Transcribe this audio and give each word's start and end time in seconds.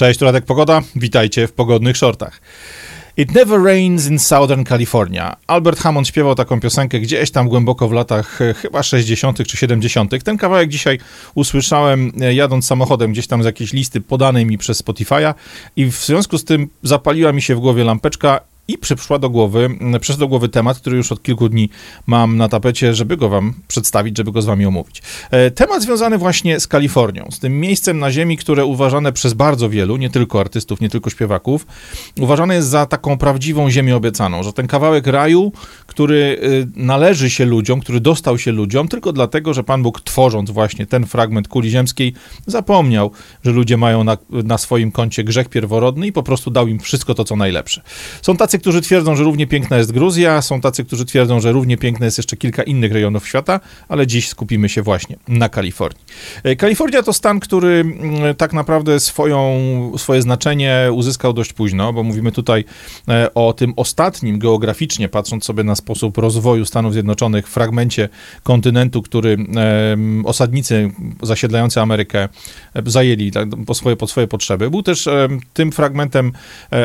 Cześć, 0.00 0.18
tu 0.18 0.24
Radek 0.24 0.44
Pogoda. 0.44 0.82
Witajcie 0.96 1.46
w 1.46 1.52
pogodnych 1.52 1.96
shortach. 1.96 2.40
It 3.16 3.34
Never 3.34 3.62
Rains 3.62 4.06
in 4.06 4.18
Southern 4.18 4.64
California. 4.64 5.36
Albert 5.46 5.78
Hammond 5.78 6.08
śpiewał 6.08 6.34
taką 6.34 6.60
piosenkę 6.60 7.00
gdzieś 7.00 7.30
tam 7.30 7.48
głęboko 7.48 7.88
w 7.88 7.92
latach 7.92 8.40
e, 8.42 8.54
chyba 8.54 8.82
60. 8.82 9.46
czy 9.46 9.56
70. 9.56 10.24
Ten 10.24 10.38
kawałek 10.38 10.68
dzisiaj 10.68 10.98
usłyszałem 11.34 12.12
e, 12.20 12.34
jadąc 12.34 12.66
samochodem 12.66 13.12
gdzieś 13.12 13.26
tam 13.26 13.42
z 13.42 13.46
jakiejś 13.46 13.72
listy 13.72 14.00
podanej 14.00 14.46
mi 14.46 14.58
przez 14.58 14.84
Spotify'a 14.84 15.34
i 15.76 15.86
w 15.86 15.94
związku 15.94 16.38
z 16.38 16.44
tym 16.44 16.68
zapaliła 16.82 17.32
mi 17.32 17.42
się 17.42 17.56
w 17.56 17.60
głowie 17.60 17.84
lampeczka 17.84 18.40
i 18.70 18.78
przyszła 18.78 19.18
do 19.18 19.30
głowy, 19.30 19.68
przyszedł 20.00 20.20
do 20.20 20.28
głowy 20.28 20.48
temat, 20.48 20.78
który 20.78 20.96
już 20.96 21.12
od 21.12 21.22
kilku 21.22 21.48
dni 21.48 21.70
mam 22.06 22.36
na 22.36 22.48
tapecie, 22.48 22.94
żeby 22.94 23.16
go 23.16 23.28
wam 23.28 23.54
przedstawić, 23.68 24.16
żeby 24.16 24.32
go 24.32 24.42
z 24.42 24.46
wami 24.46 24.66
omówić. 24.66 25.02
E, 25.30 25.50
temat 25.50 25.82
związany 25.82 26.18
właśnie 26.18 26.60
z 26.60 26.66
Kalifornią, 26.66 27.28
z 27.30 27.38
tym 27.38 27.60
miejscem 27.60 27.98
na 27.98 28.12
ziemi, 28.12 28.36
które 28.36 28.64
uważane 28.64 29.12
przez 29.12 29.34
bardzo 29.34 29.70
wielu, 29.70 29.96
nie 29.96 30.10
tylko 30.10 30.40
artystów, 30.40 30.80
nie 30.80 30.88
tylko 30.88 31.10
śpiewaków, 31.10 31.66
uważane 32.20 32.54
jest 32.54 32.68
za 32.68 32.86
taką 32.86 33.18
prawdziwą 33.18 33.70
ziemię 33.70 33.96
obiecaną, 33.96 34.42
że 34.42 34.52
ten 34.52 34.66
kawałek 34.66 35.06
raju, 35.06 35.52
który 35.86 36.38
y, 36.42 36.66
należy 36.76 37.30
się 37.30 37.44
ludziom, 37.44 37.80
który 37.80 38.00
dostał 38.00 38.38
się 38.38 38.52
ludziom, 38.52 38.88
tylko 38.88 39.12
dlatego, 39.12 39.54
że 39.54 39.64
Pan 39.64 39.82
Bóg 39.82 40.00
tworząc 40.00 40.50
właśnie 40.50 40.86
ten 40.86 41.06
fragment 41.06 41.48
kuli 41.48 41.70
ziemskiej, 41.70 42.14
zapomniał, 42.46 43.10
że 43.44 43.50
ludzie 43.50 43.76
mają 43.76 44.04
na, 44.04 44.16
na 44.30 44.58
swoim 44.58 44.92
koncie 44.92 45.24
grzech 45.24 45.48
pierworodny 45.48 46.06
i 46.06 46.12
po 46.12 46.22
prostu 46.22 46.50
dał 46.50 46.68
im 46.68 46.78
wszystko 46.78 47.14
to, 47.14 47.24
co 47.24 47.36
najlepsze. 47.36 47.82
Są 48.22 48.36
tacy, 48.36 48.58
którzy 48.60 48.80
twierdzą, 48.80 49.16
że 49.16 49.24
równie 49.24 49.46
piękna 49.46 49.76
jest 49.76 49.92
Gruzja, 49.92 50.42
są 50.42 50.60
tacy, 50.60 50.84
którzy 50.84 51.04
twierdzą, 51.04 51.40
że 51.40 51.52
równie 51.52 51.76
piękne 51.76 52.06
jest 52.06 52.18
jeszcze 52.18 52.36
kilka 52.36 52.62
innych 52.62 52.92
rejonów 52.92 53.28
świata, 53.28 53.60
ale 53.88 54.06
dziś 54.06 54.28
skupimy 54.28 54.68
się 54.68 54.82
właśnie 54.82 55.16
na 55.28 55.48
Kalifornii. 55.48 56.04
E, 56.42 56.56
Kalifornia 56.56 57.02
to 57.02 57.12
stan, 57.12 57.40
który 57.40 57.84
tak 58.36 58.52
naprawdę 58.52 59.00
swoją, 59.00 59.60
swoje 59.96 60.22
znaczenie 60.22 60.88
uzyskał 60.92 61.32
dość 61.32 61.52
późno, 61.52 61.92
bo 61.92 62.02
mówimy 62.02 62.32
tutaj 62.32 62.64
e, 63.08 63.34
o 63.34 63.52
tym 63.52 63.72
ostatnim 63.76 64.38
geograficznie, 64.38 65.08
patrząc 65.08 65.44
sobie 65.44 65.64
na 65.64 65.76
sposób 65.76 66.18
rozwoju 66.18 66.64
Stanów 66.64 66.92
Zjednoczonych, 66.92 67.48
fragmencie 67.48 68.08
kontynentu, 68.42 69.02
który 69.02 69.36
osadnicy 70.24 70.90
zasiedlający 71.22 71.80
Amerykę 71.80 72.28
e, 72.74 72.82
zajęli 72.86 73.30
tak, 73.30 73.48
po 73.66 73.74
swoje, 73.74 73.96
pod 73.96 74.10
swoje 74.10 74.26
potrzeby. 74.26 74.70
Był 74.70 74.82
też 74.82 75.08
tym 75.54 75.72
fragmentem 75.72 76.32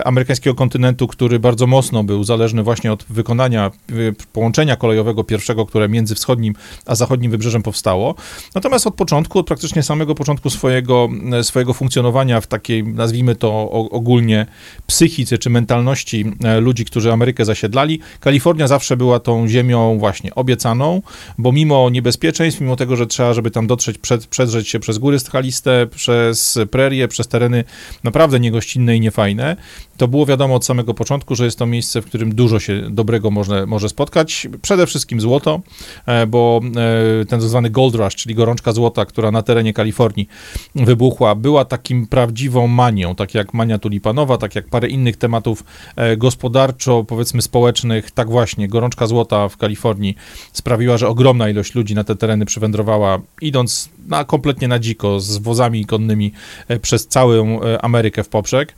amerykańskiego 0.05 0.55
kontynentu, 0.55 1.07
który 1.07 1.39
bardzo 1.39 1.64
bardzo 1.65 1.77
mocno 1.77 2.03
był 2.03 2.23
zależny 2.23 2.63
właśnie 2.63 2.91
od 2.91 3.05
wykonania 3.09 3.71
y, 3.91 4.15
połączenia 4.33 4.75
kolejowego 4.75 5.23
pierwszego, 5.23 5.65
które 5.65 5.89
między 5.89 6.15
wschodnim 6.15 6.53
a 6.85 6.95
zachodnim 6.95 7.31
wybrzeżem 7.31 7.63
powstało. 7.63 8.15
Natomiast 8.55 8.87
od 8.87 8.95
początku, 8.95 9.39
od 9.39 9.47
praktycznie 9.47 9.83
samego 9.83 10.15
początku 10.15 10.49
swojego, 10.49 11.09
e, 11.33 11.43
swojego 11.43 11.73
funkcjonowania 11.73 12.41
w 12.41 12.47
takiej, 12.47 12.83
nazwijmy 12.83 13.35
to 13.35 13.71
ogólnie, 13.71 14.45
psychice 14.87 15.37
czy 15.37 15.49
mentalności 15.49 16.25
e, 16.43 16.59
ludzi, 16.59 16.85
którzy 16.85 17.11
Amerykę 17.11 17.45
zasiedlali, 17.45 17.99
Kalifornia 18.19 18.67
zawsze 18.67 18.97
była 18.97 19.19
tą 19.19 19.47
ziemią 19.47 19.97
właśnie 19.99 20.35
obiecaną, 20.35 21.01
bo 21.37 21.51
mimo 21.51 21.89
niebezpieczeństw, 21.89 22.61
mimo 22.61 22.75
tego, 22.75 22.95
że 22.95 23.07
trzeba, 23.07 23.33
żeby 23.33 23.51
tam 23.51 23.67
dotrzeć, 23.67 23.97
przed, 23.97 24.27
przedrzeć 24.27 24.69
się 24.69 24.79
przez 24.79 24.97
góry 24.97 25.19
schaliste, 25.19 25.87
przez 25.87 26.59
prerie, 26.71 27.07
przez 27.07 27.27
tereny 27.27 27.63
naprawdę 28.03 28.39
niegościnne 28.39 28.95
i 28.95 28.99
niefajne, 28.99 29.55
to 29.97 30.07
było 30.07 30.25
wiadomo 30.25 30.55
od 30.55 30.65
samego 30.65 30.93
początku, 30.93 31.35
że 31.35 31.44
jest 31.45 31.59
to 31.59 31.65
miejsce, 31.65 32.01
w 32.01 32.05
którym 32.05 32.35
dużo 32.35 32.59
się 32.59 32.81
dobrego 32.89 33.31
może, 33.31 33.65
może 33.65 33.89
spotkać. 33.89 34.47
Przede 34.61 34.87
wszystkim 34.87 35.21
złoto, 35.21 35.61
e, 36.05 36.27
bo 36.27 36.61
e, 37.21 37.25
ten 37.25 37.41
zwany 37.41 37.69
gold 37.69 37.95
rush, 37.95 38.15
czyli 38.15 38.35
gorączka 38.35 38.71
złota, 38.71 39.05
która 39.05 39.31
na 39.31 39.41
terenie 39.41 39.73
Kalifornii 39.73 40.27
wybuchła, 40.75 41.35
była 41.35 41.65
takim 41.65 42.07
prawdziwą 42.07 42.67
manią, 42.67 43.15
tak 43.15 43.33
jak 43.33 43.53
mania 43.53 43.79
tulipanowa, 43.79 44.37
tak 44.37 44.55
jak 44.55 44.69
parę 44.69 44.87
innych 44.87 45.17
tematów 45.17 45.63
e, 45.95 46.17
gospodarczo, 46.17 47.03
powiedzmy 47.03 47.41
społecznych. 47.41 48.11
Tak 48.11 48.29
właśnie, 48.29 48.67
gorączka 48.67 49.07
złota 49.07 49.49
w 49.49 49.57
Kalifornii 49.57 50.15
sprawiła, 50.53 50.97
że 50.97 51.07
ogromna 51.07 51.49
ilość 51.49 51.75
ludzi 51.75 51.95
na 51.95 52.03
te 52.03 52.15
tereny 52.15 52.45
przywędrowała, 52.45 53.19
idąc 53.41 53.89
na, 54.05 54.23
kompletnie 54.23 54.67
na 54.67 54.79
dziko, 54.79 55.19
z 55.19 55.37
wozami 55.37 55.85
konnymi 55.85 56.31
przez 56.81 57.07
całą 57.07 57.59
Amerykę 57.81 58.23
w 58.23 58.29
poprzek. 58.29 58.75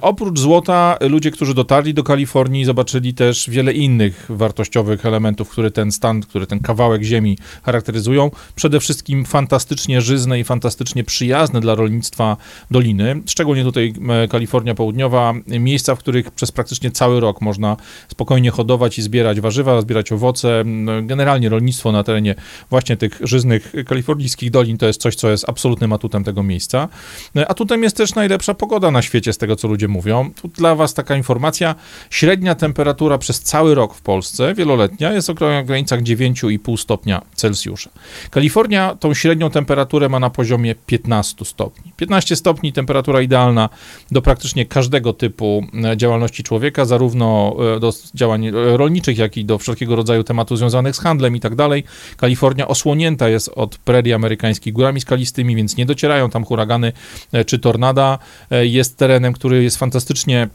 Oprócz 0.00 0.38
złota, 0.38 0.96
ludzie, 1.00 1.30
którzy 1.30 1.54
dotarli 1.54 1.94
do 1.94 2.02
Kalifornii, 2.02 2.64
zobaczyli 2.64 3.14
też 3.14 3.50
wiele 3.50 3.72
innych 3.72 4.26
wartościowych 4.28 5.06
elementów, 5.06 5.50
które 5.50 5.70
ten 5.70 5.92
stan, 5.92 6.20
który 6.20 6.46
ten 6.46 6.60
kawałek 6.60 7.02
ziemi 7.02 7.38
charakteryzują. 7.62 8.30
Przede 8.54 8.80
wszystkim 8.80 9.24
fantastycznie 9.24 10.00
żyzne 10.00 10.40
i 10.40 10.44
fantastycznie 10.44 11.04
przyjazne 11.04 11.60
dla 11.60 11.74
rolnictwa 11.74 12.36
doliny, 12.70 13.22
szczególnie 13.26 13.64
tutaj 13.64 13.94
e, 14.08 14.28
Kalifornia 14.28 14.74
Południowa, 14.74 15.32
miejsca, 15.46 15.94
w 15.94 15.98
których 15.98 16.30
przez 16.30 16.52
praktycznie 16.52 16.90
cały 16.90 17.20
rok 17.20 17.40
można 17.40 17.76
spokojnie 18.08 18.50
hodować 18.50 18.98
i 18.98 19.02
zbierać 19.02 19.40
warzywa, 19.40 19.80
zbierać 19.80 20.12
owoce. 20.12 20.64
Generalnie 21.02 21.48
rolnictwo 21.48 21.92
na 21.92 22.02
terenie 22.02 22.34
właśnie 22.70 22.96
tych 22.96 23.20
żyznych 23.22 23.72
kalifornijskich 23.86 24.50
dolin 24.50 24.63
to 24.78 24.86
jest 24.86 25.00
coś, 25.00 25.14
co 25.14 25.30
jest 25.30 25.48
absolutnym 25.48 25.92
atutem 25.92 26.24
tego 26.24 26.42
miejsca. 26.42 26.88
E, 27.36 27.48
Atutem 27.48 27.82
jest 27.82 27.96
też 27.96 28.14
najlepsza 28.14 28.54
pogoda 28.54 28.90
na 28.90 29.02
świecie, 29.02 29.32
z 29.32 29.38
tego 29.38 29.56
co 29.56 29.68
ludzie 29.68 29.88
mówią. 29.88 30.30
Tu 30.42 30.48
dla 30.48 30.74
Was 30.74 30.94
taka 30.94 31.16
informacja. 31.16 31.74
Średnia 32.10 32.54
temperatura 32.54 33.18
przez 33.18 33.40
cały 33.40 33.74
rok 33.74 33.94
w 33.94 34.00
Polsce, 34.02 34.54
wieloletnia, 34.54 35.12
jest 35.12 35.30
około 35.30 35.62
w 35.62 35.66
granicach 35.66 36.02
9,5 36.02 36.76
stopnia 36.76 37.22
Celsjusza. 37.34 37.90
Kalifornia 38.30 38.96
tą 39.00 39.14
średnią 39.14 39.50
temperaturę 39.50 40.08
ma 40.08 40.20
na 40.20 40.30
poziomie 40.30 40.74
15 40.86 41.44
stopni. 41.44 41.92
15 41.96 42.36
stopni 42.36 42.72
temperatura 42.72 43.22
idealna 43.22 43.68
do 44.10 44.22
praktycznie 44.22 44.66
każdego 44.66 45.12
typu 45.12 45.66
e, 45.84 45.96
działalności 45.96 46.42
człowieka, 46.42 46.84
zarówno 46.84 47.56
e, 47.76 47.80
do 47.80 47.92
działań 48.14 48.50
rolniczych, 48.52 49.18
jak 49.18 49.36
i 49.36 49.44
do 49.44 49.58
wszelkiego 49.58 49.96
rodzaju 49.96 50.24
tematów 50.24 50.58
związanych 50.58 50.96
z 50.96 51.00
handlem 51.00 51.36
i 51.36 51.40
tak 51.40 51.54
dalej. 51.54 51.84
Kalifornia 52.16 52.68
osłonięta 52.68 53.28
jest 53.28 53.50
od 53.54 53.78
prerii 53.78 54.12
amerykańskich 54.12 54.53
górami 54.72 55.00
skalistymi, 55.00 55.56
więc 55.56 55.76
nie 55.76 55.86
docierają 55.86 56.30
tam 56.30 56.44
huragany 56.44 56.92
e, 57.32 57.44
czy 57.44 57.58
tornada. 57.58 58.18
Jest 58.50 58.96
terenem, 58.96 59.32
który 59.32 59.62
jest 59.62 59.76
fantastycznie 59.76 60.48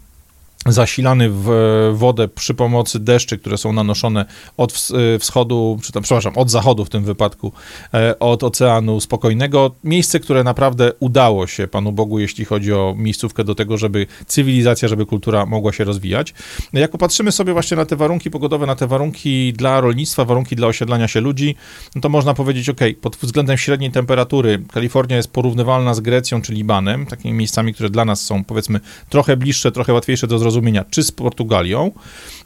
zasilany 0.66 1.30
w 1.30 1.50
wodę 1.94 2.28
przy 2.28 2.54
pomocy 2.54 3.00
deszczy, 3.00 3.38
które 3.38 3.58
są 3.58 3.74
nanoszone 3.74 4.26
od 4.58 4.90
e, 5.16 5.20
wschodu, 5.20 5.80
czy 5.84 5.92
tam, 5.92 6.04
przepraszam, 6.04 6.38
od 6.38 6.50
zachodu 6.50 6.86
w 6.86 6.90
tym 6.90 7.04
wypadku, 7.04 7.52
e, 7.94 8.20
od 8.20 8.44
Oceanu 8.44 9.00
Spokojnego. 9.00 9.72
Miejsce, 9.84 10.20
które 10.20 10.44
naprawdę 10.44 10.92
udało 11.00 11.48
się 11.48 11.68
Panu 11.68 11.92
Bogu, 11.92 12.20
jeśli 12.20 12.46
chodzi 12.46 12.74
o 12.74 12.96
miejscówkę 12.98 13.44
do 13.44 13.56
tego, 13.56 13.78
żeby 13.78 14.08
cywilizacja, 14.26 14.88
żeby 14.88 15.06
kultura 15.06 15.46
mogła 15.46 15.74
się 15.74 15.84
rozwijać. 15.84 16.34
Jak 16.74 16.92
popatrzymy 16.92 17.32
sobie 17.32 17.54
właśnie 17.54 17.78
na 17.78 17.86
te 17.86 17.96
warunki 17.96 18.32
pogodowe, 18.32 18.66
na 18.66 18.76
te 18.76 18.88
warunki 18.88 19.54
dla 19.54 19.82
rolnictwa, 19.82 20.26
warunki 20.26 20.56
dla 20.56 20.68
osiedlania 20.68 21.08
się 21.08 21.22
ludzi, 21.22 21.56
no 21.96 22.02
to 22.02 22.10
można 22.10 22.34
powiedzieć, 22.34 22.70
ok, 22.70 22.80
pod 23.02 23.16
względem 23.16 23.58
średniej 23.58 23.92
temperatury 23.92 24.64
Kalifornia 24.74 25.16
jest 25.16 25.32
porównywalna 25.32 25.94
z 25.94 26.00
Grecją 26.00 26.42
czy 26.42 26.54
Libanem, 26.54 27.06
takimi 27.06 27.34
miejscami, 27.34 27.74
które 27.74 27.90
dla 27.90 28.06
nas 28.06 28.22
są 28.22 28.44
powiedzmy 28.44 28.80
trochę 29.10 29.38
bliższe, 29.38 29.72
trochę 29.72 29.94
łatwiejsze 29.94 30.28
do 30.28 30.40
zrozumienia, 30.40 30.49
zrozumienia, 30.52 30.86
czy 30.90 31.04
z 31.04 31.12
Portugalią. 31.12 31.92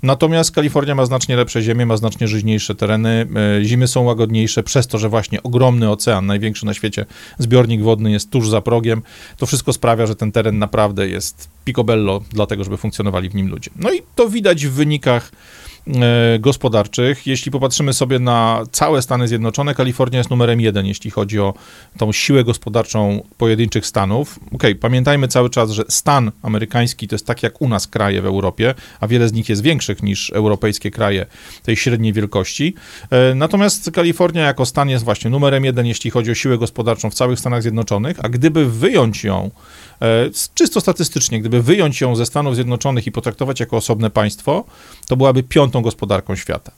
Natomiast 0.03 0.51
Kalifornia 0.51 0.95
ma 0.95 1.05
znacznie 1.05 1.35
lepsze 1.35 1.61
ziemie, 1.61 1.85
ma 1.85 1.97
znacznie 1.97 2.27
żyźniejsze 2.27 2.75
tereny, 2.75 3.27
e, 3.59 3.63
zimy 3.63 3.87
są 3.87 4.03
łagodniejsze, 4.03 4.63
przez 4.63 4.87
to, 4.87 4.97
że 4.97 5.09
właśnie 5.09 5.43
ogromny 5.43 5.89
ocean, 5.89 6.25
największy 6.25 6.65
na 6.65 6.73
świecie 6.73 7.05
zbiornik 7.37 7.81
wodny 7.81 8.11
jest 8.11 8.29
tuż 8.29 8.49
za 8.49 8.61
progiem. 8.61 9.01
To 9.37 9.45
wszystko 9.45 9.73
sprawia, 9.73 10.05
że 10.05 10.15
ten 10.15 10.31
teren 10.31 10.59
naprawdę 10.59 11.09
jest 11.09 11.49
picobello, 11.65 12.21
dlatego 12.31 12.63
żeby 12.63 12.77
funkcjonowali 12.77 13.29
w 13.29 13.35
nim 13.35 13.47
ludzie. 13.47 13.71
No 13.75 13.93
i 13.93 14.01
to 14.15 14.29
widać 14.29 14.67
w 14.67 14.71
wynikach 14.71 15.31
gospodarczych. 16.39 17.27
Jeśli 17.27 17.51
popatrzymy 17.51 17.93
sobie 17.93 18.19
na 18.19 18.63
całe 18.71 19.01
Stany 19.01 19.27
Zjednoczone, 19.27 19.75
Kalifornia 19.75 20.17
jest 20.17 20.29
numerem 20.29 20.61
jeden, 20.61 20.85
jeśli 20.85 21.11
chodzi 21.11 21.39
o 21.39 21.53
tą 21.97 22.11
siłę 22.11 22.43
gospodarczą 22.43 23.23
pojedynczych 23.37 23.85
stanów. 23.85 24.39
Ok, 24.51 24.63
pamiętajmy 24.79 25.27
cały 25.27 25.49
czas, 25.49 25.71
że 25.71 25.83
stan 25.89 26.31
amerykański 26.41 27.07
to 27.07 27.15
jest 27.15 27.27
tak 27.27 27.43
jak 27.43 27.61
u 27.61 27.67
nas 27.67 27.87
kraje 27.87 28.21
w 28.21 28.25
Europie, 28.25 28.75
a 28.99 29.07
wiele 29.07 29.27
z 29.27 29.33
nich 29.33 29.49
jest 29.49 29.63
większych 29.63 30.03
niż 30.03 30.29
europejskie 30.29 30.91
kraje 30.91 31.25
tej 31.63 31.75
średniej 31.75 32.13
wielkości. 32.13 32.73
E, 33.09 33.35
natomiast 33.35 33.91
Kalifornia 33.91 34.41
jako 34.41 34.65
stan 34.65 34.89
jest 34.89 35.05
właśnie 35.05 35.29
numerem 35.29 35.65
jeden, 35.65 35.85
jeśli 35.85 36.11
chodzi 36.11 36.31
o 36.31 36.35
siłę 36.35 36.57
gospodarczą 36.57 37.09
w 37.09 37.13
całych 37.13 37.39
Stanach 37.39 37.61
Zjednoczonych, 37.61 38.17
a 38.25 38.29
gdyby 38.29 38.65
wyjąć 38.71 39.23
ją 39.23 39.51
E, 39.92 39.92
czysto 40.53 40.81
statystycznie, 40.81 41.39
gdyby 41.39 41.61
wyjąć 41.61 42.01
ją 42.01 42.15
ze 42.15 42.25
Stanów 42.25 42.55
Zjednoczonych 42.55 43.07
i 43.07 43.11
potraktować 43.11 43.59
jako 43.59 43.77
osobne 43.77 44.09
państwo, 44.09 44.63
to 45.07 45.17
byłaby 45.17 45.43
piątą 45.43 45.81
gospodarką 45.81 46.35
świata. 46.35 46.71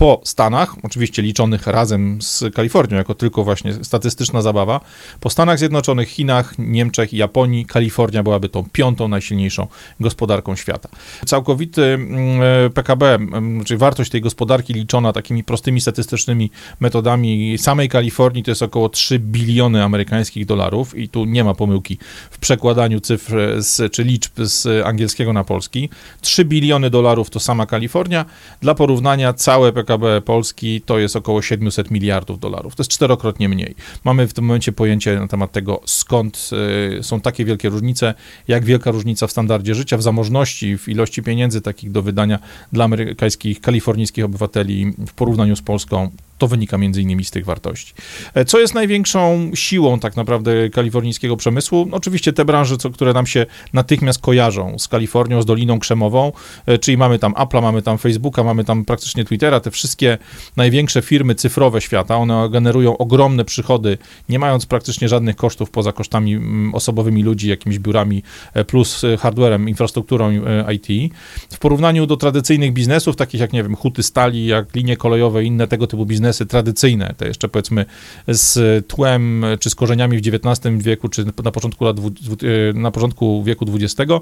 Po 0.00 0.20
Stanach, 0.24 0.74
oczywiście 0.82 1.22
liczonych 1.22 1.66
razem 1.66 2.22
z 2.22 2.44
Kalifornią, 2.54 2.96
jako 2.96 3.14
tylko 3.14 3.44
właśnie 3.44 3.84
statystyczna 3.84 4.42
zabawa, 4.42 4.80
po 5.20 5.30
Stanach 5.30 5.58
Zjednoczonych, 5.58 6.08
Chinach, 6.08 6.54
Niemczech 6.58 7.12
i 7.12 7.16
Japonii 7.16 7.66
Kalifornia 7.66 8.22
byłaby 8.22 8.48
tą 8.48 8.64
piątą 8.72 9.08
najsilniejszą 9.08 9.66
gospodarką 10.00 10.56
świata. 10.56 10.88
Całkowity 11.26 11.82
mm, 11.82 12.42
e, 12.42 12.70
PKB, 12.70 13.14
mm, 13.14 13.64
czyli 13.64 13.78
wartość 13.78 14.10
tej 14.10 14.20
gospodarki 14.20 14.74
liczona 14.74 15.12
takimi 15.12 15.44
prostymi 15.44 15.80
statystycznymi 15.80 16.50
metodami 16.80 17.58
samej 17.58 17.88
Kalifornii 17.88 18.42
to 18.44 18.50
jest 18.50 18.62
około 18.62 18.88
3 18.88 19.18
biliony 19.18 19.84
amerykańskich 19.84 20.46
dolarów 20.46 20.98
i 20.98 21.08
tu 21.08 21.24
nie 21.24 21.44
ma 21.44 21.54
pomyłki 21.54 21.98
w 22.30 22.38
przekładaniu 22.38 23.00
cyfr 23.00 23.34
z, 23.58 23.92
czy 23.92 24.04
liczb 24.04 24.32
z 24.36 24.86
angielskiego 24.86 25.32
na 25.32 25.44
polski. 25.44 25.88
3 26.20 26.44
biliony 26.44 26.90
dolarów 26.90 27.30
to 27.30 27.40
sama 27.40 27.66
Kalifornia. 27.66 28.24
Dla 28.60 28.74
porównania 28.74 29.32
całe 29.32 29.72
PKB 29.72 29.89
Polski 30.24 30.80
to 30.80 30.98
jest 30.98 31.16
około 31.16 31.42
700 31.42 31.90
miliardów 31.90 32.40
dolarów. 32.40 32.76
To 32.76 32.80
jest 32.80 32.90
czterokrotnie 32.90 33.48
mniej. 33.48 33.74
Mamy 34.04 34.28
w 34.28 34.32
tym 34.32 34.44
momencie 34.44 34.72
pojęcie 34.72 35.20
na 35.20 35.28
temat 35.28 35.52
tego, 35.52 35.80
skąd 35.84 36.50
y, 36.98 37.02
są 37.02 37.20
takie 37.20 37.44
wielkie 37.44 37.68
różnice, 37.68 38.14
jak 38.48 38.64
wielka 38.64 38.90
różnica 38.90 39.26
w 39.26 39.30
standardzie 39.30 39.74
życia, 39.74 39.96
w 39.96 40.02
zamożności, 40.02 40.78
w 40.78 40.88
ilości 40.88 41.22
pieniędzy 41.22 41.60
takich 41.60 41.90
do 41.90 42.02
wydania 42.02 42.38
dla 42.72 42.84
amerykańskich, 42.84 43.60
kalifornijskich 43.60 44.24
obywateli 44.24 44.92
w 45.06 45.12
porównaniu 45.12 45.56
z 45.56 45.62
Polską 45.62 46.10
to 46.40 46.48
wynika 46.48 46.78
między 46.78 47.02
innymi 47.02 47.24
z 47.24 47.30
tych 47.30 47.44
wartości. 47.44 47.94
E, 48.34 48.44
co 48.44 48.60
jest 48.60 48.74
największą 48.74 49.50
siłą 49.54 50.00
tak 50.00 50.16
naprawdę 50.16 50.70
kalifornijskiego 50.70 51.36
przemysłu? 51.36 51.88
Oczywiście 51.92 52.32
te 52.32 52.44
branże, 52.44 52.76
co, 52.76 52.90
które 52.90 53.12
nam 53.12 53.26
się 53.26 53.46
natychmiast 53.72 54.20
kojarzą 54.20 54.78
z 54.78 54.88
Kalifornią, 54.88 55.42
z 55.42 55.46
Doliną 55.46 55.78
Krzemową, 55.78 56.32
e, 56.66 56.78
czyli 56.78 56.96
mamy 56.96 57.18
tam 57.18 57.32
Apple'a, 57.32 57.62
mamy 57.62 57.82
tam 57.82 57.98
Facebooka, 57.98 58.44
mamy 58.44 58.64
tam 58.64 58.84
praktycznie 58.84 59.24
Twittera, 59.24 59.60
te 59.60 59.70
wszystkie 59.70 60.18
największe 60.56 61.02
firmy 61.02 61.34
cyfrowe 61.34 61.80
świata, 61.80 62.16
one 62.16 62.48
generują 62.50 62.98
ogromne 62.98 63.44
przychody, 63.44 63.98
nie 64.28 64.38
mając 64.38 64.66
praktycznie 64.66 65.08
żadnych 65.08 65.36
kosztów 65.36 65.70
poza 65.70 65.92
kosztami 65.92 66.34
mm, 66.34 66.74
osobowymi 66.74 67.22
ludzi, 67.22 67.48
jakimiś 67.48 67.78
biurami, 67.78 68.22
e, 68.54 68.64
plus 68.64 69.02
hardwarem, 69.18 69.68
infrastrukturą 69.68 70.30
IT. 70.74 71.14
W 71.52 71.58
porównaniu 71.58 72.06
do 72.06 72.16
tradycyjnych 72.16 72.72
biznesów, 72.72 73.16
takich 73.16 73.40
jak, 73.40 73.52
nie 73.52 73.62
wiem, 73.62 73.76
huty 73.76 74.02
stali, 74.02 74.46
jak 74.46 74.74
linie 74.74 74.96
kolejowe 74.96 75.44
inne 75.44 75.68
tego 75.68 75.86
typu 75.86 76.06
biznesy, 76.06 76.29
biznesy 76.30 76.46
tradycyjne, 76.46 77.14
te 77.16 77.28
jeszcze 77.28 77.48
powiedzmy 77.48 77.86
z 78.28 78.86
tłem 78.86 79.44
czy 79.60 79.70
z 79.70 79.74
korzeniami 79.74 80.18
w 80.18 80.20
XIX 80.26 80.76
wieku, 80.78 81.08
czy 81.08 81.24
na 81.44 81.50
początku, 81.50 81.84
lat, 81.84 81.96
e, 81.98 82.72
na 82.72 82.90
początku 82.90 83.44
wieku 83.44 83.66
XX, 83.74 84.12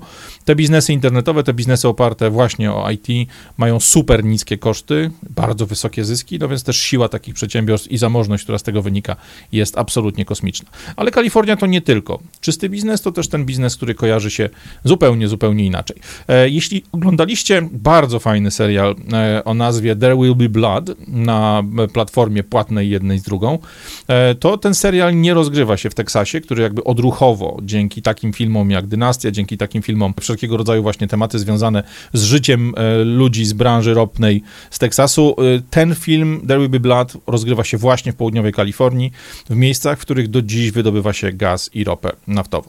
te 0.44 0.56
biznesy 0.56 0.92
internetowe, 0.92 1.42
te 1.42 1.54
biznesy 1.54 1.88
oparte 1.88 2.30
właśnie 2.30 2.72
o 2.72 2.90
IT 2.90 3.28
mają 3.56 3.80
super 3.80 4.24
niskie 4.24 4.58
koszty, 4.58 5.10
bardzo 5.30 5.66
wysokie 5.66 6.04
zyski, 6.04 6.38
no 6.38 6.48
więc 6.48 6.64
też 6.64 6.76
siła 6.76 7.08
takich 7.08 7.34
przedsiębiorstw 7.34 7.90
i 7.90 7.98
zamożność, 7.98 8.42
która 8.42 8.58
z 8.58 8.62
tego 8.62 8.82
wynika, 8.82 9.16
jest 9.52 9.78
absolutnie 9.78 10.24
kosmiczna. 10.24 10.68
Ale 10.96 11.10
Kalifornia 11.10 11.56
to 11.56 11.66
nie 11.66 11.80
tylko 11.80 12.18
czysty 12.40 12.68
biznes, 12.68 13.02
to 13.02 13.12
też 13.12 13.28
ten 13.28 13.44
biznes, 13.44 13.76
który 13.76 13.94
kojarzy 13.94 14.30
się 14.30 14.48
zupełnie, 14.84 15.28
zupełnie 15.28 15.66
inaczej. 15.66 15.96
E, 16.28 16.48
jeśli 16.48 16.84
oglądaliście 16.92 17.68
bardzo 17.72 18.18
fajny 18.18 18.50
serial 18.50 18.96
e, 19.12 19.44
o 19.44 19.54
nazwie 19.54 19.96
There 19.96 20.16
Will 20.16 20.34
Be 20.34 20.48
Blood 20.48 20.90
na 21.08 21.62
platformie 21.98 22.42
płatnej 22.42 22.90
jednej 22.90 23.18
z 23.18 23.22
drugą, 23.22 23.58
e, 24.08 24.34
to 24.34 24.58
ten 24.58 24.74
serial 24.74 25.20
nie 25.20 25.34
rozgrywa 25.34 25.76
się 25.76 25.90
w 25.90 25.94
Teksasie, 25.94 26.40
który 26.40 26.62
jakby 26.62 26.84
odruchowo 26.84 27.58
dzięki 27.62 28.02
takim 28.02 28.32
filmom 28.32 28.70
jak 28.70 28.86
Dynastia, 28.86 29.30
dzięki 29.30 29.58
takim 29.58 29.82
filmom 29.82 30.14
wszelkiego 30.20 30.56
rodzaju 30.56 30.82
właśnie 30.82 31.08
tematy 31.08 31.38
związane 31.38 31.82
z 32.12 32.22
życiem 32.22 32.74
e, 32.76 33.04
ludzi 33.04 33.44
z 33.44 33.52
branży 33.52 33.94
ropnej 33.94 34.42
z 34.70 34.78
Teksasu, 34.78 35.36
e, 35.38 35.62
ten 35.70 35.94
film 35.94 36.40
There 36.48 36.60
Will 36.60 36.68
Be 36.68 36.80
Blood 36.80 37.16
rozgrywa 37.26 37.64
się 37.64 37.78
właśnie 37.78 38.12
w 38.12 38.16
południowej 38.16 38.52
Kalifornii, 38.52 39.12
w 39.50 39.56
miejscach, 39.56 39.98
w 39.98 40.02
których 40.02 40.28
do 40.28 40.42
dziś 40.42 40.70
wydobywa 40.70 41.12
się 41.12 41.32
gaz 41.32 41.70
i 41.74 41.84
ropę 41.84 42.10
naftową. 42.26 42.68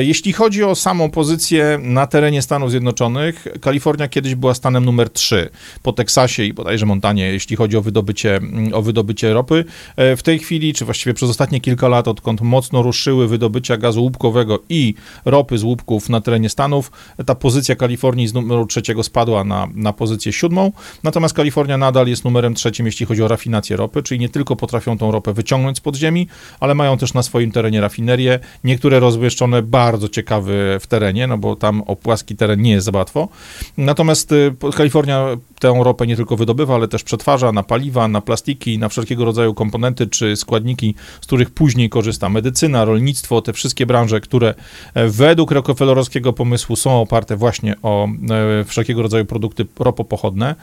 Jeśli 0.00 0.32
chodzi 0.32 0.64
o 0.64 0.74
samą 0.74 1.10
pozycję 1.10 1.78
na 1.82 2.06
terenie 2.06 2.42
Stanów 2.42 2.70
Zjednoczonych, 2.70 3.46
Kalifornia 3.60 4.08
kiedyś 4.08 4.34
była 4.34 4.54
stanem 4.54 4.84
numer 4.84 5.10
3 5.10 5.50
po 5.82 5.92
Teksasie 5.92 6.44
i 6.44 6.52
bodajże 6.52 6.86
Montanie, 6.86 7.32
jeśli 7.32 7.56
chodzi 7.56 7.76
o 7.76 7.82
wydobycie 7.82 8.40
o 8.72 8.82
wydobycie 8.82 9.32
ropy. 9.32 9.64
E, 9.96 10.16
w 10.16 10.22
tej 10.22 10.38
chwili, 10.38 10.74
czy 10.74 10.84
właściwie 10.84 11.14
przez 11.14 11.30
ostatnie 11.30 11.60
kilka 11.60 11.88
lat, 11.88 12.08
odkąd 12.08 12.40
mocno 12.40 12.82
ruszyły 12.82 13.28
wydobycia 13.28 13.76
gazu 13.76 14.02
łupkowego 14.02 14.58
i 14.68 14.94
ropy 15.24 15.58
z 15.58 15.62
łupków 15.62 16.08
na 16.08 16.20
terenie 16.20 16.48
Stanów, 16.48 16.92
ta 17.26 17.34
pozycja 17.34 17.76
Kalifornii 17.76 18.28
z 18.28 18.34
numeru 18.34 18.66
trzeciego 18.66 19.02
spadła 19.02 19.44
na, 19.44 19.68
na 19.74 19.92
pozycję 19.92 20.32
siódmą, 20.32 20.72
natomiast 21.02 21.34
Kalifornia 21.34 21.78
nadal 21.78 22.06
jest 22.08 22.24
numerem 22.24 22.54
trzecim, 22.54 22.86
jeśli 22.86 23.06
chodzi 23.06 23.22
o 23.22 23.28
rafinację 23.28 23.76
ropy, 23.76 24.02
czyli 24.02 24.20
nie 24.20 24.28
tylko 24.28 24.56
potrafią 24.56 24.98
tą 24.98 25.10
ropę 25.10 25.32
wyciągnąć 25.32 25.76
z 25.76 25.80
podziemi, 25.80 26.28
ale 26.60 26.74
mają 26.74 26.98
też 26.98 27.14
na 27.14 27.22
swoim 27.22 27.52
terenie 27.52 27.80
rafinerię, 27.80 28.38
niektóre 28.64 29.00
rozmieszczone 29.00 29.62
bardzo 29.62 30.08
ciekawe 30.08 30.52
w 30.80 30.86
terenie, 30.86 31.26
no 31.26 31.38
bo 31.38 31.56
tam 31.56 31.82
o 31.86 31.96
płaski 31.96 32.36
teren 32.36 32.62
nie 32.62 32.70
jest 32.70 32.86
za 32.86 32.92
łatwo. 32.94 33.28
Natomiast 33.76 34.32
y, 34.32 34.54
Kalifornia 34.76 35.26
tę 35.64 35.74
ropę 35.84 36.06
nie 36.06 36.16
tylko 36.16 36.36
wydobywa, 36.36 36.74
ale 36.74 36.88
też 36.88 37.02
przetwarza 37.04 37.52
na 37.52 37.62
paliwa, 37.62 38.08
na 38.08 38.20
plastiki, 38.20 38.78
na 38.78 38.88
wszelkiego 38.88 39.24
rodzaju 39.24 39.54
komponenty 39.54 40.06
czy 40.06 40.36
składniki, 40.36 40.94
z 41.20 41.26
których 41.26 41.50
później 41.50 41.90
korzysta 41.90 42.28
medycyna, 42.28 42.84
rolnictwo, 42.84 43.42
te 43.42 43.52
wszystkie 43.52 43.86
branże, 43.86 44.20
które 44.20 44.54
e, 44.94 45.08
według 45.08 45.50
Rockefellerowskiego 45.50 46.32
pomysłu 46.32 46.76
są 46.76 47.00
oparte 47.00 47.36
właśnie 47.36 47.74
o 47.82 48.08
e, 48.08 48.64
wszelkiego 48.64 49.02
rodzaju 49.02 49.24
produkty 49.24 49.66
ropopochodne, 49.78 50.54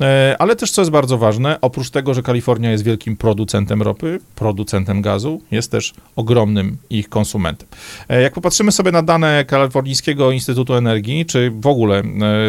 e, 0.00 0.36
ale 0.38 0.56
też 0.56 0.70
co 0.70 0.82
jest 0.82 0.90
bardzo 0.90 1.18
ważne, 1.18 1.60
oprócz 1.60 1.90
tego, 1.90 2.14
że 2.14 2.22
Kalifornia 2.22 2.70
jest 2.70 2.84
wielkim 2.84 3.16
producentem 3.16 3.82
ropy, 3.82 4.20
producentem 4.34 5.02
gazu, 5.02 5.40
jest 5.50 5.70
też 5.70 5.94
ogromnym 6.16 6.76
ich 6.90 7.08
konsumentem. 7.08 7.68
Jak 8.08 8.34
popatrzymy 8.34 8.72
sobie 8.72 8.92
na 8.92 9.02
dane 9.02 9.44
Kalifornijskiego 9.44 10.30
Instytutu 10.30 10.74
Energii, 10.74 11.26
czy 11.26 11.50
w 11.50 11.66
ogóle 11.66 12.02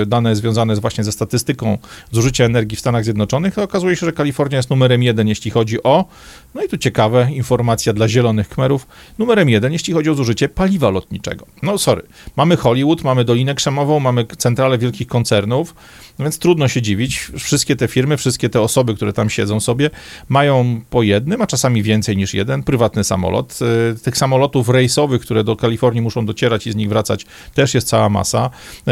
dane 0.06 0.36
związane 0.36 0.76
właśnie 0.76 1.04
ze 1.04 1.12
statystyką 1.12 1.78
zużycia 2.12 2.44
energii 2.44 2.78
w 2.78 2.80
Stanach 2.80 3.04
Zjednoczonych, 3.04 3.56
to 3.56 3.64
okazuje 3.64 3.96
się, 3.96 4.06
że 4.06 4.12
Kalifornia 4.12 4.58
jest 4.58 4.70
numerem 4.70 5.04
jeden, 5.04 5.28
jeśli 5.28 5.52
chodzi 5.52 5.84
o, 5.84 6.06
no 6.58 6.64
i 6.64 6.70
tu 6.70 6.78
ciekawe, 6.78 7.28
informacja 7.32 7.94
dla 7.94 8.08
zielonych 8.08 8.50
kmerów, 8.50 8.88
numerem 9.18 9.50
jeden, 9.50 9.74
jeśli 9.74 9.94
chodzi 9.94 10.10
o 10.10 10.16
zużycie 10.16 10.50
paliwa 10.50 10.90
lotniczego. 10.90 11.46
No 11.64 11.78
sorry, 11.78 12.04
mamy 12.36 12.58
Hollywood, 12.58 13.04
mamy 13.04 13.26
Dolinę 13.26 13.56
Krzemową, 13.56 14.00
mamy 14.00 14.26
centralę 14.38 14.78
wielkich 14.78 15.08
koncernów, 15.08 15.76
więc 16.20 16.40
trudno 16.40 16.68
się 16.68 16.82
dziwić, 16.82 17.32
wszystkie 17.40 17.76
te 17.76 17.88
firmy, 17.88 18.18
wszystkie 18.18 18.50
te 18.50 18.62
osoby, 18.62 18.96
które 18.96 19.14
tam 19.14 19.30
siedzą 19.30 19.60
sobie, 19.60 19.90
mają 20.30 20.82
po 20.90 21.04
jednym, 21.04 21.42
a 21.42 21.48
czasami 21.48 21.84
więcej 21.84 22.18
niż 22.18 22.34
jeden, 22.34 22.64
prywatny 22.64 23.04
samolot. 23.04 23.60
Y, 23.96 24.00
tych 24.00 24.18
samolotów 24.18 24.70
rejsowych, 24.70 25.22
które 25.22 25.44
do 25.44 25.56
Kalifornii 25.56 26.02
muszą 26.02 26.26
docierać 26.26 26.68
i 26.68 26.72
z 26.72 26.76
nich 26.76 26.90
wracać, 26.90 27.26
też 27.54 27.74
jest 27.74 27.88
cała 27.88 28.10
masa. 28.10 28.50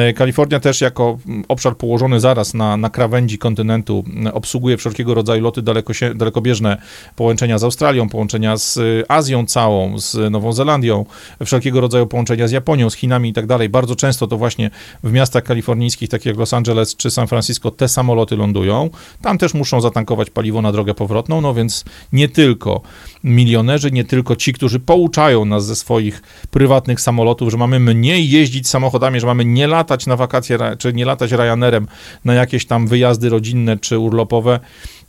Y, 0.09 0.13
Kalifornia 0.13 0.59
też 0.59 0.81
jako 0.81 1.17
obszar 1.47 1.77
położony 1.77 2.19
zaraz 2.19 2.53
na, 2.53 2.77
na 2.77 2.89
krawędzi 2.89 3.37
kontynentu 3.37 4.03
obsługuje 4.33 4.77
wszelkiego 4.77 5.13
rodzaju 5.13 5.43
loty 5.43 5.61
daleko, 5.61 5.93
dalekobieżne, 6.15 6.77
połączenia 7.15 7.54
z 7.59 7.63
Australią, 7.63 8.09
połączenia 8.09 8.57
z 8.57 8.79
Azją 9.07 9.45
całą, 9.45 9.99
z 9.99 10.31
Nową 10.31 10.53
Zelandią, 10.53 11.05
wszelkiego 11.45 11.81
rodzaju 11.81 12.07
połączenia 12.07 12.47
z 12.47 12.51
Japonią, 12.51 12.89
z 12.89 12.95
Chinami 12.95 13.29
i 13.29 13.33
tak 13.33 13.47
dalej. 13.47 13.69
Bardzo 13.69 13.95
często 13.95 14.27
to 14.27 14.37
właśnie 14.37 14.71
w 15.03 15.11
miastach 15.11 15.43
kalifornijskich, 15.43 16.09
takich 16.09 16.25
jak 16.25 16.37
Los 16.37 16.53
Angeles 16.53 16.95
czy 16.95 17.11
San 17.11 17.27
Francisco, 17.27 17.71
te 17.71 17.87
samoloty 17.87 18.35
lądują. 18.35 18.89
Tam 19.21 19.37
też 19.37 19.53
muszą 19.53 19.81
zatankować 19.81 20.29
paliwo 20.29 20.61
na 20.61 20.71
drogę 20.71 20.93
powrotną, 20.93 21.41
no 21.41 21.53
więc 21.53 21.85
nie 22.13 22.29
tylko 22.29 22.81
milionerzy, 23.23 23.91
nie 23.91 24.03
tylko 24.03 24.35
ci, 24.35 24.53
którzy 24.53 24.79
pouczają 24.79 25.45
nas 25.45 25.65
ze 25.65 25.75
swoich 25.75 26.21
prywatnych 26.51 27.01
samolotów, 27.01 27.51
że 27.51 27.57
mamy 27.57 27.79
mniej 27.79 28.29
jeździć 28.29 28.67
samochodami, 28.67 29.19
że 29.19 29.27
mamy 29.27 29.45
nie 29.45 29.67
latać 29.67 30.07
na 30.07 30.15
wakacje, 30.15 30.57
czy 30.79 30.93
nie 30.93 31.05
latać 31.05 31.31
Ryanerem 31.31 31.87
na 32.25 32.33
jakieś 32.33 32.65
tam 32.65 32.87
wyjazdy 32.87 33.29
rodzinne 33.29 33.77
czy 33.77 33.99
urlopowe, 33.99 34.59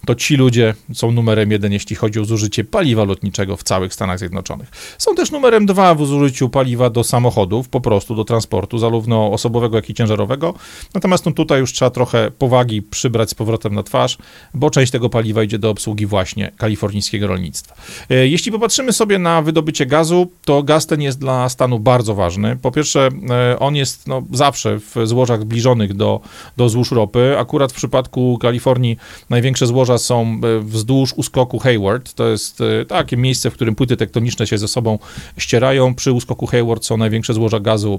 to 0.06 0.14
ci 0.14 0.36
ludzie 0.36 0.74
są 0.92 1.12
numerem 1.12 1.50
jeden, 1.50 1.72
jeśli 1.72 1.96
chodzi 1.96 2.20
o 2.20 2.24
zużycie 2.24 2.64
paliwa 2.64 3.04
lotniczego 3.04 3.56
w 3.56 3.62
całych 3.62 3.94
Stanach 3.94 4.18
Zjednoczonych. 4.18 4.70
Są 4.98 5.14
też 5.14 5.30
numerem 5.30 5.66
dwa 5.66 5.94
w 5.94 6.06
zużyciu 6.06 6.48
paliwa 6.48 6.90
do 6.90 7.04
samochodów, 7.04 7.68
po 7.68 7.80
prostu 7.80 8.14
do 8.14 8.24
transportu, 8.24 8.78
zarówno 8.78 9.32
osobowego, 9.32 9.76
jak 9.76 9.90
i 9.90 9.94
ciężarowego. 9.94 10.54
Natomiast 10.94 11.26
no, 11.26 11.32
tutaj 11.32 11.60
już 11.60 11.72
trzeba 11.72 11.90
trochę 11.90 12.30
powagi 12.30 12.82
przybrać 12.82 13.30
z 13.30 13.34
powrotem 13.34 13.74
na 13.74 13.82
twarz, 13.82 14.18
bo 14.54 14.70
część 14.70 14.92
tego 14.92 15.08
paliwa 15.08 15.42
idzie 15.42 15.58
do 15.58 15.70
obsługi 15.70 16.06
właśnie 16.06 16.52
kalifornijskiego 16.56 17.26
rolnictwa. 17.26 17.74
E, 18.10 18.28
jeśli 18.28 18.52
popatrzymy 18.52 18.92
sobie 18.92 19.18
na 19.18 19.42
wydobycie 19.42 19.86
gazu, 19.86 20.30
to 20.44 20.62
gaz 20.62 20.86
ten 20.86 21.02
jest 21.02 21.18
dla 21.18 21.48
stanu 21.48 21.78
bardzo 21.78 22.14
ważny. 22.14 22.56
Po 22.62 22.70
pierwsze, 22.70 23.08
e, 23.30 23.58
on 23.58 23.76
jest 23.76 24.06
no, 24.06 24.22
zawsze 24.32 24.78
w 24.78 24.94
złożach 25.04 25.40
zbliżonych 25.40 25.94
do, 25.94 26.20
do 26.56 26.68
złóż 26.68 26.90
ropy. 26.90 27.38
Akurat 27.38 27.72
w 27.72 27.76
przypadku 27.76 28.38
Kalifornii 28.38 28.96
największe 29.30 29.66
złoża 29.66 29.95
są 29.98 30.40
wzdłuż 30.60 31.12
uskoku 31.12 31.58
Hayward. 31.58 32.14
To 32.14 32.28
jest 32.28 32.62
takie 32.88 33.16
miejsce, 33.16 33.50
w 33.50 33.54
którym 33.54 33.74
płyty 33.74 33.96
tektoniczne 33.96 34.46
się 34.46 34.58
ze 34.58 34.68
sobą 34.68 34.98
ścierają. 35.38 35.94
Przy 35.94 36.12
uskoku 36.12 36.46
Hayward 36.46 36.84
są 36.84 36.96
największe 36.96 37.34
złoża 37.34 37.60
gazu, 37.60 37.98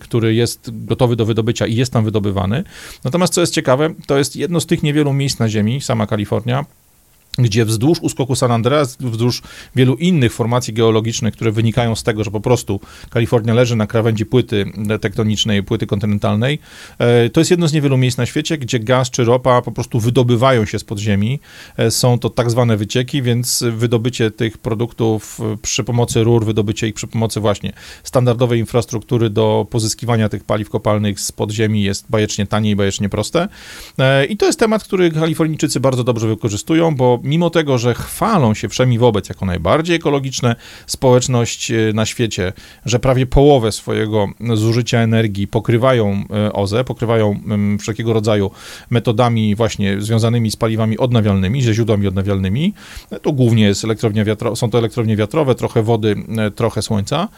który 0.00 0.34
jest 0.34 0.70
gotowy 0.86 1.16
do 1.16 1.26
wydobycia 1.26 1.66
i 1.66 1.74
jest 1.74 1.92
tam 1.92 2.04
wydobywany. 2.04 2.64
Natomiast 3.04 3.34
co 3.34 3.40
jest 3.40 3.54
ciekawe, 3.54 3.94
to 4.06 4.18
jest 4.18 4.36
jedno 4.36 4.60
z 4.60 4.66
tych 4.66 4.82
niewielu 4.82 5.12
miejsc 5.12 5.38
na 5.38 5.48
Ziemi, 5.48 5.80
sama 5.80 6.06
Kalifornia, 6.06 6.64
gdzie 7.38 7.64
wzdłuż 7.64 7.98
uskoku 8.00 8.36
San 8.36 8.52
Andreas, 8.52 8.96
wzdłuż 9.00 9.42
wielu 9.76 9.94
innych 9.94 10.32
formacji 10.32 10.74
geologicznych, 10.74 11.34
które 11.34 11.52
wynikają 11.52 11.94
z 11.94 12.02
tego, 12.02 12.24
że 12.24 12.30
po 12.30 12.40
prostu 12.40 12.80
Kalifornia 13.10 13.54
leży 13.54 13.76
na 13.76 13.86
krawędzi 13.86 14.26
płyty 14.26 14.72
tektonicznej, 15.00 15.62
płyty 15.62 15.86
kontynentalnej, 15.86 16.58
e, 16.98 17.30
to 17.30 17.40
jest 17.40 17.50
jedno 17.50 17.68
z 17.68 17.72
niewielu 17.72 17.96
miejsc 17.96 18.18
na 18.18 18.26
świecie, 18.26 18.58
gdzie 18.58 18.80
gaz 18.80 19.10
czy 19.10 19.24
ropa 19.24 19.62
po 19.62 19.72
prostu 19.72 20.00
wydobywają 20.00 20.64
się 20.64 20.78
z 20.78 20.84
podziemi. 20.84 21.40
E, 21.76 21.90
są 21.90 22.18
to 22.18 22.30
tak 22.30 22.50
zwane 22.50 22.76
wycieki, 22.76 23.22
więc 23.22 23.64
wydobycie 23.72 24.30
tych 24.30 24.58
produktów 24.58 25.40
przy 25.62 25.84
pomocy 25.84 26.24
rur, 26.24 26.44
wydobycie 26.44 26.88
ich 26.88 26.94
przy 26.94 27.06
pomocy 27.06 27.40
właśnie 27.40 27.72
standardowej 28.04 28.60
infrastruktury 28.60 29.30
do 29.30 29.66
pozyskiwania 29.70 30.28
tych 30.28 30.44
paliw 30.44 30.70
kopalnych 30.70 31.20
z 31.20 31.32
podziemi 31.32 31.82
jest 31.82 32.06
bajecznie 32.10 32.46
tanie 32.46 32.70
i 32.70 32.76
bajecznie 32.76 33.08
proste. 33.08 33.48
E, 33.98 34.26
I 34.26 34.36
to 34.36 34.46
jest 34.46 34.58
temat, 34.58 34.84
który 34.84 35.10
Kalifornijczycy 35.10 35.80
bardzo 35.80 36.04
dobrze 36.04 36.28
wykorzystują, 36.28 36.96
bo 36.96 37.20
mimo 37.28 37.50
tego, 37.50 37.78
że 37.78 37.94
chwalą 37.94 38.54
się 38.54 38.68
wszemi 38.68 38.98
wobec 38.98 39.28
jako 39.28 39.46
najbardziej 39.46 39.96
ekologiczna 39.96 40.56
społeczność 40.86 41.70
e, 41.70 41.92
na 41.94 42.06
świecie, 42.06 42.52
że 42.84 42.98
prawie 42.98 43.26
połowę 43.26 43.72
swojego 43.72 44.28
zużycia 44.54 44.98
energii 44.98 45.48
pokrywają 45.48 46.24
e, 46.30 46.52
OZE, 46.52 46.84
pokrywają 46.84 47.40
wszelkiego 47.80 48.12
rodzaju 48.12 48.50
metodami 48.90 49.54
właśnie 49.54 50.00
związanymi 50.00 50.50
z 50.50 50.56
paliwami 50.56 50.98
odnawialnymi, 50.98 51.62
ze 51.62 51.74
źródłami 51.74 52.06
odnawialnymi, 52.06 52.74
e, 53.10 53.20
to 53.20 53.32
głównie 53.32 53.64
jest 53.64 53.84
elektrownia 53.84 54.24
są 54.54 54.70
to 54.70 54.78
elektrownie 54.78 55.16
wiatrowe, 55.16 55.54
trochę 55.54 55.82
wody, 55.82 56.16
trochę 56.54 56.82
słońca, 56.82 57.28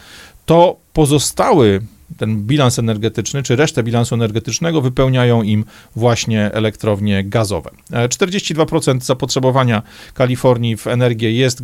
to 0.47 0.76
pozostały 0.92 1.80
ten 2.16 2.36
bilans 2.42 2.78
energetyczny, 2.78 3.42
czy 3.42 3.56
resztę 3.56 3.82
bilansu 3.82 4.14
energetycznego 4.14 4.80
wypełniają 4.80 5.42
im 5.42 5.64
właśnie 5.96 6.52
elektrownie 6.52 7.24
gazowe. 7.24 7.70
42% 7.90 8.96
e, 8.96 9.00
zapotrzebowania 9.00 9.82
Kalifornii 10.14 10.76
w 10.76 10.86
energię 10.86 11.32
jest 11.32 11.62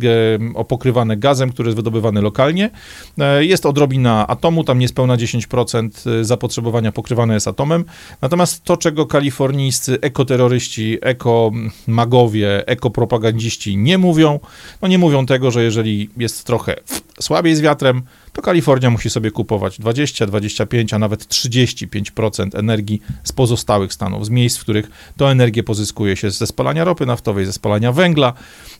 opokrywane 0.55 1.17
gazem, 1.17 1.49
który 1.49 1.67
jest 1.67 1.75
wydobywany 1.75 2.21
lokalnie. 2.21 2.69
E, 3.17 3.45
jest 3.45 3.65
odrobina 3.65 4.27
atomu, 4.27 4.63
tam 4.63 4.79
niespełna 4.79 5.17
10% 5.17 5.89
e, 6.09 6.23
zapotrzebowania 6.23 6.91
pokrywane 6.91 7.33
jest 7.33 7.47
atomem. 7.47 7.85
Natomiast 8.21 8.63
to, 8.63 8.77
czego 8.77 9.05
kalifornijscy 9.05 9.97
ekoterroryści, 10.01 10.97
ekomagowie, 11.01 12.67
ekopropagandziści 12.67 13.77
nie 13.77 13.97
mówią, 13.97 14.39
no 14.81 14.87
nie 14.87 14.97
mówią 14.97 15.25
tego, 15.25 15.51
że 15.51 15.63
jeżeli 15.63 16.09
jest 16.17 16.43
trochę 16.43 16.75
słabiej 17.21 17.55
z 17.55 17.61
wiatrem, 17.61 18.01
to 18.37 18.41
Kalifornia 18.41 18.89
musi 18.89 19.09
sobie 19.09 19.31
kupować 19.31 19.79
20, 19.79 20.25
25, 20.25 20.93
a 20.93 20.99
nawet 20.99 21.25
35% 21.25 22.59
energii 22.59 23.01
z 23.23 23.31
pozostałych 23.31 23.93
stanów, 23.93 24.25
z 24.25 24.29
miejsc, 24.29 24.57
w 24.57 24.61
których 24.61 24.89
to 25.17 25.31
energię 25.31 25.63
pozyskuje 25.63 26.15
się 26.15 26.31
ze 26.31 26.47
spalania 26.47 26.83
ropy 26.83 27.05
naftowej, 27.05 27.45
ze 27.45 27.53
spalania 27.53 27.91
węgla, 27.91 28.33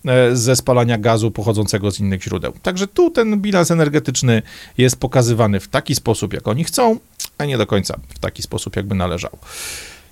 e, 0.06 0.36
ze 0.36 0.56
spalania 0.56 0.98
gazu 0.98 1.32
pochodzącego 1.32 1.92
z 1.92 2.00
innych 2.00 2.24
źródeł. 2.24 2.54
Także 2.62 2.88
tu 2.88 3.12
ten 3.12 3.42
bilans 3.42 3.72
energetyczny 3.72 4.42
jest 4.78 5.00
pokazywany 5.00 5.60
w 5.60 5.68
taki 5.68 5.96
sposób, 5.96 6.34
jak 6.34 6.48
oni 6.48 6.64
chcą, 6.64 7.00
a 7.38 7.46
nie 7.46 7.58
do 7.58 7.68
końca 7.68 8.00
w 8.16 8.20
taki 8.20 8.42
sposób, 8.44 8.76
jakby 8.76 8.96
należał. 8.96 9.38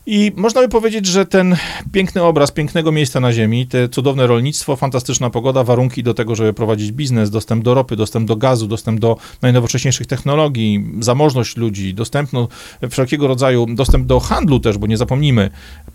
I 0.08 0.32
można 0.36 0.62
by 0.62 0.70
powiedzieć, 0.70 1.06
że 1.06 1.26
ten 1.26 1.56
piękny 1.92 2.24
obraz 2.24 2.52
pięknego 2.52 2.92
miejsca 2.92 3.20
na 3.20 3.34
Ziemi, 3.34 3.68
te 3.68 3.90
cudowne 3.90 4.28
rolnictwo, 4.28 4.76
fantastyczna 4.76 5.30
pogoda, 5.30 5.64
warunki 5.64 6.04
do 6.04 6.14
tego, 6.14 6.36
żeby 6.36 6.54
prowadzić 6.54 6.92
biznes, 6.92 7.30
dostęp 7.30 7.64
do 7.64 7.74
ropy, 7.74 7.96
dostęp 7.96 8.28
do 8.28 8.36
gazu, 8.36 8.68
dostęp 8.68 9.00
do 9.00 9.18
najnowocześniejszych 9.42 10.08
technologii, 10.08 10.86
zamożność 11.00 11.58
ludzi, 11.58 11.94
dostępno 11.94 12.48
wszelkiego 12.90 13.28
rodzaju, 13.28 13.66
dostęp 13.70 14.08
do 14.08 14.20
handlu 14.20 14.60
też, 14.60 14.78
bo 14.78 14.88
nie 14.88 14.98
zapomnijmy, 14.98 15.50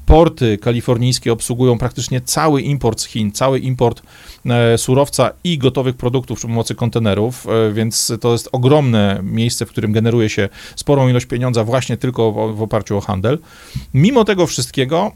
porty 0.06 0.58
kalifornijskie 0.58 1.32
obsługują 1.32 1.78
praktycznie 1.78 2.20
cały 2.20 2.62
import 2.62 3.00
z 3.00 3.06
Chin, 3.06 3.32
cały 3.32 3.58
import 3.58 4.02
e, 4.46 4.78
surowca 4.78 5.30
i 5.44 5.58
gotowych 5.58 5.96
produktów 5.96 6.38
przy 6.38 6.46
pomocy 6.46 6.74
kontenerów, 6.74 7.46
e, 7.46 7.72
więc 7.72 8.12
to 8.20 8.32
jest 8.32 8.48
ogromne 8.52 9.20
miejsce, 9.22 9.66
w 9.66 9.68
którym 9.68 9.92
generuje 9.92 10.28
się 10.28 10.48
sporą 10.76 11.08
ilość 11.08 11.26
pieniądza 11.26 11.64
właśnie 11.64 11.96
tylko 11.96 12.32
w 12.52 12.62
oparciu 12.62 12.96
o 12.96 13.00
handel. 13.00 13.38
Mimo 14.00 14.25
tego 14.25 14.47
wszystkiego 14.47 15.12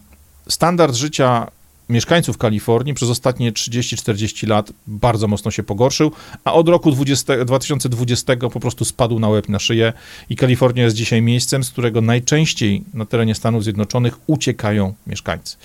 standard 0.48 0.94
życia 0.94 1.50
mieszkańców 1.88 2.38
Kalifornii 2.38 2.94
przez 2.94 3.10
ostatnie 3.10 3.52
30-40 3.52 4.48
lat 4.48 4.72
bardzo 4.86 5.28
mocno 5.28 5.50
się 5.50 5.62
pogorszył, 5.62 6.12
a 6.44 6.52
od 6.52 6.68
roku 6.68 6.90
20, 6.90 7.44
2020 7.44 8.36
po 8.36 8.60
prostu 8.60 8.84
spadł 8.84 9.18
na 9.18 9.28
łeb, 9.28 9.48
na 9.48 9.58
szyję 9.58 9.92
i 10.30 10.36
Kalifornia 10.36 10.84
jest 10.84 10.96
dzisiaj 10.96 11.22
miejscem, 11.22 11.64
z 11.64 11.70
którego 11.70 12.00
najczęściej 12.00 12.84
na 12.94 13.06
terenie 13.06 13.34
Stanów 13.34 13.64
Zjednoczonych 13.64 14.18
uciekają 14.26 14.94
mieszkańcy. 15.06 15.56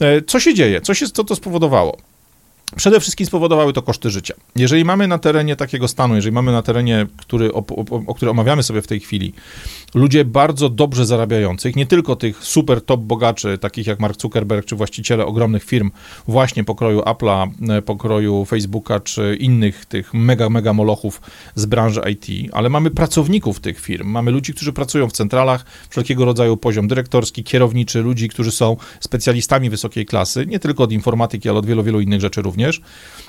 E, 0.00 0.22
co 0.22 0.40
się 0.40 0.54
dzieje? 0.54 0.80
Co, 0.80 0.94
się, 0.94 1.08
co 1.08 1.24
to 1.24 1.36
spowodowało? 1.36 2.11
Przede 2.76 3.00
wszystkim 3.00 3.26
spowodowały 3.26 3.72
to 3.72 3.82
koszty 3.82 4.10
życia. 4.10 4.34
Jeżeli 4.56 4.84
mamy 4.84 5.08
na 5.08 5.18
terenie 5.18 5.56
takiego 5.56 5.88
stanu, 5.88 6.14
jeżeli 6.14 6.32
mamy 6.34 6.52
na 6.52 6.62
terenie, 6.62 7.06
który, 7.16 7.52
o, 7.52 7.58
o, 7.58 8.02
o 8.06 8.14
który 8.14 8.30
omawiamy 8.30 8.62
sobie 8.62 8.82
w 8.82 8.86
tej 8.86 9.00
chwili, 9.00 9.32
ludzie 9.94 10.24
bardzo 10.24 10.68
dobrze 10.68 11.06
zarabiających, 11.06 11.76
nie 11.76 11.86
tylko 11.86 12.16
tych 12.16 12.44
super 12.44 12.84
top 12.84 13.00
bogaczy, 13.00 13.58
takich 13.58 13.86
jak 13.86 14.00
Mark 14.00 14.20
Zuckerberg, 14.20 14.66
czy 14.66 14.76
właściciele 14.76 15.26
ogromnych 15.26 15.64
firm, 15.64 15.90
właśnie 16.28 16.64
pokroju 16.64 17.00
Apple'a, 17.00 17.50
e, 17.70 17.82
pokroju 17.82 18.44
Facebooka, 18.44 19.00
czy 19.00 19.36
innych 19.40 19.86
tych 19.86 20.14
mega, 20.14 20.48
mega 20.48 20.72
molochów 20.72 21.20
z 21.54 21.66
branży 21.66 22.00
IT, 22.10 22.50
ale 22.52 22.68
mamy 22.68 22.90
pracowników 22.90 23.60
tych 23.60 23.80
firm, 23.80 24.08
mamy 24.08 24.30
ludzi, 24.30 24.54
którzy 24.54 24.72
pracują 24.72 25.08
w 25.08 25.12
centralach, 25.12 25.64
wszelkiego 25.90 26.24
rodzaju 26.24 26.56
poziom 26.56 26.88
dyrektorski, 26.88 27.44
kierowniczy, 27.44 28.02
ludzi, 28.02 28.28
którzy 28.28 28.50
są 28.50 28.76
specjalistami 29.00 29.70
wysokiej 29.70 30.06
klasy, 30.06 30.46
nie 30.46 30.58
tylko 30.58 30.84
od 30.84 30.92
informatyki, 30.92 31.48
ale 31.48 31.58
od 31.58 31.66
wielu, 31.66 31.82
wielu 31.82 32.00
innych 32.00 32.20
rzeczy 32.20 32.42
również, 32.42 32.61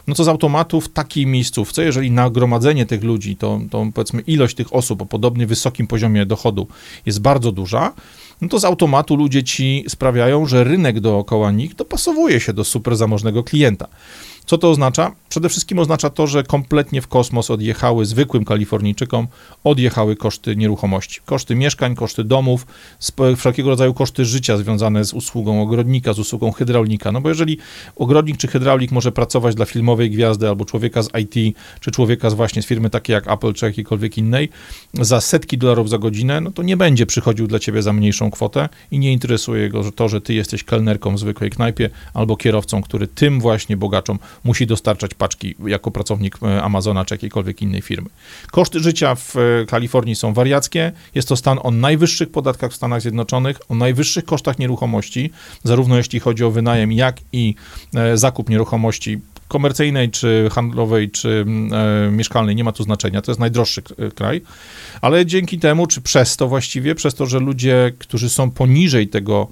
no 0.07 0.15
to 0.15 0.23
z 0.23 0.27
automatu 0.27 0.81
w 0.81 0.89
takiej 0.89 1.25
miejscówce, 1.25 1.83
jeżeli 1.83 2.11
nagromadzenie 2.11 2.85
tych 2.85 3.03
ludzi, 3.03 3.35
to, 3.35 3.59
to 3.71 3.85
powiedzmy 3.93 4.21
ilość 4.21 4.55
tych 4.55 4.73
osób 4.73 5.01
o 5.01 5.05
podobnie 5.05 5.47
wysokim 5.47 5.87
poziomie 5.87 6.25
dochodu, 6.25 6.67
jest 7.05 7.21
bardzo 7.21 7.51
duża, 7.51 7.93
no 8.41 8.49
to 8.49 8.59
z 8.59 8.65
automatu 8.65 9.15
ludzie 9.15 9.43
ci 9.43 9.85
sprawiają, 9.87 10.45
że 10.45 10.63
rynek 10.63 10.99
dookoła 10.99 11.51
nich 11.51 11.75
dopasowuje 11.75 12.39
się 12.39 12.53
do 12.53 12.63
super 12.63 12.95
zamożnego 12.95 13.43
klienta. 13.43 13.87
Co 14.45 14.57
to 14.57 14.69
oznacza? 14.69 15.11
Przede 15.33 15.49
wszystkim 15.49 15.79
oznacza 15.79 16.09
to, 16.09 16.27
że 16.27 16.43
kompletnie 16.43 17.01
w 17.01 17.07
kosmos 17.07 17.51
odjechały 17.51 18.05
zwykłym 18.05 18.45
Kalifornijczykom, 18.45 19.27
odjechały 19.63 20.15
koszty 20.15 20.55
nieruchomości. 20.55 21.19
Koszty 21.25 21.55
mieszkań, 21.55 21.95
koszty 21.95 22.23
domów, 22.23 22.67
wszelkiego 23.37 23.69
rodzaju 23.69 23.93
koszty 23.93 24.25
życia 24.25 24.57
związane 24.57 25.05
z 25.05 25.13
usługą 25.13 25.61
ogrodnika, 25.61 26.13
z 26.13 26.19
usługą 26.19 26.51
hydraulika. 26.51 27.11
No 27.11 27.21
bo 27.21 27.29
jeżeli 27.29 27.57
ogrodnik 27.95 28.37
czy 28.37 28.47
hydraulik 28.47 28.91
może 28.91 29.11
pracować 29.11 29.55
dla 29.55 29.65
filmowej 29.65 30.11
gwiazdy 30.11 30.47
albo 30.47 30.65
człowieka 30.65 31.01
z 31.03 31.09
IT, 31.21 31.57
czy 31.79 31.91
człowieka 31.91 32.29
z 32.29 32.33
właśnie 32.33 32.61
z 32.61 32.65
firmy 32.65 32.89
takiej 32.89 33.13
jak 33.13 33.31
Apple 33.31 33.53
czy 33.53 33.65
jakiejkolwiek 33.65 34.17
innej, 34.17 34.49
za 34.93 35.21
setki 35.21 35.57
dolarów 35.57 35.89
za 35.89 35.97
godzinę, 35.97 36.41
no 36.41 36.51
to 36.51 36.63
nie 36.63 36.77
będzie 36.77 37.05
przychodził 37.05 37.47
dla 37.47 37.59
ciebie 37.59 37.81
za 37.81 37.93
mniejszą 37.93 38.31
kwotę 38.31 38.69
i 38.91 38.99
nie 38.99 39.13
interesuje 39.13 39.69
go 39.69 39.91
to, 39.91 40.09
że 40.09 40.21
ty 40.21 40.33
jesteś 40.33 40.63
kelnerką 40.63 41.15
w 41.15 41.19
zwykłej 41.19 41.49
knajpie 41.49 41.89
albo 42.13 42.37
kierowcą, 42.37 42.81
który 42.81 43.07
tym 43.07 43.39
właśnie 43.39 43.77
bogaczom 43.77 44.19
musi 44.43 44.67
dostarczać 44.67 45.13
paczki 45.23 45.55
jako 45.65 45.91
pracownik 45.91 46.37
e, 46.43 46.63
Amazona 46.63 47.05
czy 47.05 47.13
jakiejkolwiek 47.13 47.61
innej 47.61 47.81
firmy. 47.81 48.09
Koszty 48.51 48.79
życia 48.79 49.15
w 49.15 49.35
e, 49.35 49.65
Kalifornii 49.65 50.15
są 50.15 50.33
wariackie. 50.33 50.91
Jest 51.15 51.27
to 51.27 51.35
stan 51.35 51.59
o 51.63 51.71
najwyższych 51.71 52.31
podatkach 52.31 52.71
w 52.71 52.75
Stanach 52.75 53.01
Zjednoczonych, 53.01 53.59
o 53.69 53.75
najwyższych 53.75 54.25
kosztach 54.25 54.59
nieruchomości, 54.59 55.31
zarówno 55.63 55.97
jeśli 55.97 56.19
chodzi 56.19 56.43
o 56.43 56.51
wynajem, 56.51 56.91
jak 56.91 57.17
i 57.33 57.55
e, 57.95 58.17
zakup 58.17 58.49
nieruchomości 58.49 59.21
komercyjnej, 59.47 60.09
czy 60.11 60.49
handlowej, 60.51 61.11
czy 61.11 61.45
mieszkalnej, 62.11 62.55
nie 62.55 62.63
ma 62.63 62.71
tu 62.71 62.83
znaczenia, 62.83 63.21
to 63.21 63.31
jest 63.31 63.39
najdroższy 63.39 63.81
kraj, 64.15 64.41
ale 65.01 65.25
dzięki 65.25 65.59
temu, 65.59 65.87
czy 65.87 66.01
przez 66.01 66.37
to 66.37 66.47
właściwie, 66.47 66.95
przez 66.95 67.15
to, 67.15 67.25
że 67.25 67.39
ludzie, 67.39 67.91
którzy 67.99 68.29
są 68.29 68.51
poniżej 68.51 69.07
tego 69.07 69.47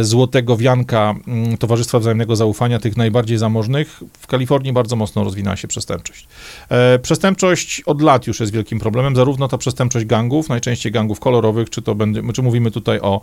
złotego 0.00 0.56
wianka 0.56 1.14
mm, 1.26 1.56
Towarzystwa 1.56 1.98
Wzajemnego 1.98 2.36
Zaufania, 2.36 2.78
tych 2.78 2.96
najbardziej 2.96 3.38
zamożnych, 3.38 4.02
w 4.20 4.26
Kalifornii 4.26 4.72
bardzo 4.72 4.96
mocno 4.96 5.24
rozwinęła 5.24 5.56
się 5.56 5.68
przestępczość. 5.68 6.28
E, 6.68 6.98
przestępczość 6.98 7.80
od 7.80 8.02
lat 8.02 8.26
już 8.26 8.40
jest 8.40 8.52
wielkim 8.52 8.78
problemem, 8.78 9.16
zarówno 9.16 9.48
ta 9.48 9.58
przestępczość 9.58 10.06
gangów, 10.06 10.48
najczęściej 10.48 10.92
gangów 10.92 11.20
kolorowych, 11.20 11.70
czy 11.70 11.82
to 11.82 11.94
będzie, 11.94 12.22
czy 12.34 12.42
mówimy 12.42 12.70
tutaj 12.70 13.00
o, 13.00 13.20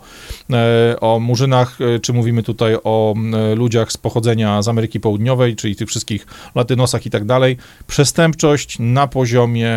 e, 0.50 1.00
o 1.00 1.20
murzynach, 1.20 1.78
czy 2.02 2.12
mówimy 2.12 2.42
tutaj 2.42 2.76
o 2.84 3.14
ludziach 3.56 3.92
z 3.92 3.96
pochodzenia 3.96 4.62
z 4.62 4.68
Ameryki 4.68 5.00
Południowej, 5.00 5.56
czyli 5.56 5.76
tych 5.76 5.88
wszystkich 5.88 6.26
latynosach 6.54 7.06
i 7.06 7.10
tak 7.10 7.24
dalej. 7.24 7.56
Przestępczość 7.86 8.76
na 8.78 9.06
poziomie 9.06 9.76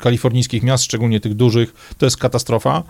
kalifornijskich 0.00 0.62
miast, 0.62 0.84
szczególnie 0.84 1.20
tych 1.20 1.34
dużych, 1.34 1.94
to 1.98 2.06
jest 2.06 2.16
katastrofa. 2.16 2.82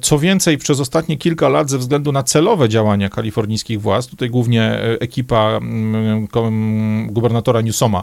Co 0.00 0.18
więcej, 0.18 0.58
przez 0.58 0.80
ostatnie 0.80 1.16
kilka 1.16 1.48
lat 1.48 1.70
ze 1.70 1.78
względu 1.78 2.12
na 2.12 2.22
celowe 2.36 2.68
działania 2.68 3.08
kalifornijskich 3.08 3.80
władz, 3.80 4.06
tutaj 4.06 4.30
głównie 4.30 4.62
e, 4.62 5.00
ekipa 5.00 5.58
mm, 5.62 6.26
mm, 6.34 7.12
gubernatora 7.12 7.60
Newsoma 7.60 8.02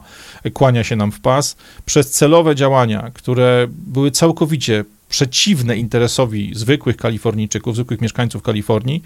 kłania 0.54 0.84
się 0.84 0.96
nam 0.96 1.12
w 1.12 1.20
pas, 1.20 1.56
przez 1.86 2.10
celowe 2.12 2.56
działania, 2.56 3.12
które 3.14 3.68
były 3.70 4.12
całkowicie 4.12 4.86
przeciwne 5.10 5.78
interesowi 5.78 6.52
zwykłych 6.56 6.98
Kalifornijczyków, 6.98 7.76
zwykłych 7.76 8.02
mieszkańców 8.02 8.42
Kalifornii, 8.42 9.04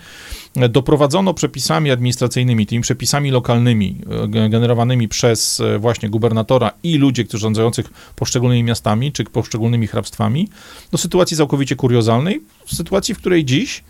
doprowadzono 0.70 1.34
przepisami 1.34 1.92
administracyjnymi, 1.92 2.66
tymi 2.66 2.82
przepisami 2.82 3.32
lokalnymi, 3.32 3.98
e, 4.34 4.50
generowanymi 4.50 5.08
przez 5.08 5.60
e, 5.60 5.80
właśnie 5.80 6.10
gubernatora 6.10 6.72
i 6.84 6.98
ludzi, 6.98 7.26
którzy 7.26 7.42
rządzących 7.42 7.90
poszczególnymi 8.16 8.64
miastami 8.64 9.12
czy 9.12 9.24
poszczególnymi 9.24 9.88
hrabstwami, 9.88 10.50
do 10.92 10.98
sytuacji 10.98 11.38
całkowicie 11.38 11.76
kuriozalnej, 11.76 12.42
sytuacji, 12.66 13.16
w 13.16 13.18
której 13.18 13.46
dziś 13.46 13.84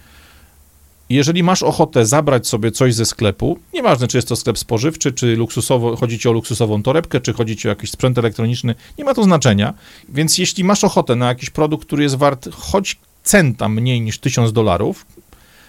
jeżeli 1.10 1.44
masz 1.44 1.64
ochotę 1.64 2.06
zabrać 2.06 2.48
sobie 2.48 2.72
coś 2.72 2.94
ze 2.96 3.06
sklepu, 3.06 3.60
nieważne 3.74 4.08
czy 4.08 4.18
jest 4.18 4.28
to 4.28 4.36
sklep 4.36 4.58
spożywczy, 4.58 5.12
czy 5.12 5.36
luksusowo, 5.36 5.96
chodzi 5.96 6.20
ci 6.20 6.30
o 6.30 6.32
luksusową 6.32 6.84
torebkę, 6.84 7.22
czy 7.22 7.34
chodzi 7.34 7.58
ci 7.58 7.68
o 7.68 7.70
jakiś 7.70 7.92
sprzęt 7.92 8.18
elektroniczny, 8.18 8.76
nie 8.98 9.06
ma 9.06 9.14
to 9.14 9.24
znaczenia. 9.24 9.74
Więc 10.10 10.38
jeśli 10.38 10.64
masz 10.64 10.84
ochotę 10.84 11.16
na 11.16 11.28
jakiś 11.28 11.50
produkt, 11.50 11.88
który 11.88 12.04
jest 12.04 12.16
wart 12.16 12.50
choć 12.52 12.98
centa 13.24 13.70
mniej 13.70 14.02
niż 14.02 14.20
1000 14.20 14.54
dolarów, 14.54 15.06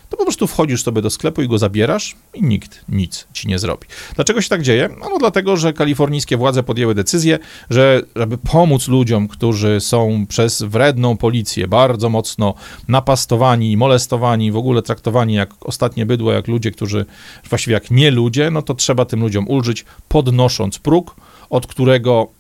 to 0.09 0.17
po 0.17 0.25
prostu 0.25 0.47
wchodzisz 0.47 0.83
sobie 0.83 1.03
do 1.03 1.11
sklepu 1.11 1.43
i 1.43 1.49
go 1.49 1.59
zabierasz 1.59 2.17
i 2.35 2.43
nikt 2.43 2.85
nic 2.89 3.27
ci 3.33 3.49
nie 3.49 3.59
zrobi. 3.59 3.87
Dlaczego 4.15 4.43
się 4.43 4.49
tak 4.49 4.63
dzieje? 4.63 4.89
No 5.01 5.19
dlatego, 5.19 5.57
że 5.57 5.73
kalifornijskie 5.73 6.37
władze 6.37 6.63
podjęły 6.63 6.95
decyzję, 6.95 7.39
że 7.71 8.03
żeby 8.17 8.39
pomóc 8.39 8.89
ludziom, 8.89 9.29
którzy 9.29 9.81
są 9.81 10.27
przez 10.29 10.63
wredną 10.63 11.17
policję 11.17 11.69
bardzo 11.69 12.09
mocno 12.09 12.55
napastowani, 12.89 13.77
molestowani, 13.77 14.53
w 14.53 14.57
ogóle 14.57 14.83
traktowani 14.83 15.35
jak 15.35 15.51
ostatnie 15.61 16.07
bydło, 16.07 16.33
jak 16.33 16.49
ludzie, 16.49 16.71
którzy 16.71 17.07
właściwie 17.49 17.75
jak 17.75 17.91
nie 17.91 18.11
ludzie, 18.11 18.51
no 18.51 18.63
to 18.63 18.75
trzeba 18.75 19.05
tym 19.05 19.21
ludziom 19.21 19.49
ulżyć, 19.49 19.85
podnosząc 20.09 20.79
próg, 20.79 21.17
od 21.51 21.67
którego 21.67 22.38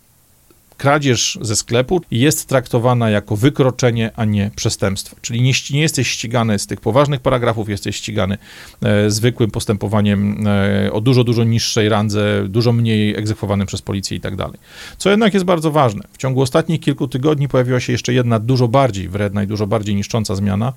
kradzież 0.79 1.39
ze 1.41 1.57
sklepu 1.57 2.01
jest 2.11 2.49
traktowana 2.49 3.11
jako 3.11 3.37
wykroczenie, 3.37 4.11
a 4.17 4.25
nie 4.25 4.51
przestępstwo. 4.57 5.17
Czyli 5.21 5.43
nie, 5.43 5.53
nie 5.71 5.81
jesteś 5.81 6.09
ścigany 6.09 6.59
z 6.59 6.67
tych 6.67 6.81
poważnych 6.81 7.21
paragrafów, 7.21 7.69
jesteś 7.69 7.97
ścigany 7.97 8.39
e, 8.83 9.11
zwykłym 9.11 9.51
postępowaniem 9.51 10.47
e, 10.47 10.93
o 10.93 11.01
dużo, 11.01 11.25
dużo 11.25 11.45
niższej 11.45 11.89
randze, 11.89 12.45
dużo 12.49 12.73
mniej 12.73 13.17
egzekwowanym 13.17 13.67
przez 13.67 13.83
policję 13.83 14.17
i 14.17 14.21
tak 14.21 14.37
dalej. 14.37 14.59
Co 14.99 15.11
jednak 15.11 15.35
jest 15.35 15.47
bardzo 15.47 15.71
ważne. 15.71 16.03
W 16.13 16.17
ciągu 16.17 16.43
ostatnich 16.43 16.81
kilku 16.81 17.09
tygodni 17.09 17.49
pojawiła 17.49 17.81
się 17.81 17.93
jeszcze 17.93 18.13
jedna 18.13 18.39
dużo 18.39 18.69
bardziej 18.69 19.09
wredna 19.09 19.43
i 19.43 19.47
dużo 19.47 19.67
bardziej 19.67 19.95
niszcząca 19.95 20.35
zmiana. 20.35 20.73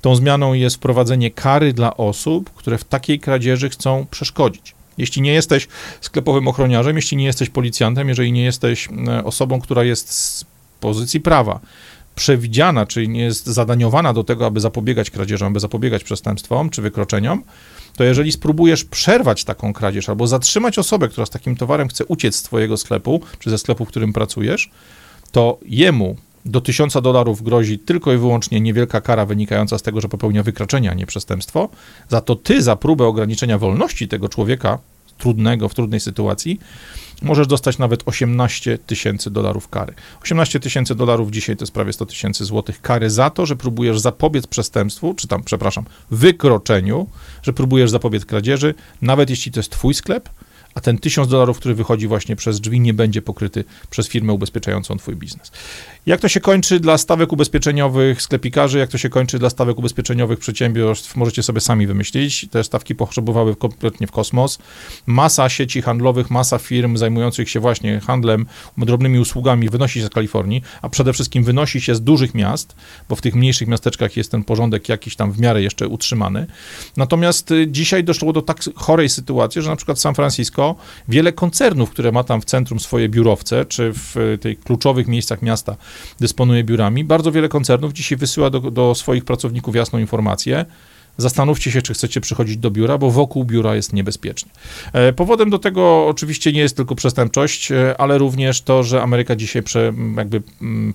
Tą 0.00 0.16
zmianą 0.16 0.52
jest 0.52 0.76
wprowadzenie 0.76 1.30
kary 1.30 1.72
dla 1.72 1.96
osób, 1.96 2.50
które 2.50 2.78
w 2.78 2.84
takiej 2.84 3.20
kradzieży 3.20 3.68
chcą 3.70 4.06
przeszkodzić. 4.10 4.74
Jeśli 4.98 5.22
nie 5.22 5.32
jesteś 5.32 5.68
sklepowym 6.00 6.48
ochroniarzem, 6.48 6.96
jeśli 6.96 7.16
nie 7.16 7.24
jesteś 7.24 7.50
policjantem, 7.50 8.08
jeżeli 8.08 8.32
nie 8.32 8.44
jesteś 8.44 8.88
osobą, 9.24 9.60
która 9.60 9.84
jest 9.84 10.12
z 10.12 10.44
pozycji 10.80 11.20
prawa 11.20 11.60
przewidziana, 12.14 12.86
czyli 12.86 13.08
nie 13.08 13.22
jest 13.22 13.46
zadaniowana 13.46 14.12
do 14.12 14.24
tego, 14.24 14.46
aby 14.46 14.60
zapobiegać 14.60 15.10
kradzieżom, 15.10 15.48
aby 15.48 15.60
zapobiegać 15.60 16.04
przestępstwom 16.04 16.70
czy 16.70 16.82
wykroczeniom, 16.82 17.42
to 17.96 18.04
jeżeli 18.04 18.32
spróbujesz 18.32 18.84
przerwać 18.84 19.44
taką 19.44 19.72
kradzież 19.72 20.08
albo 20.08 20.26
zatrzymać 20.26 20.78
osobę, 20.78 21.08
która 21.08 21.26
z 21.26 21.30
takim 21.30 21.56
towarem 21.56 21.88
chce 21.88 22.04
uciec 22.04 22.36
z 22.36 22.42
twojego 22.42 22.76
sklepu, 22.76 23.20
czy 23.38 23.50
ze 23.50 23.58
sklepu, 23.58 23.84
w 23.84 23.88
którym 23.88 24.12
pracujesz, 24.12 24.70
to 25.32 25.58
jemu 25.66 26.16
do 26.46 26.60
1000 26.60 26.94
dolarów 27.02 27.42
grozi 27.42 27.78
tylko 27.78 28.12
i 28.12 28.18
wyłącznie 28.18 28.60
niewielka 28.60 29.00
kara 29.00 29.26
wynikająca 29.26 29.78
z 29.78 29.82
tego, 29.82 30.00
że 30.00 30.08
popełnia 30.08 30.42
wykroczenie, 30.42 30.90
a 30.90 30.94
nie 30.94 31.06
przestępstwo. 31.06 31.68
Za 32.08 32.20
to 32.20 32.36
ty 32.36 32.62
za 32.62 32.76
próbę 32.76 33.04
ograniczenia 33.04 33.58
wolności 33.58 34.08
tego 34.08 34.28
człowieka 34.28 34.78
trudnego, 35.18 35.68
w 35.68 35.74
trudnej 35.74 36.00
sytuacji, 36.00 36.60
możesz 37.22 37.46
dostać 37.46 37.78
nawet 37.78 38.02
18 38.06 38.78
tysięcy 38.78 39.30
dolarów 39.30 39.68
kary. 39.68 39.94
18 40.22 40.60
tysięcy 40.60 40.94
dolarów 40.94 41.30
dzisiaj 41.30 41.56
to 41.56 41.62
jest 41.62 41.72
prawie 41.72 41.92
100 41.92 42.06
tysięcy 42.06 42.44
złotych 42.44 42.80
kary 42.80 43.10
za 43.10 43.30
to, 43.30 43.46
że 43.46 43.56
próbujesz 43.56 44.00
zapobiec 44.00 44.46
przestępstwu, 44.46 45.14
czy 45.14 45.28
tam, 45.28 45.42
przepraszam, 45.42 45.84
wykroczeniu, 46.10 47.06
że 47.42 47.52
próbujesz 47.52 47.90
zapobiec 47.90 48.24
kradzieży, 48.24 48.74
nawet 49.02 49.30
jeśli 49.30 49.52
to 49.52 49.60
jest 49.60 49.70
twój 49.70 49.94
sklep, 49.94 50.28
a 50.76 50.80
ten 50.80 50.98
1000 50.98 51.28
dolarów, 51.28 51.58
który 51.58 51.74
wychodzi 51.74 52.06
właśnie 52.06 52.36
przez 52.36 52.60
drzwi, 52.60 52.80
nie 52.80 52.94
będzie 52.94 53.22
pokryty 53.22 53.64
przez 53.90 54.08
firmę 54.08 54.32
ubezpieczającą 54.32 54.96
twój 54.96 55.16
biznes. 55.16 55.52
Jak 56.06 56.20
to 56.20 56.28
się 56.28 56.40
kończy 56.40 56.80
dla 56.80 56.98
stawek 56.98 57.32
ubezpieczeniowych 57.32 58.22
sklepikarzy, 58.22 58.78
jak 58.78 58.90
to 58.90 58.98
się 58.98 59.08
kończy 59.08 59.38
dla 59.38 59.50
stawek 59.50 59.78
ubezpieczeniowych 59.78 60.38
przedsiębiorstw, 60.38 61.16
możecie 61.16 61.42
sobie 61.42 61.60
sami 61.60 61.86
wymyślić. 61.86 62.46
Te 62.50 62.64
stawki 62.64 62.94
potrzebowały 62.94 63.56
kompletnie 63.56 64.06
w 64.06 64.10
kosmos. 64.10 64.58
Masa 65.06 65.48
sieci 65.48 65.82
handlowych, 65.82 66.30
masa 66.30 66.58
firm 66.58 66.96
zajmujących 66.96 67.50
się 67.50 67.60
właśnie 67.60 68.00
handlem, 68.00 68.46
drobnymi 68.78 69.18
usługami 69.18 69.68
wynosi 69.68 70.00
się 70.00 70.06
z 70.06 70.10
Kalifornii, 70.10 70.62
a 70.82 70.88
przede 70.88 71.12
wszystkim 71.12 71.44
wynosi 71.44 71.80
się 71.80 71.94
z 71.94 72.00
dużych 72.00 72.34
miast, 72.34 72.76
bo 73.08 73.16
w 73.16 73.20
tych 73.20 73.34
mniejszych 73.34 73.68
miasteczkach 73.68 74.16
jest 74.16 74.30
ten 74.30 74.44
porządek 74.44 74.88
jakiś 74.88 75.16
tam 75.16 75.32
w 75.32 75.40
miarę 75.40 75.62
jeszcze 75.62 75.88
utrzymany. 75.88 76.46
Natomiast 76.96 77.50
y, 77.50 77.68
dzisiaj 77.68 78.04
doszło 78.04 78.32
do 78.32 78.42
tak 78.42 78.58
chorej 78.74 79.08
sytuacji, 79.08 79.62
że 79.62 79.70
na 79.70 79.76
przykład 79.76 80.00
San 80.00 80.14
Francisco, 80.14 80.65
wiele 81.08 81.32
koncernów, 81.32 81.90
które 81.90 82.12
ma 82.12 82.24
tam 82.24 82.40
w 82.40 82.44
centrum 82.44 82.80
swoje 82.80 83.08
biurowce, 83.08 83.64
czy 83.64 83.92
w 83.92 84.16
y, 84.16 84.38
tych 84.38 84.60
kluczowych 84.60 85.08
miejscach 85.08 85.42
miasta, 85.42 85.76
dysponuje 86.20 86.64
biurami. 86.64 87.04
Bardzo 87.04 87.32
wiele 87.32 87.48
koncernów 87.48 87.92
dzisiaj 87.92 88.18
wysyła 88.18 88.50
do, 88.50 88.60
do 88.60 88.94
swoich 88.94 89.24
pracowników 89.24 89.76
jasną 89.76 89.98
informację, 89.98 90.64
Zastanówcie 91.18 91.70
się, 91.70 91.82
czy 91.82 91.94
chcecie 91.94 92.20
przychodzić 92.20 92.56
do 92.56 92.70
biura, 92.70 92.98
bo 92.98 93.10
wokół 93.10 93.44
biura 93.44 93.74
jest 93.74 93.92
niebezpiecznie. 93.92 94.50
E, 94.92 95.12
powodem 95.12 95.50
do 95.50 95.58
tego 95.58 96.06
oczywiście 96.06 96.52
nie 96.52 96.60
jest 96.60 96.76
tylko 96.76 96.94
przestępczość, 96.94 97.72
e, 97.72 98.00
ale 98.00 98.18
również 98.18 98.62
to, 98.62 98.82
że 98.82 99.02
Ameryka 99.02 99.36
dzisiaj 99.36 99.62
prze, 99.62 99.92
jakby 100.16 100.42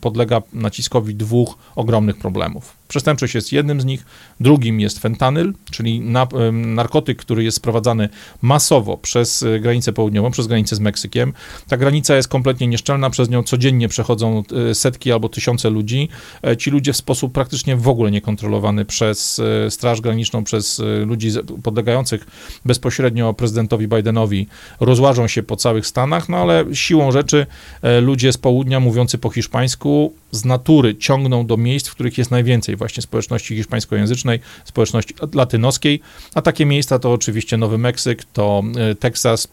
podlega 0.02 0.42
naciskowi 0.54 1.16
dwóch 1.16 1.58
ogromnych 1.76 2.18
problemów. 2.18 2.74
Przestępczość 2.88 3.36
jest 3.36 3.52
jednym 3.52 3.82
z 3.82 3.86
nich, 3.86 4.06
drugim 4.40 4.80
jest 4.80 5.00
fentanyl, 5.00 5.54
czyli 5.72 6.00
na, 6.00 6.28
narkotyk, 6.52 7.18
który 7.18 7.44
jest 7.44 7.58
sprowadzany 7.58 8.10
masowo 8.42 8.98
przez 8.98 9.44
e, 9.44 9.60
granicę 9.60 9.94
południową, 9.94 10.32
przez 10.32 10.48
granicę 10.48 10.76
z 10.76 10.80
Meksykiem. 10.80 11.34
Ta 11.68 11.78
granica 11.78 12.16
jest 12.16 12.28
kompletnie 12.28 12.68
nieszczelna, 12.68 13.10
przez 13.10 13.30
nią 13.30 13.44
codziennie 13.44 13.88
przechodzą 13.88 14.44
setki 14.74 15.12
albo 15.12 15.30
tysiące 15.30 15.70
ludzi. 15.70 16.10
Ci 16.58 16.72
ludzie 16.72 16.94
w 16.94 16.98
sposób 16.98 17.34
praktycznie 17.34 17.76
w 17.76 17.88
ogóle 17.88 18.12
niekontrolowany 18.12 18.86
przez 18.86 19.42
Straż 19.70 20.02
Graniczną 20.02 20.11
zagraniczną 20.12 20.43
przez 20.43 20.80
y, 20.80 21.06
ludzi 21.06 21.32
podlegających 21.63 22.26
bezpośrednio 22.65 23.34
prezydentowi 23.34 23.88
Bidenowi 23.88 24.47
rozłażą 24.80 25.28
się 25.28 25.43
po 25.43 25.56
całych 25.56 25.88
Stanach, 25.88 26.30
no 26.30 26.38
ale 26.38 26.65
siłą 26.74 27.12
rzeczy 27.12 27.47
e, 27.82 28.02
ludzie 28.02 28.34
z 28.34 28.38
południa 28.38 28.80
mówiący 28.80 29.17
po 29.17 29.30
hiszpańsku 29.30 30.13
z 30.32 30.45
natury 30.45 30.95
ciągną 30.95 31.45
do 31.45 31.58
miejsc, 31.58 31.88
w 31.88 31.91
których 31.91 32.17
jest 32.17 32.32
najwięcej 32.32 32.76
właśnie 32.76 33.04
społeczności 33.04 33.56
hiszpańskojęzycznej, 33.56 34.39
społeczności 34.65 35.15
latynoskiej, 35.34 36.02
a 36.36 36.41
takie 36.41 36.65
miejsca 36.65 37.00
to 37.00 37.12
oczywiście 37.12 37.58
Nowy 37.58 37.78
Meksyk, 37.78 38.24
to 38.34 38.63
e, 38.78 38.95
Teksas, 38.95 39.47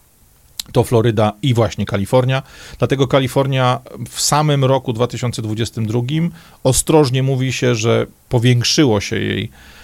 to 0.72 0.84
Floryda 0.84 1.32
i 1.42 1.54
właśnie 1.54 1.86
Kalifornia. 1.86 2.42
Dlatego 2.78 3.06
Kalifornia 3.06 3.80
w 4.10 4.20
samym 4.20 4.64
roku 4.64 4.92
2022 4.92 6.00
ostrożnie 6.64 7.22
mówi 7.22 7.52
się, 7.52 7.74
że 7.74 8.06
powiększyło 8.28 9.00
się 9.00 9.16
jej 9.16 9.50
E, 9.50 9.77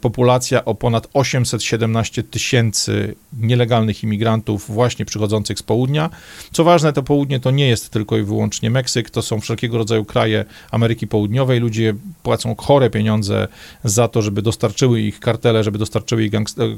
populacja 0.00 0.64
o 0.64 0.74
ponad 0.74 1.08
817 1.12 2.22
tysięcy 2.22 3.14
nielegalnych 3.40 4.02
imigrantów 4.02 4.66
właśnie 4.68 5.04
przychodzących 5.04 5.58
z 5.58 5.62
południa. 5.62 6.10
Co 6.52 6.64
ważne, 6.64 6.92
to 6.92 7.02
południe 7.02 7.40
to 7.40 7.50
nie 7.50 7.68
jest 7.68 7.90
tylko 7.90 8.18
i 8.18 8.22
wyłącznie 8.22 8.70
Meksyk, 8.70 9.10
to 9.10 9.22
są 9.22 9.40
wszelkiego 9.40 9.78
rodzaju 9.78 10.04
kraje 10.04 10.44
Ameryki 10.70 11.06
Południowej. 11.06 11.60
Ludzie 11.60 11.94
płacą 12.22 12.54
chore 12.54 12.90
pieniądze 12.90 13.48
za 13.84 14.08
to, 14.08 14.22
żeby 14.22 14.42
dostarczyły 14.42 15.00
ich 15.00 15.20
kartele, 15.20 15.64
żeby 15.64 15.78
dostarczyły 15.78 16.24
ich 16.24 16.30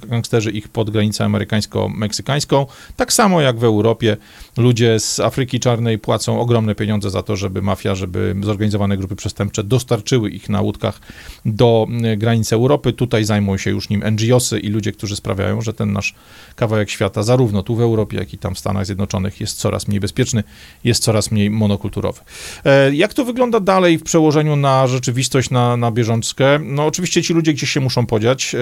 gangsterzy 0.09 0.51
ich 0.51 0.68
pod 0.68 0.90
granicę 0.90 1.25
amerykańsko-meksykańską. 1.25 2.66
Tak 2.96 3.12
samo 3.12 3.40
jak 3.40 3.59
w 3.59 3.64
Europie 3.64 4.16
ludzie 4.57 5.01
z 5.01 5.20
Afryki 5.20 5.61
Czarnej 5.61 5.99
płacą 5.99 6.40
ogromne 6.40 6.75
pieniądze 6.75 7.11
za 7.11 7.22
to, 7.22 7.37
żeby 7.37 7.62
mafia, 7.62 7.94
żeby 7.94 8.37
zorganizowane 8.42 8.96
grupy 8.96 9.16
przestępcze 9.16 9.64
dostarczyły 9.64 10.31
ich 10.31 10.49
na 10.49 10.61
łódkach 10.61 11.01
do 11.44 11.87
granicy 12.16 12.55
Europy 12.55 12.76
Europy. 12.77 12.93
Tutaj 12.93 13.25
zajmują 13.25 13.59
się 13.59 13.71
już 13.71 13.89
nim 13.89 14.03
NGOsy 14.11 14.59
i 14.59 14.69
ludzie, 14.69 14.93
którzy 14.93 15.17
sprawiają, 15.17 15.61
że 15.61 15.73
ten 15.73 15.93
nasz 15.93 16.15
kawałek 16.57 16.91
świata, 16.91 17.23
zarówno 17.23 17.62
tu 17.62 17.77
w 17.77 17.81
Europie, 17.81 18.17
jak 18.17 18.35
i 18.35 18.39
tam 18.39 18.55
w 18.55 18.59
Stanach 18.59 18.87
Zjednoczonych, 18.87 19.41
jest 19.41 19.59
coraz 19.59 19.89
mniej 19.89 20.01
bezpieczny, 20.01 20.45
jest 20.85 21.03
coraz 21.03 21.31
mniej 21.31 21.51
monokulturowy. 21.51 22.21
E, 22.65 22.95
jak 22.95 23.15
to 23.15 23.25
wygląda 23.25 23.61
dalej 23.61 23.99
w 23.99 24.03
przełożeniu 24.03 24.57
na 24.57 24.87
rzeczywistość, 24.87 25.51
na, 25.51 25.77
na 25.77 25.91
bieżączkę? 25.91 26.59
No 26.59 26.87
oczywiście 26.87 27.23
ci 27.23 27.35
ludzie 27.35 27.53
gdzieś 27.53 27.71
się 27.71 27.81
muszą 27.81 28.07
podziać. 28.07 28.55
E, 28.55 28.59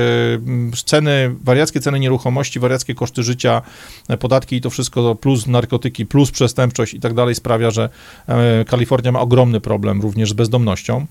ceny, 0.85 1.35
wariackie 1.44 1.81
ceny 1.81 2.00
nieruchomości, 2.00 2.61
wariackie 2.61 2.94
koszty 2.94 3.22
życia, 3.22 3.62
e, 4.09 4.16
podatki 4.16 4.57
i 4.57 4.61
to 4.61 4.70
wszystko, 4.70 5.14
plus 5.14 5.46
narkotyki, 5.46 6.07
plus 6.07 6.31
przestępczość 6.31 6.94
i 6.94 7.00
tak 7.00 7.14
dalej 7.14 7.35
sprawia, 7.35 7.70
że 7.70 7.88
Kalifornia 8.66 9.12
ma 9.12 9.20
ogromny 9.20 9.61
problem 9.61 10.00
również 10.00 10.31
z 10.31 10.33
bezdomnością. 10.33 11.07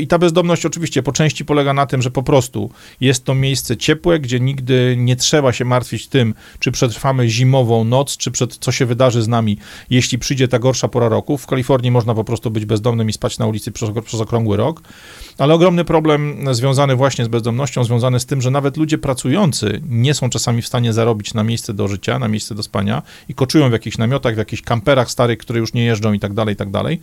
I 0.00 0.06
ta 0.06 0.18
bezdomność 0.18 0.66
oczywiście 0.66 1.02
po 1.02 1.12
części 1.12 1.44
polega 1.44 1.74
na 1.74 1.86
tym, 1.86 2.02
że 2.02 2.10
po 2.10 2.22
prostu 2.22 2.33
prostu 2.34 2.70
jest 3.00 3.24
to 3.24 3.34
miejsce 3.34 3.76
ciepłe, 3.76 4.18
gdzie 4.18 4.40
nigdy 4.40 4.94
nie 4.98 5.16
trzeba 5.16 5.52
się 5.52 5.64
martwić 5.64 6.06
tym, 6.06 6.34
czy 6.58 6.72
przetrwamy 6.72 7.28
zimową 7.28 7.84
noc, 7.84 8.16
czy 8.16 8.30
przed, 8.30 8.56
co 8.56 8.72
się 8.72 8.86
wydarzy 8.86 9.22
z 9.22 9.28
nami, 9.28 9.58
jeśli 9.90 10.18
przyjdzie 10.18 10.48
ta 10.48 10.58
gorsza 10.58 10.88
pora 10.88 11.08
roku. 11.08 11.38
W 11.38 11.46
Kalifornii 11.46 11.90
można 11.90 12.14
po 12.14 12.24
prostu 12.24 12.50
być 12.50 12.64
bezdomnym 12.64 13.08
i 13.08 13.12
spać 13.12 13.38
na 13.38 13.46
ulicy 13.46 13.72
przez, 13.72 13.90
przez 14.04 14.20
okrągły 14.20 14.56
rok. 14.56 14.82
Ale 15.38 15.54
ogromny 15.54 15.84
problem 15.84 16.54
związany 16.54 16.96
właśnie 16.96 17.24
z 17.24 17.28
bezdomnością, 17.28 17.84
związany 17.84 18.20
z 18.20 18.26
tym, 18.26 18.42
że 18.42 18.50
nawet 18.50 18.76
ludzie 18.76 18.98
pracujący 18.98 19.80
nie 19.88 20.14
są 20.14 20.30
czasami 20.30 20.62
w 20.62 20.66
stanie 20.66 20.92
zarobić 20.92 21.34
na 21.34 21.44
miejsce 21.44 21.74
do 21.74 21.88
życia, 21.88 22.18
na 22.18 22.28
miejsce 22.28 22.54
do 22.54 22.62
spania 22.62 23.02
i 23.28 23.34
koczują 23.34 23.68
w 23.68 23.72
jakichś 23.72 23.98
namiotach, 23.98 24.34
w 24.34 24.38
jakichś 24.38 24.62
kamperach 24.62 25.10
starych, 25.10 25.38
które 25.38 25.60
już 25.60 25.74
nie 25.74 25.84
jeżdżą 25.84 26.12
i 26.12 26.20
tak 26.20 26.32
dalej, 26.32 26.54
i 26.54 26.56
tak 26.56 26.70
dalej. 26.70 27.00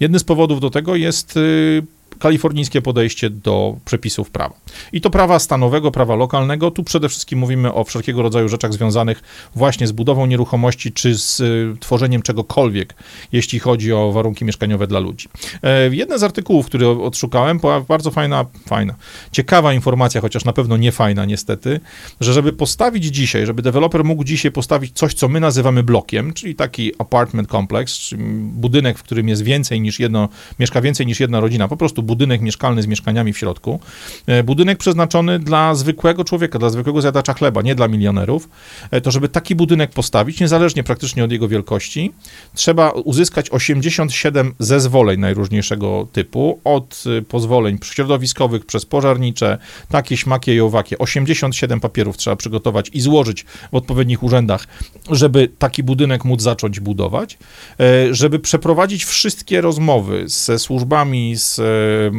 Jedny 0.00 0.18
z 0.18 0.24
powodów 0.24 0.60
do 0.60 0.70
tego 0.70 0.96
jest 0.96 1.36
y, 1.36 1.82
kalifornijskie 2.22 2.82
podejście 2.82 3.30
do 3.30 3.76
przepisów 3.84 4.30
prawa. 4.30 4.54
I 4.92 5.00
to 5.00 5.10
prawa 5.10 5.38
stanowego, 5.38 5.90
prawa 5.90 6.14
lokalnego. 6.14 6.70
Tu 6.70 6.84
przede 6.84 7.08
wszystkim 7.08 7.38
mówimy 7.38 7.74
o 7.74 7.84
wszelkiego 7.84 8.22
rodzaju 8.22 8.48
rzeczach 8.48 8.72
związanych 8.72 9.22
właśnie 9.54 9.86
z 9.86 9.92
budową 9.92 10.26
nieruchomości 10.26 10.92
czy 10.92 11.18
z 11.18 11.40
y, 11.40 11.76
tworzeniem 11.80 12.22
czegokolwiek, 12.22 12.94
jeśli 13.32 13.58
chodzi 13.58 13.92
o 13.92 14.12
warunki 14.12 14.44
mieszkaniowe 14.44 14.86
dla 14.86 15.00
ludzi. 15.00 15.28
E, 15.62 15.94
jeden 15.94 16.18
z 16.18 16.22
artykułów, 16.22 16.66
który 16.66 16.88
odszukałem, 16.88 17.60
bardzo 17.88 18.10
fajna, 18.10 18.44
fajna, 18.66 18.94
ciekawa 19.32 19.72
informacja, 19.72 20.20
chociaż 20.20 20.44
na 20.44 20.52
pewno 20.52 20.76
nie 20.76 20.92
fajna 20.92 21.24
niestety, 21.24 21.80
że 22.20 22.32
żeby 22.32 22.52
postawić 22.52 23.04
dzisiaj, 23.04 23.46
żeby 23.46 23.62
deweloper 23.62 24.04
mógł 24.04 24.24
dzisiaj 24.24 24.52
postawić 24.52 24.92
coś, 24.96 25.14
co 25.14 25.28
my 25.28 25.40
nazywamy 25.40 25.82
blokiem, 25.82 26.32
czyli 26.32 26.54
taki 26.54 26.92
apartment 26.98 27.48
complex, 27.48 28.10
budynek, 28.42 28.98
w 28.98 29.02
którym 29.02 29.28
jest 29.28 29.42
więcej 29.42 29.80
niż 29.80 30.00
jedno, 30.00 30.28
mieszka 30.58 30.80
więcej 30.80 31.06
niż 31.06 31.20
jedna 31.20 31.40
rodzina, 31.40 31.68
po 31.68 31.76
prostu 31.76 32.02
budynek 32.12 32.40
mieszkalny 32.40 32.82
z 32.82 32.86
mieszkaniami 32.86 33.32
w 33.32 33.38
środku. 33.38 33.80
E, 34.26 34.42
budynek 34.42 34.78
przeznaczony 34.78 35.38
dla 35.38 35.74
zwykłego 35.74 36.24
człowieka, 36.24 36.58
dla 36.58 36.70
zwykłego 36.70 37.00
zjadacza 37.00 37.34
chleba, 37.34 37.62
nie 37.62 37.74
dla 37.74 37.88
milionerów. 37.88 38.48
E, 38.90 39.00
to 39.00 39.10
żeby 39.10 39.28
taki 39.28 39.54
budynek 39.54 39.90
postawić, 39.90 40.40
niezależnie 40.40 40.84
praktycznie 40.84 41.24
od 41.24 41.32
jego 41.32 41.48
wielkości, 41.48 42.12
trzeba 42.54 42.90
uzyskać 42.90 43.50
87 43.50 44.54
zezwoleń 44.58 45.20
najróżniejszego 45.20 46.08
typu, 46.12 46.60
od 46.64 47.04
e, 47.18 47.22
pozwoleń 47.22 47.78
środowiskowych 47.82 48.66
przez 48.66 48.86
pożarnicze, 48.86 49.58
takie, 49.88 50.16
śmakie 50.16 50.54
i 50.54 50.60
owakie. 50.60 50.98
87 50.98 51.80
papierów 51.80 52.16
trzeba 52.16 52.36
przygotować 52.36 52.90
i 52.92 53.00
złożyć 53.00 53.44
w 53.72 53.74
odpowiednich 53.74 54.22
urzędach, 54.22 54.66
żeby 55.10 55.48
taki 55.58 55.82
budynek 55.82 56.24
móc 56.24 56.42
zacząć 56.42 56.80
budować, 56.80 57.38
żeby 58.10 58.38
przeprowadzić 58.38 59.04
wszystkie 59.04 59.60
rozmowy 59.60 60.24
ze 60.26 60.58
służbami, 60.58 61.36
z 61.36 61.60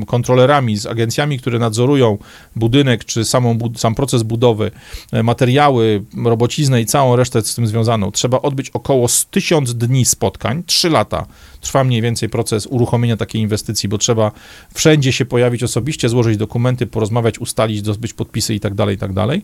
kontrolerami, 0.07 0.77
z 0.77 0.85
agencjami, 0.85 1.39
które 1.39 1.59
nadzorują 1.59 2.17
budynek, 2.55 3.05
czy 3.05 3.25
samą, 3.25 3.57
sam 3.75 3.95
proces 3.95 4.23
budowy, 4.23 4.71
e, 5.11 5.23
materiały, 5.23 6.03
robociznę 6.25 6.81
i 6.81 6.85
całą 6.85 7.15
resztę 7.15 7.41
z 7.41 7.55
tym 7.55 7.67
związaną, 7.67 8.11
trzeba 8.11 8.41
odbyć 8.41 8.69
około 8.69 9.07
1000 9.31 9.73
dni 9.73 10.05
spotkań, 10.05 10.63
3 10.65 10.89
lata 10.89 11.25
trwa 11.63 11.83
mniej 11.83 12.01
więcej 12.01 12.29
proces 12.29 12.67
uruchomienia 12.67 13.17
takiej 13.17 13.41
inwestycji, 13.41 13.89
bo 13.89 13.97
trzeba 13.97 14.31
wszędzie 14.73 15.13
się 15.13 15.25
pojawić 15.25 15.63
osobiście, 15.63 16.09
złożyć 16.09 16.37
dokumenty, 16.37 16.87
porozmawiać, 16.87 17.39
ustalić, 17.39 17.79
zdobyć 17.79 18.13
podpisy 18.13 18.55
i 18.55 18.59
tak 18.59 18.73
dalej, 18.73 18.95
i 18.95 18.99
tak 18.99 19.13
dalej. 19.13 19.41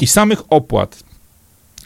I 0.00 0.06
samych 0.06 0.42
opłat 0.50 1.04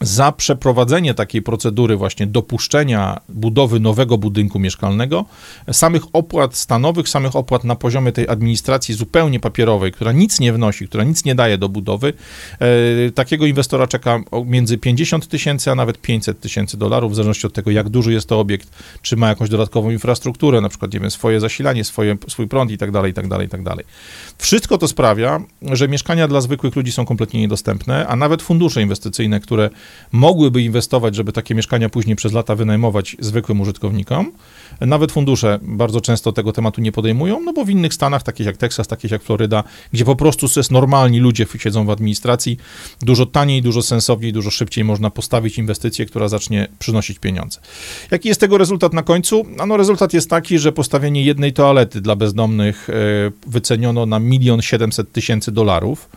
za 0.00 0.32
przeprowadzenie 0.32 1.14
takiej 1.14 1.42
procedury 1.42 1.96
właśnie 1.96 2.26
dopuszczenia 2.26 3.20
budowy 3.28 3.80
nowego 3.80 4.18
budynku 4.18 4.58
mieszkalnego, 4.58 5.24
samych 5.72 6.02
opłat 6.12 6.56
stanowych, 6.56 7.08
samych 7.08 7.36
opłat 7.36 7.64
na 7.64 7.76
poziomie 7.76 8.12
tej 8.12 8.28
administracji 8.28 8.94
zupełnie 8.94 9.40
papierowej, 9.40 9.92
która 9.92 10.12
nic 10.12 10.40
nie 10.40 10.52
wnosi, 10.52 10.88
która 10.88 11.04
nic 11.04 11.24
nie 11.24 11.34
daje 11.34 11.58
do 11.58 11.68
budowy, 11.68 12.12
e, 12.58 13.10
takiego 13.10 13.46
inwestora 13.46 13.86
czeka 13.86 14.20
między 14.44 14.78
50 14.78 15.28
tysięcy, 15.28 15.70
a 15.70 15.74
nawet 15.74 16.00
500 16.00 16.40
tysięcy 16.40 16.76
dolarów, 16.76 17.12
w 17.12 17.14
zależności 17.14 17.46
od 17.46 17.52
tego, 17.52 17.70
jak 17.70 17.88
duży 17.88 18.12
jest 18.12 18.28
to 18.28 18.40
obiekt, 18.40 18.68
czy 19.02 19.16
ma 19.16 19.28
jakąś 19.28 19.48
dodatkową 19.48 19.90
infrastrukturę, 19.90 20.60
na 20.60 20.68
przykład, 20.68 20.94
nie 20.94 21.00
wiem, 21.00 21.10
swoje 21.10 21.40
zasilanie, 21.40 21.84
swoje, 21.84 22.16
swój 22.28 22.48
prąd 22.48 22.70
i 22.70 22.78
tak 22.78 22.90
dalej, 22.90 23.10
i 23.10 23.14
tak 23.14 23.28
dalej, 23.28 23.46
i 23.46 23.50
tak 23.50 23.62
dalej. 23.62 23.84
Wszystko 24.38 24.78
to 24.78 24.88
sprawia, 24.88 25.40
że 25.62 25.88
mieszkania 25.88 26.28
dla 26.28 26.40
zwykłych 26.40 26.76
ludzi 26.76 26.92
są 26.92 27.06
kompletnie 27.06 27.40
niedostępne, 27.40 28.06
a 28.06 28.16
nawet 28.16 28.42
fundusze 28.42 28.82
inwestycyjne, 28.82 29.40
które 29.40 29.70
mogłyby 30.12 30.62
inwestować, 30.62 31.14
żeby 31.14 31.32
takie 31.32 31.54
mieszkania 31.54 31.88
później 31.88 32.16
przez 32.16 32.32
lata 32.32 32.54
wynajmować 32.54 33.16
zwykłym 33.20 33.60
użytkownikom. 33.60 34.32
Nawet 34.80 35.12
fundusze 35.12 35.58
bardzo 35.62 36.00
często 36.00 36.32
tego 36.32 36.52
tematu 36.52 36.80
nie 36.80 36.92
podejmują, 36.92 37.40
no 37.40 37.52
bo 37.52 37.64
w 37.64 37.70
innych 37.70 37.94
stanach, 37.94 38.22
takich 38.22 38.46
jak 38.46 38.56
Teksas, 38.56 38.88
takich 38.88 39.10
jak 39.10 39.22
Floryda, 39.22 39.64
gdzie 39.92 40.04
po 40.04 40.16
prostu 40.16 40.46
jest 40.56 40.70
normalni 40.70 41.20
ludzie 41.20 41.46
siedzą 41.58 41.86
w 41.86 41.90
administracji, 41.90 42.56
dużo 43.02 43.26
taniej, 43.26 43.62
dużo 43.62 43.82
sensowniej, 43.82 44.32
dużo 44.32 44.50
szybciej 44.50 44.84
można 44.84 45.10
postawić 45.10 45.58
inwestycję, 45.58 46.06
która 46.06 46.28
zacznie 46.28 46.68
przynosić 46.78 47.18
pieniądze. 47.18 47.60
Jaki 48.10 48.28
jest 48.28 48.40
tego 48.40 48.58
rezultat 48.58 48.92
na 48.92 49.02
końcu? 49.02 49.46
No, 49.66 49.76
rezultat 49.76 50.12
jest 50.12 50.30
taki, 50.30 50.58
że 50.58 50.72
postawienie 50.72 51.22
jednej 51.22 51.52
toalety 51.52 52.00
dla 52.00 52.16
bezdomnych 52.16 52.90
e, 52.90 52.92
wyceniono 53.46 54.06
na 54.06 54.18
milion 54.18 54.62
siedemset 54.62 55.12
tysięcy 55.12 55.52
dolarów 55.52 56.08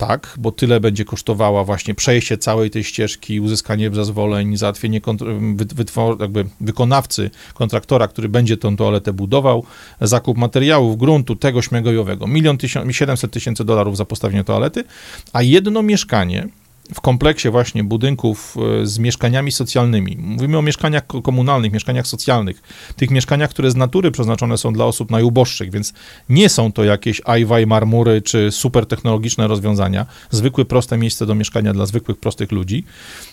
tak, 0.00 0.34
bo 0.38 0.52
tyle 0.52 0.80
będzie 0.80 1.04
kosztowała 1.04 1.64
właśnie 1.64 1.94
przejście 1.94 2.38
całej 2.38 2.70
tej 2.70 2.84
ścieżki, 2.84 3.40
uzyskanie 3.40 3.90
zezwoleń, 3.92 4.56
załatwienie 4.56 5.00
wytwor- 5.00 6.20
jakby 6.20 6.44
wykonawcy, 6.60 7.30
kontraktora, 7.54 8.08
który 8.08 8.28
będzie 8.28 8.56
tą 8.56 8.76
toaletę 8.76 9.12
budował, 9.12 9.64
zakup 10.00 10.38
materiałów, 10.38 10.98
gruntu, 10.98 11.36
tego 11.36 11.62
śmigojowego. 11.62 12.26
Milion 12.26 12.58
siedemset 12.90 13.30
tysięcy 13.32 13.64
dolarów 13.64 13.96
za 13.96 14.04
postawienie 14.04 14.44
toalety, 14.44 14.84
a 15.32 15.42
jedno 15.42 15.82
mieszkanie 15.82 16.48
w 16.94 17.00
kompleksie 17.00 17.50
właśnie 17.50 17.84
budynków 17.84 18.56
e, 18.82 18.86
z 18.86 18.98
mieszkaniami 18.98 19.52
socjalnymi. 19.52 20.16
Mówimy 20.20 20.58
o 20.58 20.62
mieszkaniach 20.62 21.02
komunalnych, 21.22 21.72
mieszkaniach 21.72 22.06
socjalnych, 22.06 22.62
tych 22.96 23.10
mieszkaniach, 23.10 23.50
które 23.50 23.70
z 23.70 23.76
natury 23.76 24.10
przeznaczone 24.10 24.58
są 24.58 24.72
dla 24.72 24.84
osób 24.84 25.10
najuboższych, 25.10 25.70
więc 25.70 25.92
nie 26.28 26.48
są 26.48 26.72
to 26.72 26.84
jakieś 26.84 27.20
ajwaj, 27.24 27.66
marmury 27.66 28.22
czy 28.22 28.52
super 28.52 28.86
technologiczne 28.86 29.48
rozwiązania, 29.48 30.06
zwykłe, 30.30 30.64
proste 30.64 30.98
miejsce 30.98 31.26
do 31.26 31.34
mieszkania 31.34 31.72
dla 31.72 31.86
zwykłych, 31.86 32.18
prostych 32.18 32.52
ludzi. 32.52 32.84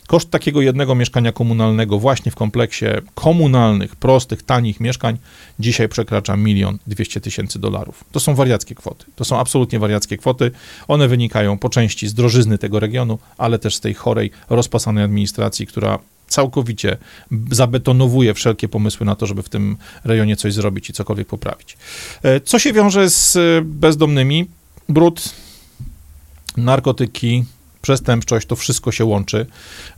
Koszt 0.07 0.29
takiego 0.29 0.61
jednego 0.61 0.95
mieszkania 0.95 1.31
komunalnego 1.31 1.99
właśnie 1.99 2.31
w 2.31 2.35
kompleksie 2.35 2.85
komunalnych, 3.15 3.95
prostych, 3.95 4.43
tanich 4.43 4.79
mieszkań 4.79 5.17
dzisiaj 5.59 5.89
przekracza 5.89 6.37
milion 6.37 6.77
dwieście 6.87 7.21
tysięcy 7.21 7.59
dolarów. 7.59 8.03
To 8.11 8.19
są 8.19 8.35
wariackie 8.35 8.75
kwoty. 8.75 9.05
To 9.15 9.25
są 9.25 9.39
absolutnie 9.39 9.79
wariackie 9.79 10.17
kwoty. 10.17 10.51
One 10.87 11.07
wynikają 11.07 11.57
po 11.57 11.69
części 11.69 12.07
z 12.07 12.13
drożyzny 12.13 12.57
tego 12.57 12.79
regionu, 12.79 13.19
ale 13.37 13.59
też 13.59 13.75
z 13.75 13.79
tej 13.79 13.93
chorej, 13.93 14.31
rozpasanej 14.49 15.03
administracji, 15.03 15.67
która 15.67 15.99
całkowicie 16.27 16.97
zabetonowuje 17.51 18.33
wszelkie 18.33 18.67
pomysły 18.69 19.05
na 19.05 19.15
to, 19.15 19.25
żeby 19.25 19.43
w 19.43 19.49
tym 19.49 19.77
rejonie 20.03 20.35
coś 20.35 20.53
zrobić 20.53 20.89
i 20.89 20.93
cokolwiek 20.93 21.27
poprawić. 21.27 21.77
E, 22.23 22.41
co 22.41 22.59
się 22.59 22.73
wiąże 22.73 23.09
z 23.09 23.37
bezdomnymi? 23.65 24.47
Brud, 24.89 25.29
narkotyki, 26.57 27.45
przestępczość, 27.87 28.47
to 28.47 28.55
wszystko 28.55 28.91
się 28.91 29.05
łączy. 29.05 29.45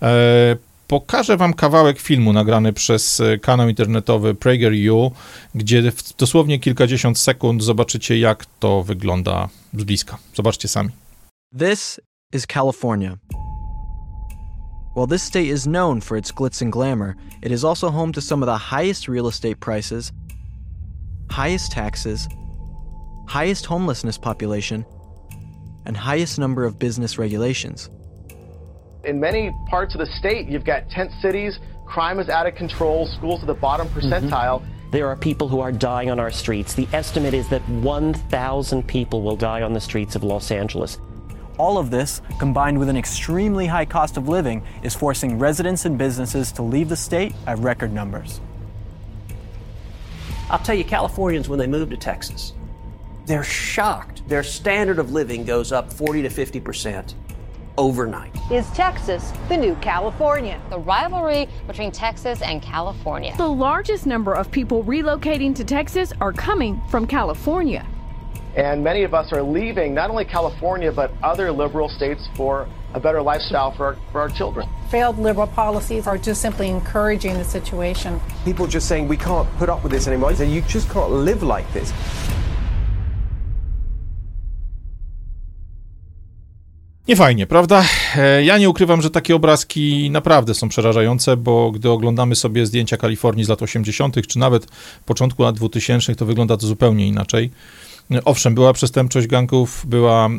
E, 0.02 0.56
pokażę 0.88 1.38
wam 1.38 1.54
kawałek 1.54 2.00
filmu 2.00 2.34
nagrany 2.34 2.74
przez 2.74 3.22
kanał 3.42 3.70
internetowy 3.70 4.36
PragerU, 4.36 5.12
gdzie 5.56 5.92
w 5.92 6.18
dosłownie 6.18 6.60
kilkadziesiąt 6.60 7.20
sekund 7.20 7.64
zobaczycie, 7.64 8.20
jak 8.20 8.46
to 8.60 8.84
wygląda 8.84 9.50
z 9.74 9.84
bliska. 9.84 10.18
Zobaczcie 10.36 10.68
sami. 10.68 10.90
This 11.60 12.00
is 12.34 12.46
California. 12.48 13.18
While 14.96 15.08
this 15.08 15.24
state 15.24 15.46
is 15.46 15.64
known 15.64 16.02
for 16.02 16.18
its 16.18 16.32
glitz 16.32 16.62
and 16.62 16.74
glamour, 16.74 17.16
it 17.44 17.52
is 17.52 17.64
also 17.64 17.92
home 17.92 18.14
to 18.14 18.22
some 18.22 18.46
of 18.46 18.60
the 18.60 18.76
highest 18.76 19.08
real 19.08 19.28
estate 19.28 19.56
prices, 19.56 20.12
highest 21.32 21.72
taxes, 21.72 22.28
highest 23.28 23.66
homelessness 23.66 24.20
population, 24.20 24.86
and 25.90 25.98
highest 25.98 26.38
number 26.38 26.66
of 26.66 26.78
business 26.78 27.18
regulations. 27.18 27.90
In 29.06 29.20
many 29.20 29.52
parts 29.72 29.96
of 29.96 30.00
the 30.00 30.06
state, 30.06 30.48
you've 30.48 30.64
got 30.64 30.88
tent 30.92 31.12
cities, 31.20 31.58
crime 31.88 32.20
is 32.20 32.30
out 32.30 32.46
of 32.46 32.54
control, 32.54 33.08
schools 33.08 33.42
at 33.42 33.48
the 33.48 33.56
bottom 33.56 33.88
percentile. 33.88 34.62
Mm-hmm. 34.62 34.92
There 34.92 35.08
are 35.08 35.16
people 35.16 35.48
who 35.48 35.62
are 35.62 35.72
dying 35.72 36.12
on 36.12 36.20
our 36.20 36.30
streets. 36.30 36.76
The 36.76 36.88
estimate 36.94 37.34
is 37.34 37.50
that 37.50 37.68
1,000 37.70 38.88
people 38.88 39.24
will 39.24 39.36
die 39.36 39.64
on 39.64 39.74
the 39.74 39.82
streets 39.82 40.16
of 40.16 40.24
Los 40.24 40.52
Angeles. 40.52 41.00
All 41.58 41.80
of 41.80 41.90
this, 41.90 42.22
combined 42.38 42.78
with 42.78 42.88
an 42.88 42.96
extremely 42.96 43.66
high 43.66 43.86
cost 43.86 44.16
of 44.16 44.30
living, 44.30 44.62
is 44.84 44.94
forcing 44.94 45.40
residents 45.40 45.86
and 45.86 45.98
businesses 45.98 46.52
to 46.52 46.62
leave 46.62 46.90
the 46.90 46.96
state 46.96 47.34
at 47.48 47.58
record 47.58 47.92
numbers. 47.92 48.42
I'll 50.52 50.60
tell 50.60 50.76
you, 50.76 50.84
Californians, 50.84 51.50
when 51.50 51.58
they 51.58 51.68
move 51.68 51.90
to 51.90 51.98
Texas, 51.98 52.54
they're 53.30 53.44
shocked. 53.44 54.28
Their 54.28 54.42
standard 54.42 54.98
of 54.98 55.12
living 55.12 55.46
goes 55.46 55.72
up 55.72 55.94
40 55.94 56.24
to 56.24 56.30
50 56.30 56.60
percent 56.60 57.16
overnight. 57.78 58.36
Is 58.52 58.68
Texas 58.72 59.32
the 59.48 59.56
new 59.56 59.76
California? 59.76 60.60
The 60.72 60.80
rivalry 60.80 61.48
between 61.68 61.92
Texas 61.92 62.42
and 62.42 62.60
California. 62.60 63.36
The 63.38 63.48
largest 63.48 64.08
number 64.08 64.34
of 64.34 64.50
people 64.50 64.84
relocating 64.84 65.56
to 65.56 65.64
Texas 65.64 66.12
are 66.20 66.34
coming 66.34 66.82
from 66.90 67.06
California. 67.06 67.86
And 68.56 68.84
many 68.84 69.04
of 69.04 69.14
us 69.14 69.32
are 69.32 69.44
leaving 69.44 69.94
not 69.94 70.10
only 70.10 70.26
California, 70.26 70.92
but 70.92 71.12
other 71.22 71.52
liberal 71.52 71.88
states 71.88 72.28
for 72.36 72.68
a 72.96 73.00
better 73.00 73.22
lifestyle 73.22 73.72
for 73.72 73.86
our, 73.86 73.98
for 74.12 74.22
our 74.22 74.30
children. 74.30 74.68
Failed 74.90 75.20
liberal 75.20 75.46
policies 75.46 76.08
are 76.08 76.18
just 76.18 76.42
simply 76.42 76.68
encouraging 76.68 77.36
the 77.36 77.44
situation. 77.44 78.20
People 78.44 78.66
just 78.66 78.88
saying 78.88 79.08
we 79.08 79.18
can't 79.18 79.48
put 79.58 79.70
up 79.70 79.84
with 79.84 79.92
this 79.92 80.08
anymore. 80.08 80.34
So 80.34 80.44
you 80.44 80.62
just 80.62 80.90
can't 80.90 81.12
live 81.12 81.44
like 81.44 81.72
this. 81.74 81.94
Nie 87.10 87.16
fajnie, 87.16 87.48
prawda? 87.48 87.84
E, 88.16 88.44
ja 88.44 88.58
nie 88.58 88.70
ukrywam, 88.70 89.02
że 89.02 89.10
takie 89.10 89.36
obrazki 89.36 90.10
naprawdę 90.12 90.54
są 90.54 90.70
przerażające, 90.70 91.38
bo 91.38 91.72
gdy 91.72 91.90
oglądamy 91.90 92.36
sobie 92.36 92.66
zdjęcia 92.66 92.98
Kalifornii 92.98 93.46
z 93.46 93.50
lat 93.50 93.62
80., 93.62 94.28
czy 94.28 94.40
nawet 94.40 94.68
początku 95.06 95.44
lat 95.44 95.56
2000, 95.56 96.16
to 96.16 96.26
wygląda 96.26 96.58
to 96.58 96.68
zupełnie 96.68 97.08
inaczej. 97.08 97.52
Owszem, 98.26 98.56
była 98.56 98.74
przestępczość 98.74 99.28
gangów, 99.28 99.86
była, 99.88 100.30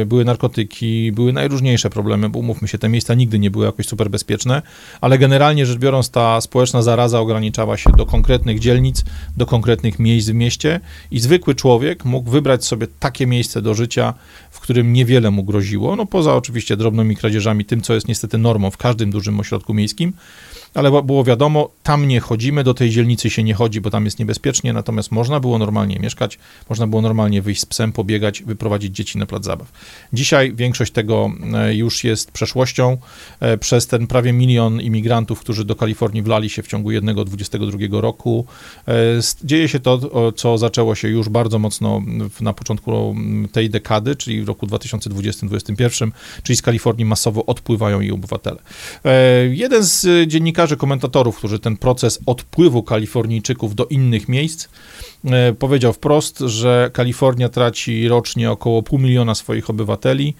e, 0.00 0.06
były 0.06 0.24
narkotyki, 0.24 1.12
były 1.12 1.32
najróżniejsze 1.32 1.90
problemy, 1.90 2.28
bo 2.28 2.38
umówmy 2.38 2.68
się, 2.68 2.78
te 2.78 2.88
miejsca 2.88 3.14
nigdy 3.14 3.38
nie 3.38 3.50
były 3.50 3.66
jakoś 3.66 3.86
super 3.86 4.10
bezpieczne, 4.10 4.62
ale 5.00 5.18
generalnie 5.18 5.66
rzecz 5.66 5.78
biorąc, 5.78 6.10
ta 6.10 6.40
społeczna 6.40 6.82
zaraza 6.82 7.20
ograniczała 7.20 7.76
się 7.76 7.90
do 7.96 8.06
konkretnych 8.06 8.58
dzielnic, 8.58 9.04
do 9.36 9.46
konkretnych 9.46 9.98
miejsc 9.98 10.28
w 10.28 10.34
mieście 10.34 10.80
i 11.10 11.20
zwykły 11.20 11.54
człowiek 11.54 12.04
mógł 12.04 12.30
wybrać 12.30 12.64
sobie 12.64 12.86
takie 13.00 13.26
miejsce 13.26 13.62
do 13.62 13.74
życia, 13.74 14.14
w 14.50 14.60
którym 14.60 14.92
niewiele 14.92 15.30
mu 15.30 15.44
groziło, 15.44 15.96
no 15.96 16.06
poza 16.06 16.34
oczywiście 16.34 16.76
drobnymi 16.76 17.16
kradzieżami, 17.16 17.64
tym, 17.64 17.80
co 17.80 17.94
jest 17.94 18.08
niestety 18.08 18.38
normą 18.38 18.70
w 18.70 18.76
każdym 18.76 19.10
dużym 19.10 19.40
ośrodku 19.40 19.74
miejskim, 19.74 20.12
ale 20.74 21.02
było 21.02 21.24
wiadomo, 21.24 21.70
tam 21.82 22.08
nie 22.08 22.20
chodzimy, 22.20 22.64
do 22.64 22.74
tej 22.74 22.90
dzielnicy 22.90 23.30
się 23.30 23.42
nie 23.42 23.54
chodzi, 23.54 23.80
bo 23.80 23.90
tam 23.90 24.04
jest 24.04 24.18
niebezpiecznie, 24.18 24.72
natomiast 24.72 25.12
można 25.12 25.40
było 25.40 25.58
normalnie 25.58 25.98
mieszkać, 25.98 26.38
można 26.68 26.86
było 26.86 27.02
normalnie 27.02 27.42
wyjść 27.42 27.60
z 27.60 27.66
psem, 27.66 27.92
pobiegać, 27.92 28.42
wyprowadzić 28.42 28.96
dzieci 28.96 29.18
na 29.18 29.26
plac 29.26 29.44
zabaw. 29.44 29.72
Dzisiaj 30.12 30.54
większość 30.54 30.92
tego 30.92 31.30
e, 31.54 31.74
już 31.74 32.04
jest 32.04 32.30
przeszłością. 32.30 32.96
E, 33.40 33.58
przez 33.58 33.86
ten 33.86 34.06
prawie 34.06 34.32
milion 34.32 34.80
imigrantów, 34.80 35.40
którzy 35.40 35.64
do 35.64 35.76
Kalifornii 35.76 36.22
wlali 36.22 36.50
się 36.50 36.62
w 36.62 36.66
ciągu 36.66 36.90
jednego 36.90 37.24
22 37.24 38.00
roku, 38.00 38.46
e, 38.88 38.92
dzieje 39.44 39.68
się 39.68 39.80
to, 39.80 40.32
co 40.32 40.58
zaczęło 40.58 40.94
się 40.94 41.08
już 41.08 41.28
bardzo 41.28 41.58
mocno 41.58 42.02
na 42.40 42.52
początku 42.52 43.16
tej 43.52 43.70
dekady, 43.70 44.16
czyli 44.16 44.42
w 44.42 44.48
roku 44.48 44.66
2020-2021, 44.66 46.10
czyli 46.42 46.56
z 46.56 46.62
Kalifornii 46.62 47.04
masowo 47.04 47.46
odpływają 47.46 48.00
jej 48.00 48.10
obywatele. 48.10 48.58
Jeden 49.50 49.82
z 49.82 50.28
dziennikarzy 50.28 50.63
dziennikarzy, 50.64 50.76
komentatorów, 50.76 51.38
którzy 51.38 51.58
ten 51.58 51.76
proces 51.76 52.18
odpływu 52.26 52.82
Kalifornijczyków 52.82 53.74
do 53.74 53.86
innych 53.86 54.28
miejsc 54.28 54.68
e, 55.24 55.52
powiedział 55.52 55.92
wprost, 55.92 56.38
że 56.38 56.90
Kalifornia 56.92 57.48
traci 57.48 58.08
rocznie 58.08 58.50
około 58.50 58.82
pół 58.82 58.98
miliona 58.98 59.34
swoich 59.34 59.70
obywateli, 59.70 60.34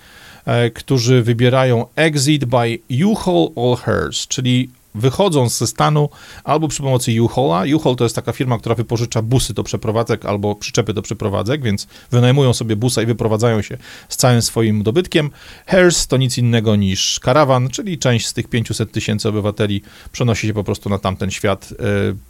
e, 0.47 0.71
którzy 0.71 1.23
wybierają 1.23 1.87
exit 1.97 2.45
by 2.45 2.79
U-Haul 3.05 3.51
all 3.57 3.77
hers, 3.77 4.27
czyli 4.29 4.69
wychodzą 4.95 5.49
ze 5.49 5.67
stanu 5.67 6.09
albo 6.45 6.69
przy 6.69 6.83
pomocy 6.83 7.23
U-Haula. 7.23 7.65
U-Haul 7.77 7.97
to 7.97 8.05
jest 8.05 8.17
taka 8.17 8.33
firma, 8.33 8.59
która 8.59 8.75
wypożycza 8.75 9.23
busy 9.23 9.55
do 9.55 9.65
przeprowadzek 9.65 10.25
albo 10.25 10.55
przyczepy 10.55 10.93
do 10.93 11.03
przeprowadzek, 11.03 11.63
więc 11.63 11.87
wynajmują 12.11 12.55
sobie 12.55 12.77
busa 12.77 13.03
i 13.03 13.07
wyprowadzają 13.07 13.63
się 13.63 13.79
z 14.09 14.17
całym 14.17 14.43
swoim 14.43 14.83
dobytkiem. 14.83 15.31
Hairs 15.67 16.07
to 16.07 16.17
nic 16.17 16.39
innego 16.39 16.77
niż 16.77 17.21
karawan, 17.21 17.69
czyli 17.69 17.99
część 17.99 18.27
z 18.27 18.33
tych 18.33 18.49
500 18.49 18.93
tysięcy 18.93 19.29
obywateli 19.29 19.83
przenosi 20.13 20.47
się 20.47 20.55
po 20.55 20.65
prostu 20.65 20.91
na 20.91 20.99
tamten 20.99 21.31
świat 21.31 21.73
y, 21.73 21.77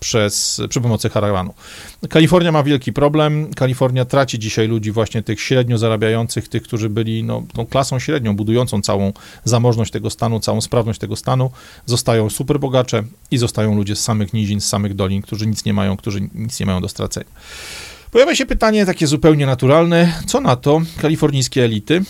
przez, 0.00 0.60
przy 0.68 0.80
pomocy 0.80 1.10
karawanu. 1.10 1.54
Kalifornia 2.08 2.52
ma 2.52 2.62
wielki 2.62 2.92
problem. 2.92 3.54
Kalifornia 3.54 4.04
traci 4.04 4.38
dzisiaj 4.38 4.68
ludzi 4.68 4.92
właśnie 4.92 5.22
tych 5.22 5.40
średnio 5.40 5.78
zarabiających, 5.78 6.48
tych, 6.48 6.62
którzy 6.62 6.90
byli 6.90 7.24
no, 7.24 7.42
tą 7.52 7.66
klasą 7.66 7.98
średnią, 7.98 8.36
budującą 8.36 8.82
całą 8.82 9.12
zamożność 9.44 9.92
tego 9.92 10.10
stanu, 10.10 10.40
całą 10.40 10.60
sprawność 10.60 11.00
tego 11.00 11.16
stanu. 11.16 11.50
Zostają 11.86 12.30
super 12.30 12.54
superbogacze 12.54 13.02
i 13.30 13.38
zostają 13.38 13.76
ludzie 13.76 13.96
z 13.96 14.00
samych 14.00 14.32
nizin, 14.32 14.60
z 14.60 14.68
samych 14.68 14.94
dolin, 14.94 15.22
którzy 15.22 15.46
nic 15.46 15.64
nie 15.64 15.72
mają, 15.72 15.96
którzy 15.96 16.28
nic 16.34 16.60
nie 16.60 16.66
mają 16.66 16.80
do 16.80 16.88
stracenia. 16.88 17.26
Pojawia 18.10 18.34
się 18.34 18.46
pytanie 18.46 18.86
takie 18.86 19.06
zupełnie 19.06 19.46
naturalne, 19.46 20.12
co 20.26 20.40
na 20.40 20.56
to 20.56 20.80
kalifornijskie 21.00 21.64
elity? 21.64 22.02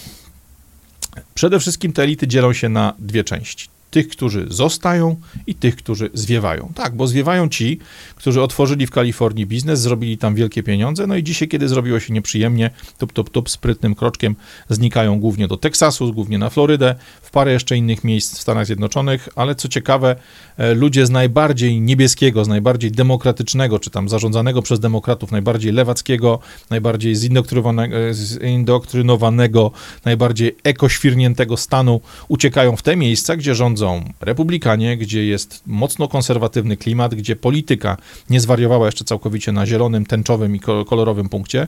Przede 1.34 1.60
wszystkim 1.60 1.92
te 1.92 2.02
elity 2.02 2.26
dzielą 2.26 2.52
się 2.52 2.68
na 2.68 2.94
dwie 2.98 3.24
części 3.24 3.73
tych, 3.94 4.08
którzy 4.08 4.46
zostają 4.48 5.16
i 5.46 5.54
tych, 5.54 5.76
którzy 5.76 6.10
zwiewają. 6.14 6.72
Tak, 6.74 6.96
bo 6.96 7.06
zwiewają 7.06 7.48
ci, 7.48 7.78
którzy 8.14 8.42
otworzyli 8.42 8.86
w 8.86 8.90
Kalifornii 8.90 9.46
biznes, 9.46 9.80
zrobili 9.80 10.18
tam 10.18 10.34
wielkie 10.34 10.62
pieniądze, 10.62 11.06
no 11.06 11.16
i 11.16 11.22
dzisiaj, 11.22 11.48
kiedy 11.48 11.68
zrobiło 11.68 12.00
się 12.00 12.12
nieprzyjemnie, 12.12 12.70
tup, 12.98 13.12
tup, 13.12 13.30
tup, 13.30 13.50
sprytnym 13.50 13.94
kroczkiem 13.94 14.36
znikają 14.70 15.20
głównie 15.20 15.48
do 15.48 15.56
Teksasu, 15.56 16.12
głównie 16.12 16.38
na 16.38 16.50
Florydę, 16.50 16.94
w 17.22 17.30
parę 17.30 17.52
jeszcze 17.52 17.76
innych 17.76 18.04
miejsc 18.04 18.38
w 18.38 18.40
Stanach 18.40 18.66
Zjednoczonych, 18.66 19.28
ale 19.36 19.54
co 19.54 19.68
ciekawe, 19.68 20.16
e, 20.56 20.74
ludzie 20.74 21.06
z 21.06 21.10
najbardziej 21.10 21.80
niebieskiego, 21.80 22.44
z 22.44 22.48
najbardziej 22.48 22.92
demokratycznego, 22.92 23.78
czy 23.78 23.90
tam 23.90 24.08
zarządzanego 24.08 24.62
przez 24.62 24.80
demokratów, 24.80 25.32
najbardziej 25.32 25.72
lewackiego, 25.72 26.38
najbardziej 26.70 27.16
zindoktrynowanego, 27.16 29.70
najbardziej 30.04 30.56
ekoświrniętego 30.64 31.56
stanu 31.56 32.00
uciekają 32.28 32.76
w 32.76 32.82
te 32.82 32.96
miejsca, 32.96 33.36
gdzie 33.36 33.54
rządzą 33.54 33.83
rządzą 33.84 34.12
republikanie, 34.20 34.96
gdzie 34.96 35.24
jest 35.24 35.62
mocno 35.66 36.08
konserwatywny 36.08 36.76
klimat, 36.76 37.14
gdzie 37.14 37.36
polityka 37.36 37.96
nie 38.30 38.40
zwariowała 38.40 38.86
jeszcze 38.86 39.04
całkowicie 39.04 39.52
na 39.52 39.66
zielonym, 39.66 40.06
tęczowym 40.06 40.56
i 40.56 40.60
kolorowym 40.60 41.28
punkcie, 41.28 41.66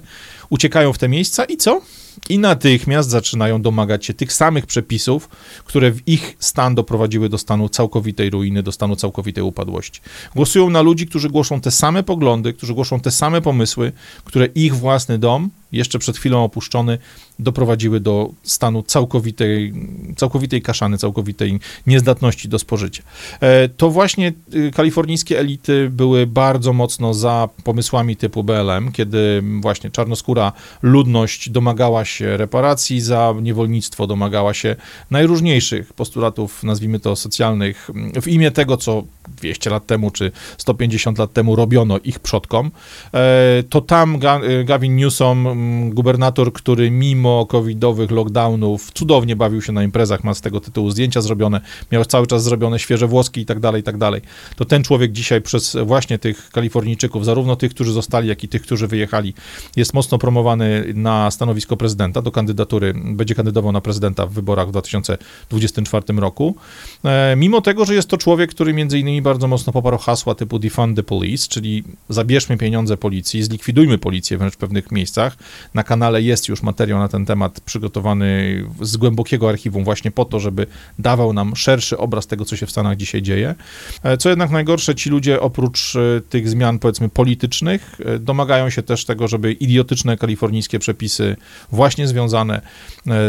uciekają 0.50 0.92
w 0.92 0.98
te 0.98 1.08
miejsca 1.08 1.44
i 1.44 1.56
co? 1.56 1.80
I 2.28 2.38
natychmiast 2.38 3.10
zaczynają 3.10 3.62
domagać 3.62 4.06
się 4.06 4.14
tych 4.14 4.32
samych 4.32 4.66
przepisów, 4.66 5.28
które 5.64 5.90
w 5.90 6.08
ich 6.08 6.36
stan 6.38 6.74
doprowadziły 6.74 7.28
do 7.28 7.38
stanu 7.38 7.68
całkowitej 7.68 8.30
ruiny, 8.30 8.62
do 8.62 8.72
stanu 8.72 8.96
całkowitej 8.96 9.44
upadłości. 9.44 10.00
Głosują 10.34 10.70
na 10.70 10.82
ludzi, 10.82 11.06
którzy 11.06 11.28
głoszą 11.30 11.60
te 11.60 11.70
same 11.70 12.02
poglądy, 12.02 12.52
którzy 12.52 12.74
głoszą 12.74 13.00
te 13.00 13.10
same 13.10 13.40
pomysły, 13.42 13.92
które 14.24 14.46
ich 14.46 14.76
własny 14.76 15.18
dom, 15.18 15.50
jeszcze 15.72 15.98
przed 15.98 16.16
chwilą 16.16 16.44
opuszczony, 16.44 16.98
doprowadziły 17.38 18.00
do 18.00 18.30
stanu 18.42 18.82
całkowitej, 18.82 19.72
całkowitej 20.16 20.62
kaszany, 20.62 20.98
całkowitej 20.98 21.60
niezdatności 21.86 22.48
do 22.48 22.58
spożycia. 22.58 23.02
E, 23.40 23.68
to 23.68 23.90
właśnie 23.90 24.32
y, 24.54 24.70
kalifornijskie 24.74 25.38
elity 25.38 25.90
były 25.90 26.26
bardzo 26.26 26.72
mocno 26.72 27.14
za 27.14 27.48
pomysłami 27.64 28.16
typu 28.16 28.44
BLM, 28.44 28.92
kiedy 28.92 29.42
właśnie 29.60 29.90
czarnoskóra 29.90 30.52
ludność 30.82 31.50
domagała 31.50 32.04
się 32.04 32.36
reparacji 32.36 33.00
za 33.00 33.34
niewolnictwo, 33.42 34.06
domagała 34.06 34.54
się 34.54 34.76
najróżniejszych 35.10 35.92
postulatów, 35.92 36.62
nazwijmy 36.64 37.00
to 37.00 37.16
socjalnych, 37.16 37.90
w 38.22 38.28
imię 38.28 38.50
tego, 38.50 38.76
co 38.76 39.04
200 39.28 39.70
lat 39.70 39.86
temu 39.86 40.10
czy 40.10 40.32
150 40.58 41.18
lat 41.18 41.32
temu 41.32 41.56
robiono 41.56 41.98
ich 41.98 42.18
przodkom, 42.18 42.70
e, 43.14 43.62
to 43.68 43.80
tam 43.80 44.18
Gavin 44.64 44.96
Newsom, 44.96 45.46
gubernator, 45.90 46.52
który 46.52 46.90
mimo 46.90 47.46
covidowych 47.46 48.10
lockdownów 48.10 48.90
cudownie 48.92 49.36
bawił 49.36 49.62
się 49.62 49.72
na 49.72 49.84
imprezach, 49.84 50.24
ma 50.24 50.34
z 50.34 50.40
tego 50.40 50.60
tytułu 50.60 50.90
zdjęcia 50.90 51.20
zrobione, 51.20 51.60
miał 51.92 52.04
cały 52.04 52.26
czas 52.26 52.42
zrobione 52.42 52.78
świeże 52.78 53.06
włoski 53.06 53.40
i 53.40 53.46
tak 53.46 53.60
dalej, 53.60 53.80
i 53.80 53.84
tak 53.84 53.98
dalej. 53.98 54.22
To 54.56 54.64
ten 54.64 54.82
człowiek 54.82 55.12
dzisiaj 55.12 55.42
przez 55.42 55.76
właśnie 55.84 56.18
tych 56.18 56.50
Kalifornijczyków, 56.50 57.24
zarówno 57.24 57.56
tych, 57.56 57.70
którzy 57.70 57.92
zostali, 57.92 58.28
jak 58.28 58.44
i 58.44 58.48
tych, 58.48 58.62
którzy 58.62 58.86
wyjechali, 58.86 59.34
jest 59.76 59.94
mocno 59.94 60.18
promowany 60.18 60.84
na 60.94 61.30
stanowisko 61.30 61.76
prezydenta, 61.76 62.22
do 62.22 62.30
kandydatury, 62.30 62.94
będzie 62.94 63.34
kandydował 63.34 63.72
na 63.72 63.80
prezydenta 63.80 64.26
w 64.26 64.32
wyborach 64.32 64.68
w 64.68 64.70
2024 64.70 66.20
roku. 66.20 66.56
E, 67.04 67.34
mimo 67.36 67.60
tego, 67.60 67.84
że 67.84 67.94
jest 67.94 68.08
to 68.08 68.16
człowiek, 68.16 68.50
który 68.50 68.74
między 68.74 68.98
innymi 68.98 69.15
bardzo 69.22 69.48
mocno 69.48 69.72
poparł 69.72 69.98
hasła 69.98 70.34
typu 70.34 70.58
defund 70.58 70.96
the 70.96 71.02
police, 71.02 71.48
czyli 71.48 71.84
zabierzmy 72.08 72.56
pieniądze 72.56 72.96
policji, 72.96 73.42
zlikwidujmy 73.42 73.98
policję 73.98 74.38
wręcz 74.38 74.54
w 74.54 74.56
pewnych 74.56 74.92
miejscach. 74.92 75.36
Na 75.74 75.84
kanale 75.84 76.22
jest 76.22 76.48
już 76.48 76.62
materiał 76.62 76.98
na 76.98 77.08
ten 77.08 77.26
temat 77.26 77.60
przygotowany 77.60 78.64
z 78.80 78.96
głębokiego 78.96 79.48
archiwum 79.48 79.84
właśnie 79.84 80.10
po 80.10 80.24
to, 80.24 80.40
żeby 80.40 80.66
dawał 80.98 81.32
nam 81.32 81.56
szerszy 81.56 81.98
obraz 81.98 82.26
tego, 82.26 82.44
co 82.44 82.56
się 82.56 82.66
w 82.66 82.70
Stanach 82.70 82.96
dzisiaj 82.96 83.22
dzieje. 83.22 83.54
E, 84.02 84.16
co 84.16 84.28
jednak 84.28 84.50
najgorsze, 84.50 84.94
ci 84.94 85.10
ludzie 85.10 85.40
oprócz 85.40 85.96
e, 85.96 86.20
tych 86.20 86.48
zmian 86.48 86.78
powiedzmy 86.78 87.08
politycznych 87.08 87.98
domagają 88.20 88.70
się 88.70 88.82
też 88.82 89.04
tego, 89.04 89.28
żeby 89.28 89.52
idiotyczne 89.52 90.16
kalifornijskie 90.16 90.78
przepisy 90.78 91.36
właśnie 91.72 92.08
związane 92.08 92.60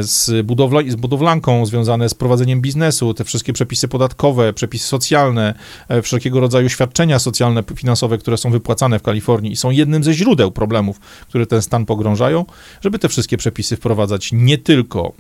z, 0.02 0.46
budowla, 0.46 0.82
z 0.88 0.96
budowlanką, 0.96 1.66
związane 1.66 2.10
z 2.10 2.14
prowadzeniem 2.14 2.62
biznesu, 2.62 3.14
te 3.14 3.24
wszystkie 3.24 3.54
przepisy 3.54 3.88
podatkowe, 3.88 4.54
przepisy 4.54 4.88
socjalne, 4.88 5.48
E, 5.48 5.54
wszelkiego 6.04 6.40
rodzaju 6.40 6.70
świadczenia 6.70 7.20
socjalne, 7.20 7.64
finansowe, 7.76 8.18
które 8.18 8.38
są 8.38 8.52
wypłacane 8.52 9.00
w 9.00 9.04
Kalifornii 9.04 9.52
i 9.52 9.56
są 9.56 9.72
jednym 9.72 10.04
ze 10.04 10.14
źródeł 10.14 10.52
problemów, 10.52 11.00
które 11.28 11.46
ten 11.46 11.62
stan 11.62 11.86
pogrążają, 11.86 12.46
żeby 12.82 13.00
te 13.00 13.10
wszystkie 13.10 13.38
przepisy 13.38 13.76
wprowadzać 13.76 14.30
nie 14.34 14.58
tylko 14.58 15.14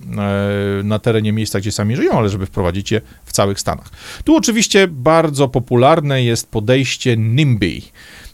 e, 0.79 0.83
na 0.83 0.99
terenie 0.99 1.33
miejsca, 1.33 1.59
gdzie 1.59 1.71
sami 1.71 1.95
żyją, 1.95 2.11
ale 2.11 2.29
żeby 2.29 2.45
wprowadzić 2.45 2.91
je 2.91 3.01
w 3.25 3.31
całych 3.31 3.59
Stanach. 3.59 3.89
Tu 4.23 4.35
oczywiście 4.35 4.87
bardzo 4.87 5.47
popularne 5.47 6.23
jest 6.23 6.51
podejście 6.51 7.17
NIMBY. 7.17 7.81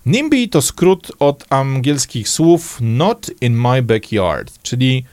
NIMBY 0.06 0.48
to 0.48 0.62
skrót 0.62 1.12
od 1.20 1.46
angielskich 1.50 2.30
słów 2.30 2.78
not 2.82 3.32
in 3.42 3.54
my 3.54 3.82
backyard, 3.82 4.62
czyli 4.64 5.06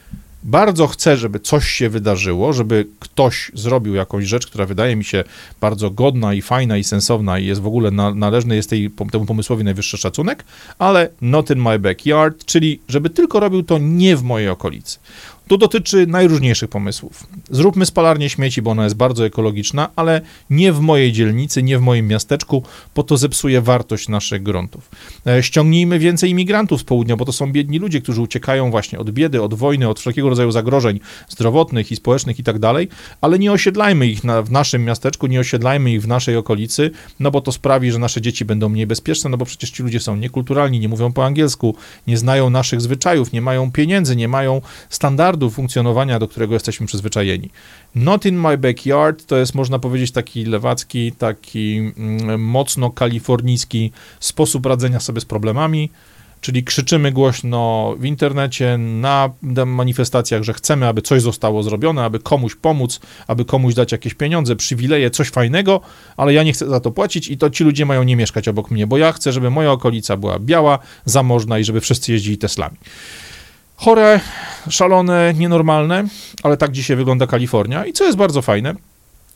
bardzo 0.43 0.87
chcę, 0.87 1.17
żeby 1.17 1.41
coś 1.41 1.69
się 1.69 1.89
wydarzyło, 1.89 2.53
żeby 2.53 2.87
ktoś 2.99 3.51
zrobił 3.55 3.95
jakąś 3.95 4.25
rzecz, 4.25 4.47
która 4.47 4.67
wydaje 4.67 4.97
mi 4.97 5.05
się 5.05 5.25
bardzo 5.61 5.91
godna 5.91 6.35
i 6.35 6.43
fajna 6.43 6.77
i 6.77 6.85
sensowna 6.85 7.39
i 7.39 7.47
jest 7.47 7.61
w 7.61 7.67
ogóle 7.67 7.91
na, 7.91 8.15
należny 8.15 8.57
jest 8.57 8.71
tej, 8.71 8.91
temu 9.13 9.27
pomysłowi 9.27 9.65
najwyższy 9.65 9.99
szacunek, 9.99 10.45
ale 10.79 11.09
not 11.21 11.51
in 11.51 11.63
my 11.63 11.79
backyard, 11.79 12.45
czyli 12.45 12.81
żeby 12.89 13.11
tylko 13.11 13.41
robił 13.41 13.63
to 13.63 13.79
nie 13.79 14.17
w 14.17 14.23
mojej 14.23 14.49
okolicy. 14.49 14.99
To 15.51 15.59
dotyczy 15.59 16.07
najróżniejszych 16.07 16.71
pomysłów. 16.71 17.27
Zróbmy 17.51 17.87
spalarnię 17.87 18.31
śmieci, 18.31 18.63
bo 18.63 18.71
ona 18.71 18.85
jest 18.85 18.97
bardzo 18.97 19.27
ekologiczna, 19.27 19.89
ale 19.97 20.21
nie 20.51 20.73
w 20.73 20.81
mojej 20.81 21.13
dzielnicy, 21.13 21.63
nie 21.63 21.79
w 21.79 21.81
moim 21.81 22.09
miasteczku, 22.09 22.63
bo 22.95 23.03
to 23.03 23.17
zepsuje 23.17 23.61
wartość 23.61 24.09
naszych 24.09 24.43
gruntów. 24.43 24.91
E, 25.27 25.43
ściągnijmy 25.43 25.99
więcej 25.99 26.31
imigrantów 26.31 26.81
z 26.81 26.85
południa, 26.85 27.17
bo 27.17 27.25
to 27.25 27.33
są 27.33 27.53
biedni 27.53 27.79
ludzie, 27.79 28.01
którzy 28.01 28.23
uciekają 28.23 28.71
właśnie 28.71 28.99
od 28.99 29.11
biedy, 29.11 29.43
od 29.43 29.55
wojny, 29.55 29.89
od 29.89 30.01
wszelkiego 30.01 30.29
rodzaju 30.29 30.51
zagrożeń 30.51 31.01
zdrowotnych 31.29 31.93
i 31.93 31.97
społecznych 31.97 32.39
i 32.39 32.43
tak 32.43 32.59
dalej, 32.59 32.89
ale 33.21 33.39
nie 33.39 33.53
osiedlajmy 33.53 34.07
ich 34.07 34.25
na, 34.25 34.43
w 34.43 34.51
naszym 34.51 34.85
miasteczku, 34.85 35.27
nie 35.27 35.41
osiedlajmy 35.41 35.93
ich 35.93 36.03
w 36.03 36.09
naszej 36.09 36.37
okolicy, 36.37 36.91
no 37.21 37.31
bo 37.31 37.41
to 37.41 37.53
sprawi, 37.53 37.93
że 37.93 37.99
nasze 37.99 38.21
dzieci 38.21 38.45
będą 38.45 38.69
mniej 38.69 38.87
bezpieczne, 38.87 39.31
no 39.31 39.37
bo 39.37 39.45
przecież 39.45 39.71
ci 39.71 39.83
ludzie 39.83 40.01
są 40.01 40.17
niekulturalni, 40.17 40.81
nie 40.81 40.89
mówią 40.89 41.13
po 41.13 41.25
angielsku, 41.25 41.75
nie 42.07 42.19
znają 42.19 42.51
naszych 42.51 42.81
zwyczajów, 42.81 43.33
nie 43.33 43.41
mają 43.41 43.73
pieniędzy, 43.73 44.17
nie 44.17 44.29
mają 44.29 44.61
standardów, 44.91 45.40
standardu 45.41 45.51
funkcjonowania, 45.51 46.19
do 46.19 46.29
którego 46.29 46.55
jesteśmy 46.55 46.87
przyzwyczajeni. 46.87 47.51
Not 47.95 48.27
in 48.27 48.41
my 48.41 48.59
backyard 48.59 49.27
to 49.27 49.37
jest, 49.37 49.55
można 49.55 49.79
powiedzieć, 49.79 50.13
taki 50.13 50.45
lewacki, 50.45 51.13
taki 51.13 51.79
mm, 51.79 52.43
mocno 52.43 52.91
kalifornijski 52.91 53.93
sposób 54.21 54.67
radzenia 54.67 55.01
sobie 55.01 55.21
z 55.21 55.25
problemami, 55.25 55.91
czyli 56.41 56.65
krzyczymy 56.65 57.13
głośno 57.13 57.95
w 57.99 58.05
internecie, 58.05 58.79
na 58.79 59.31
manifestacjach, 59.67 60.43
że 60.43 60.53
chcemy, 60.53 60.87
aby 60.87 61.03
coś 61.03 61.23
zostało 61.23 61.63
zrobione, 61.63 62.05
aby 62.05 62.19
komuś 62.19 62.55
pomóc, 62.55 63.01
aby 63.27 63.45
komuś 63.45 63.75
dać 63.75 63.93
jakieś 63.93 64.15
pieniądze, 64.15 64.57
przywileje, 64.57 65.11
coś 65.11 65.29
fajnego, 65.29 65.81
ale 66.17 66.33
ja 66.33 66.43
nie 66.43 66.53
chcę 66.53 66.69
za 66.69 66.81
to 66.81 66.91
płacić 66.91 67.29
i 67.29 67.37
to 67.37 67.51
ci 67.51 67.65
ludzie 67.65 67.87
mają 67.87 68.03
nie 68.03 68.17
mieszkać 68.17 68.49
obok 68.49 68.71
mnie, 68.71 68.87
bo 68.87 68.99
ja 68.99 69.13
chcę, 69.13 69.33
żeby 69.33 69.51
moja 69.51 69.73
okolica 69.73 70.17
była 70.17 70.39
biała, 70.39 70.79
zamożna 71.05 71.59
i 71.59 71.65
żeby 71.65 71.81
wszyscy 71.81 72.13
jeździli 72.13 72.39
Teslami. 72.39 72.77
Chore, 73.81 74.21
szalone, 74.69 75.35
nienormalne, 75.35 76.05
ale 76.43 76.57
tak 76.57 76.73
dzisiaj 76.73 76.97
wygląda 76.97 77.27
Kalifornia 77.27 77.87
i 77.87 77.93
co 77.93 78.05
jest 78.05 78.19
bardzo 78.19 78.43
fajne, 78.43 78.75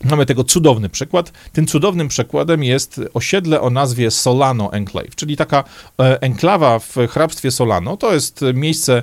Mamy 0.05 0.27
tego 0.27 0.45
cudowny 0.45 0.89
przykład. 0.89 1.33
Tym 1.53 1.67
cudownym 1.67 2.09
przykładem 2.09 2.65
jest 2.65 3.01
osiedle 3.15 3.61
o 3.61 3.71
nazwie 3.71 4.11
Solano 4.11 4.73
Enclave, 4.73 5.15
czyli 5.17 5.37
taka 5.37 5.65
e, 6.01 6.23
enklawa 6.23 6.79
w 6.79 6.97
hrabstwie 7.11 7.51
Solano. 7.51 7.97
To 7.97 8.15
jest 8.15 8.41
miejsce 8.55 9.03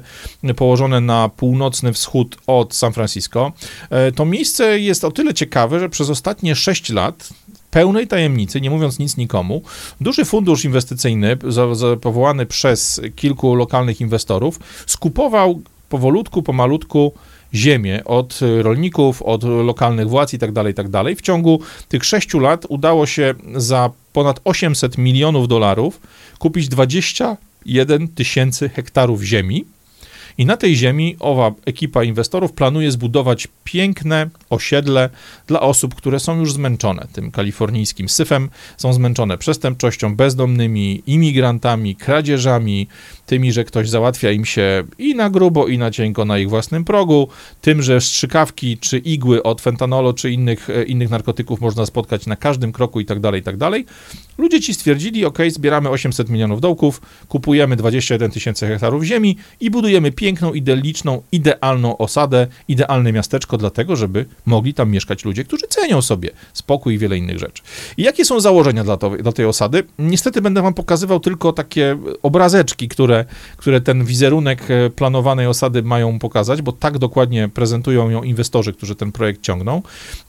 położone 0.56 1.01
na 1.01 1.30
północny 1.30 1.93
wschód 1.93 2.38
od 2.47 2.73
San 2.75 2.93
Francisco. 2.93 3.51
E, 3.89 4.12
to 4.12 4.25
miejsce 4.25 4.80
jest 4.80 5.04
o 5.04 5.12
tyle 5.12 5.34
ciekawe, 5.34 5.80
że 5.80 5.89
przez 5.89 6.10
ostatnie 6.10 6.56
6 6.56 6.89
lat 6.89 7.30
pełnej 7.71 8.07
tajemnicy, 8.07 8.62
nie 8.62 8.69
mówiąc 8.69 8.99
nic 8.99 9.17
nikomu, 9.17 9.62
duży 10.01 10.25
fundusz 10.25 10.65
inwestycyjny 10.65 11.38
powołany 12.01 12.45
przez 12.45 13.01
kilku 13.15 13.55
lokalnych 13.55 14.01
inwestorów 14.01 14.60
skupował 14.88 15.62
powolutku, 15.89 16.43
pomalutku 16.43 17.13
ziemię 17.53 18.03
od 18.05 18.39
rolników, 18.62 19.21
od 19.21 19.43
lokalnych 19.43 20.10
władz 20.10 20.34
i 20.34 20.39
tak 20.39 20.51
dalej, 20.51 20.71
i 20.71 20.75
tak. 20.75 20.88
W 21.17 21.21
ciągu 21.21 21.60
tych 21.89 22.05
sześciu 22.05 22.39
lat 22.39 22.65
udało 22.69 23.05
się 23.05 23.34
za 23.55 23.89
ponad 24.13 24.39
800 24.43 24.97
milionów 24.97 25.47
dolarów 25.47 25.99
kupić 26.39 26.67
21 26.67 28.07
tysięcy 28.07 28.69
hektarów 28.69 29.23
ziemi, 29.23 29.65
i 30.38 30.46
na 30.46 30.58
tej 30.58 30.76
ziemi 30.76 31.15
owa 31.20 31.52
ekipa 31.65 32.04
inwestorów 32.04 32.54
planuje 32.54 32.91
zbudować 32.91 33.48
piękne 33.63 34.30
osiedle 34.50 35.10
dla 35.48 35.60
osób, 35.60 35.96
które 35.96 36.20
są 36.20 36.39
już 36.39 36.54
zmęczone 36.54 37.08
tym 37.13 37.32
kalifornijskim 37.32 38.10
syfem, 38.10 38.50
są 38.78 38.94
zmęczone 38.94 39.38
przestępczością, 39.38 40.15
bezdomnymi, 40.15 41.04
imigrantami, 41.08 41.96
kradzieżami, 41.96 42.88
tymi, 43.26 43.52
że 43.52 43.63
ktoś 43.63 43.89
załatwia 43.89 44.32
im 44.32 44.46
się 44.46 44.84
i 44.98 45.15
na 45.15 45.30
grubo, 45.30 45.67
i 45.67 45.78
na 45.78 45.91
cienko 45.91 46.26
na 46.26 46.38
ich 46.38 46.50
własnym 46.50 46.84
progu, 46.84 47.28
tym, 47.62 47.82
że 47.82 48.02
strzykawki 48.02 48.78
czy 48.78 48.98
igły 48.98 49.44
od 49.44 49.62
fentanolu 49.62 50.13
czy 50.13 50.32
innych, 50.32 50.70
e, 50.70 50.84
innych 50.84 51.10
narkotyków 51.10 51.62
można 51.62 51.86
spotkać 51.86 52.26
na 52.26 52.36
każdym 52.36 52.72
kroku 52.72 53.00
i 53.00 53.06
tak 53.06 53.20
dalej, 53.20 53.41
i 53.41 53.44
tak 53.44 53.58
dalej. 53.58 53.86
Ludzie 54.41 54.62
ci 54.62 54.73
stwierdzili, 54.73 55.25
ok, 55.25 55.38
zbieramy 55.49 55.89
800 55.89 56.30
milionów 56.30 56.62
dołków, 56.62 57.01
kupujemy 57.27 57.75
21 57.75 58.32
tysięcy 58.32 58.67
hektarów 58.67 59.04
ziemi 59.04 59.38
i 59.60 59.71
budujemy 59.71 60.12
piękną, 60.12 60.54
idylliczną, 60.54 61.21
idealną 61.32 61.97
osadę, 61.97 62.47
idealne 62.67 63.12
miasteczko 63.13 63.58
dlatego, 63.58 63.95
żeby 63.95 64.25
mogli 64.45 64.73
tam 64.73 64.91
mieszkać 64.91 65.25
ludzie, 65.25 65.43
którzy 65.43 65.67
cenią 65.67 66.01
sobie 66.01 66.30
spokój 66.54 66.93
i 66.93 66.97
wiele 66.97 67.17
innych 67.17 67.39
rzeczy. 67.39 67.63
I 67.97 68.04
jakie 68.04 68.25
są 68.25 68.39
założenia 68.39 68.84
dla, 68.84 68.97
to, 68.97 69.10
dla 69.10 69.32
tej 69.32 69.45
osady? 69.45 69.84
Niestety 69.99 70.41
będę 70.41 70.62
wam 70.62 70.73
pokazywał 70.73 71.19
tylko 71.19 71.54
takie 71.54 71.97
obrazeczki, 72.23 72.88
które, 72.88 73.25
które 73.58 73.82
ten 73.82 74.06
wizerunek 74.06 74.71
e, 74.71 74.89
planowanej 74.89 75.47
osady 75.47 75.84
mają 75.84 76.19
pokazać, 76.19 76.62
bo 76.62 76.71
tak 76.71 76.97
dokładnie 76.97 77.49
prezentują 77.49 78.10
ją 78.10 78.23
inwestorzy, 78.23 78.73
którzy 78.73 78.95
ten 78.95 79.12
projekt 79.12 79.41
ciągną. 79.41 79.82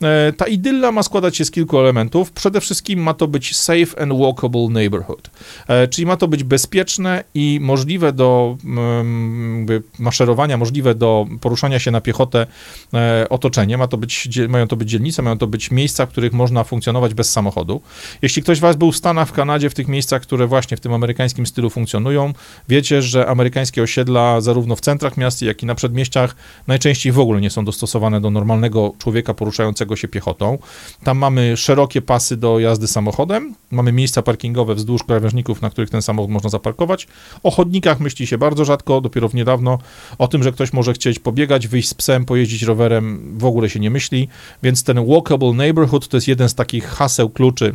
E, 0.02 0.32
ta 0.32 0.46
idylla 0.46 0.92
ma 0.92 1.02
składać 1.02 1.36
się 1.36 1.44
z 1.44 1.50
kilku 1.50 1.78
elementów. 1.78 2.32
Przede 2.32 2.60
wszystkim 2.60 3.02
ma 3.02 3.14
to 3.14 3.28
być 3.28 3.56
safe 3.56 4.01
and 4.02 4.12
walkable 4.12 4.68
neighborhood, 4.68 5.30
e, 5.68 5.88
czyli 5.88 6.06
ma 6.06 6.16
to 6.16 6.28
być 6.28 6.44
bezpieczne 6.44 7.24
i 7.34 7.58
możliwe 7.62 8.12
do 8.12 8.56
mm, 8.64 9.66
maszerowania, 9.98 10.56
możliwe 10.56 10.94
do 10.94 11.26
poruszania 11.40 11.78
się 11.78 11.90
na 11.90 12.00
piechotę 12.00 12.46
e, 12.94 13.26
otoczenie. 13.28 13.78
Ma 13.78 13.88
to 13.88 13.96
być, 13.96 14.28
mają 14.48 14.68
to 14.68 14.76
być 14.76 14.90
dzielnice, 14.90 15.22
mają 15.22 15.38
to 15.38 15.46
być 15.46 15.70
miejsca, 15.70 16.06
w 16.06 16.08
których 16.08 16.32
można 16.32 16.64
funkcjonować 16.64 17.14
bez 17.14 17.32
samochodu. 17.32 17.80
Jeśli 18.22 18.42
ktoś 18.42 18.58
z 18.58 18.60
Was 18.60 18.76
był 18.76 18.92
w 18.92 18.96
Stanach, 18.96 19.28
w 19.28 19.32
Kanadzie, 19.32 19.70
w 19.70 19.74
tych 19.74 19.88
miejscach, 19.88 20.22
które 20.22 20.46
właśnie 20.46 20.76
w 20.76 20.80
tym 20.80 20.92
amerykańskim 20.92 21.46
stylu 21.46 21.70
funkcjonują, 21.70 22.32
wiecie, 22.68 23.02
że 23.02 23.26
amerykańskie 23.26 23.82
osiedla 23.82 24.40
zarówno 24.40 24.76
w 24.76 24.80
centrach 24.80 25.16
miast, 25.16 25.42
jak 25.42 25.62
i 25.62 25.66
na 25.66 25.74
przedmieściach 25.74 26.36
najczęściej 26.66 27.12
w 27.12 27.18
ogóle 27.18 27.40
nie 27.40 27.50
są 27.50 27.64
dostosowane 27.64 28.20
do 28.20 28.30
normalnego 28.30 28.92
człowieka 28.98 29.34
poruszającego 29.34 29.96
się 29.96 30.08
piechotą. 30.08 30.58
Tam 31.04 31.18
mamy 31.18 31.56
szerokie 31.56 32.02
pasy 32.02 32.36
do 32.36 32.58
jazdy 32.58 32.86
samochodem, 32.86 33.54
mamy 33.70 33.91
miejsca 33.94 34.22
parkingowe 34.22 34.74
wzdłuż 34.74 35.02
krawężników, 35.02 35.62
na 35.62 35.70
których 35.70 35.90
ten 35.90 36.02
samochód 36.02 36.30
można 36.30 36.50
zaparkować. 36.50 37.06
O 37.42 37.50
chodnikach 37.50 38.00
myśli 38.00 38.26
się 38.26 38.38
bardzo 38.38 38.64
rzadko, 38.64 39.00
dopiero 39.00 39.28
w 39.28 39.34
niedawno. 39.34 39.78
O 40.18 40.28
tym, 40.28 40.42
że 40.42 40.52
ktoś 40.52 40.72
może 40.72 40.92
chcieć 40.92 41.18
pobiegać, 41.18 41.68
wyjść 41.68 41.88
z 41.88 41.94
psem, 41.94 42.24
pojeździć 42.24 42.62
rowerem, 42.62 43.34
w 43.38 43.44
ogóle 43.44 43.70
się 43.70 43.80
nie 43.80 43.90
myśli. 43.90 44.28
Więc 44.62 44.84
ten 44.84 45.06
walkable 45.06 45.52
neighborhood 45.52 46.08
to 46.08 46.16
jest 46.16 46.28
jeden 46.28 46.48
z 46.48 46.54
takich 46.54 46.84
haseł, 46.84 47.30
kluczy 47.30 47.74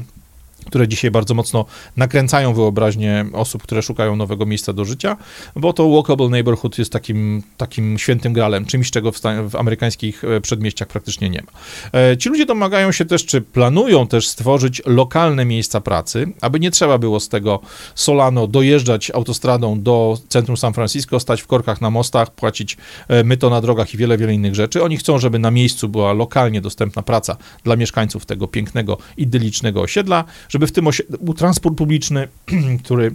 które 0.67 0.87
dzisiaj 0.87 1.11
bardzo 1.11 1.33
mocno 1.33 1.65
nakręcają 1.97 2.53
wyobraźnię 2.53 3.25
osób, 3.33 3.63
które 3.63 3.81
szukają 3.81 4.15
nowego 4.15 4.45
miejsca 4.45 4.73
do 4.73 4.85
życia, 4.85 5.17
bo 5.55 5.73
to 5.73 5.89
walkable 5.89 6.29
neighborhood 6.29 6.77
jest 6.77 6.91
takim, 6.91 7.43
takim 7.57 7.97
świętym 7.97 8.33
gralem, 8.33 8.65
czymś, 8.65 8.91
czego 8.91 9.11
w, 9.11 9.19
w 9.49 9.55
amerykańskich 9.55 10.23
e, 10.23 10.41
przedmieściach 10.41 10.87
praktycznie 10.87 11.29
nie 11.29 11.41
ma. 11.41 11.51
E, 11.99 12.17
ci 12.17 12.29
ludzie 12.29 12.45
domagają 12.45 12.91
się 12.91 13.05
też, 13.05 13.25
czy 13.25 13.41
planują 13.41 14.07
też 14.07 14.27
stworzyć 14.27 14.81
lokalne 14.85 15.45
miejsca 15.45 15.81
pracy, 15.81 16.33
aby 16.41 16.59
nie 16.59 16.71
trzeba 16.71 16.97
było 16.97 17.19
z 17.19 17.29
tego 17.29 17.59
Solano 17.95 18.47
dojeżdżać 18.47 19.11
autostradą 19.11 19.81
do 19.81 20.17
centrum 20.29 20.57
San 20.57 20.73
Francisco, 20.73 21.19
stać 21.19 21.41
w 21.41 21.47
korkach 21.47 21.81
na 21.81 21.89
mostach, 21.89 22.31
płacić 22.31 22.77
e, 23.07 23.23
myto 23.23 23.49
na 23.49 23.61
drogach 23.61 23.93
i 23.93 23.97
wiele, 23.97 24.17
wiele 24.17 24.33
innych 24.33 24.55
rzeczy. 24.55 24.83
Oni 24.83 24.97
chcą, 24.97 25.19
żeby 25.19 25.39
na 25.39 25.51
miejscu 25.51 25.89
była 25.89 26.13
lokalnie 26.13 26.61
dostępna 26.61 27.01
praca 27.01 27.37
dla 27.63 27.75
mieszkańców 27.75 28.25
tego 28.25 28.47
pięknego, 28.47 28.97
idyllicznego 29.17 29.81
osiedla, 29.81 30.23
żeby 30.49 30.56
w 30.65 30.71
tym 30.71 30.87
był 31.21 31.33
transport 31.33 31.77
publiczny, 31.77 32.27
który 32.83 33.11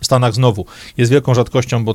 w 0.00 0.06
Stanach 0.06 0.34
znowu 0.34 0.66
jest 0.96 1.12
wielką 1.12 1.34
rzadkością, 1.34 1.84
bo 1.84 1.94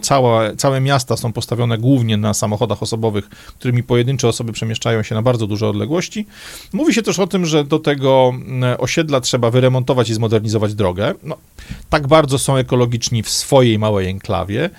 całe, 0.58 0.82
miasta 0.82 1.18
są 1.18 1.34
postawione 1.34 1.78
głównie 1.78 2.18
na 2.18 2.34
samochodach 2.34 2.84
osobowych, 2.84 3.30
którymi 3.30 3.84
pojedyncze 3.84 4.28
osoby 4.28 4.52
przemieszczają 4.52 5.04
się 5.04 5.16
na 5.16 5.22
bardzo 5.22 5.48
duże 5.48 5.68
odległości. 5.68 6.26
Mówi 6.74 6.94
się 6.94 7.02
też 7.02 7.20
o 7.20 7.28
tym, 7.28 7.46
że 7.46 7.64
do 7.64 7.80
tego 7.80 8.32
mm, 8.34 8.80
osiedla 8.80 9.22
trzeba 9.22 9.52
wyremontować 9.52 10.10
i 10.10 10.14
zmodernizować 10.14 10.76
drogę. 10.76 11.14
No, 11.24 11.38
tak 11.90 12.08
bardzo 12.08 12.40
są 12.40 12.56
ekologiczni 12.56 13.24
w 13.24 13.30
swojej 13.30 13.80
małej 13.80 14.08
enklawie, 14.08 14.70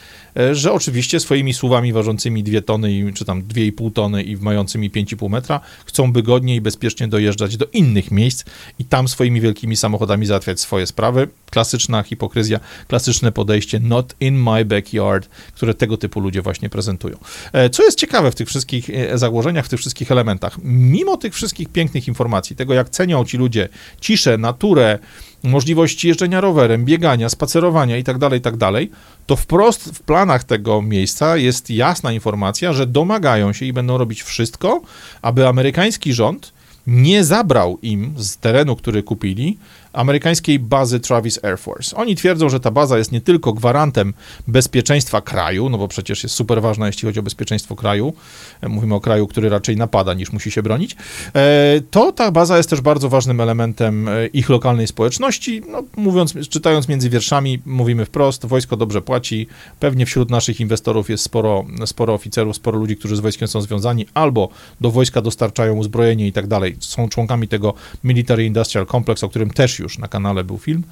że 0.52 0.72
oczywiście 0.72 1.20
swoimi 1.20 1.54
słowami 1.54 1.92
ważącymi 1.92 2.42
2 2.42 2.60
tony, 2.60 3.12
czy 3.14 3.24
tam 3.24 3.42
2,5 3.42 3.92
tony 3.92 4.22
i 4.22 4.36
mającymi 4.36 4.90
5,5 4.90 5.30
metra 5.30 5.60
chcą 5.86 6.12
wygodnie 6.12 6.56
i 6.56 6.60
bezpiecznie 6.60 7.08
dojeżdżać 7.08 7.56
do 7.56 7.66
innych 7.72 8.10
miejsc 8.10 8.44
i 8.78 8.84
tam 8.84 9.08
swoimi 9.08 9.40
wielkimi 9.40 9.76
samochodami 9.76 10.26
załatwiać 10.26 10.60
swoje 10.60 10.86
sprawy. 10.86 11.28
Klasyczna 11.50 12.02
hipokryzja, 12.02 12.60
klasyczne 12.88 13.32
podejście 13.32 13.80
not 13.80 14.14
in 14.20 14.42
my 14.42 14.64
backyard, 14.64 15.28
które 15.54 15.74
tego 15.74 15.96
typu 15.96 16.20
ludzie 16.20 16.42
właśnie 16.42 16.70
prezentują. 16.70 17.16
E, 17.52 17.70
co 17.70 17.82
jest 17.82 17.98
ciekawe 17.98 18.30
w 18.30 18.34
tych 18.34 18.48
wszystkich 18.48 18.90
e, 18.90 19.18
założeniach, 19.18 19.66
w 19.66 19.68
tych 19.68 19.80
wszystkich 19.80 20.12
elementach, 20.12 20.58
mimo 20.64 21.16
tych 21.16 21.34
wszystkich 21.34 21.68
pięknych 21.68 22.08
informacji, 22.08 22.56
tego 22.56 22.74
jak 22.74 22.90
cenią 22.90 23.24
ci 23.24 23.36
ludzie 23.36 23.68
ciszę, 24.00 24.38
naturę, 24.38 24.98
możliwości 25.42 26.08
jeżdżenia 26.08 26.40
rowerem, 26.40 26.84
biegania, 26.84 27.28
spacerowania 27.28 27.96
itd., 27.96 28.18
tak 28.20 28.32
itd., 28.32 28.58
tak 28.58 28.88
to 29.26 29.36
wprost 29.36 29.84
w 29.84 30.02
planach 30.02 30.44
tego 30.44 30.82
miejsca 30.82 31.36
jest 31.36 31.70
jasna 31.70 32.12
informacja, 32.12 32.72
że 32.72 32.86
domagają 32.86 33.52
się 33.52 33.66
i 33.66 33.72
będą 33.72 33.98
robić 33.98 34.22
wszystko, 34.22 34.80
aby 35.22 35.48
amerykański 35.48 36.12
rząd 36.12 36.52
nie 36.86 37.24
zabrał 37.24 37.78
im 37.82 38.14
z 38.16 38.36
terenu, 38.36 38.76
który 38.76 39.02
kupili, 39.02 39.58
amerykańskiej 39.92 40.58
bazy 40.58 41.00
Travis 41.00 41.44
Air 41.44 41.58
Force. 41.58 41.96
Oni 41.96 42.16
twierdzą, 42.16 42.48
że 42.48 42.60
ta 42.60 42.70
baza 42.70 42.98
jest 42.98 43.12
nie 43.12 43.20
tylko 43.20 43.52
gwarantem 43.52 44.14
bezpieczeństwa 44.48 45.20
kraju, 45.20 45.68
no 45.68 45.78
bo 45.78 45.88
przecież 45.88 46.22
jest 46.22 46.34
super 46.34 46.62
ważna, 46.62 46.86
jeśli 46.86 47.06
chodzi 47.06 47.20
o 47.20 47.22
bezpieczeństwo 47.22 47.76
kraju. 47.76 48.12
E, 48.60 48.68
mówimy 48.68 48.94
o 48.94 49.00
kraju, 49.00 49.26
który 49.26 49.48
raczej 49.48 49.76
napada 49.76 50.14
niż 50.14 50.32
musi 50.32 50.50
się 50.50 50.62
bronić. 50.62 50.96
E, 51.34 51.80
to 51.90 52.12
ta 52.12 52.30
baza 52.30 52.56
jest 52.56 52.70
też 52.70 52.80
bardzo 52.80 53.08
ważnym 53.08 53.40
elementem 53.40 54.08
e, 54.08 54.26
ich 54.26 54.48
lokalnej 54.48 54.86
społeczności. 54.86 55.62
No, 55.68 55.82
mówiąc, 55.96 56.34
czytając 56.48 56.88
między 56.88 57.10
wierszami, 57.10 57.62
mówimy 57.66 58.04
wprost, 58.04 58.46
wojsko 58.46 58.76
dobrze 58.76 59.02
płaci. 59.02 59.46
Pewnie 59.80 60.06
wśród 60.06 60.30
naszych 60.30 60.60
inwestorów 60.60 61.10
jest 61.10 61.24
sporo, 61.24 61.64
sporo 61.86 62.14
oficerów, 62.14 62.56
sporo 62.56 62.78
ludzi, 62.78 62.96
którzy 62.96 63.16
z 63.16 63.20
wojskiem 63.20 63.48
są 63.48 63.60
związani, 63.60 64.06
albo 64.14 64.48
do 64.80 64.90
wojska 64.90 65.22
dostarczają 65.22 65.76
uzbrojenie 65.76 66.26
i 66.26 66.32
tak 66.32 66.46
dalej. 66.46 66.76
Są 66.78 67.08
członkami 67.08 67.48
tego 67.48 67.74
Military 68.04 68.44
Industrial 68.44 68.86
Complex, 68.86 69.24
o 69.24 69.28
którym 69.28 69.50
też 69.50 69.79
już 69.82 69.98
na 69.98 70.08
kanale 70.08 70.44
był 70.44 70.58
film. 70.58 70.82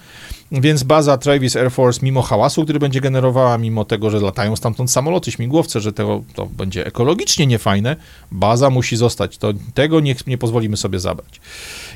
Więc 0.52 0.82
baza 0.82 1.18
Travis 1.18 1.56
Air 1.56 1.72
Force, 1.72 2.00
mimo 2.02 2.22
hałasu, 2.22 2.64
który 2.64 2.78
będzie 2.78 3.00
generowała, 3.00 3.58
mimo 3.58 3.84
tego, 3.84 4.10
że 4.10 4.20
latają 4.20 4.56
stamtąd 4.56 4.90
samoloty, 4.90 5.32
śmigłowce, 5.32 5.80
że 5.80 5.92
to, 5.92 6.22
to 6.34 6.46
będzie 6.46 6.86
ekologicznie 6.86 7.46
niefajne, 7.46 7.96
baza 8.32 8.70
musi 8.70 8.96
zostać. 8.96 9.38
To, 9.38 9.52
tego 9.74 10.00
nie, 10.00 10.14
nie 10.26 10.38
pozwolimy 10.38 10.76
sobie 10.76 11.00
zabrać. 11.00 11.40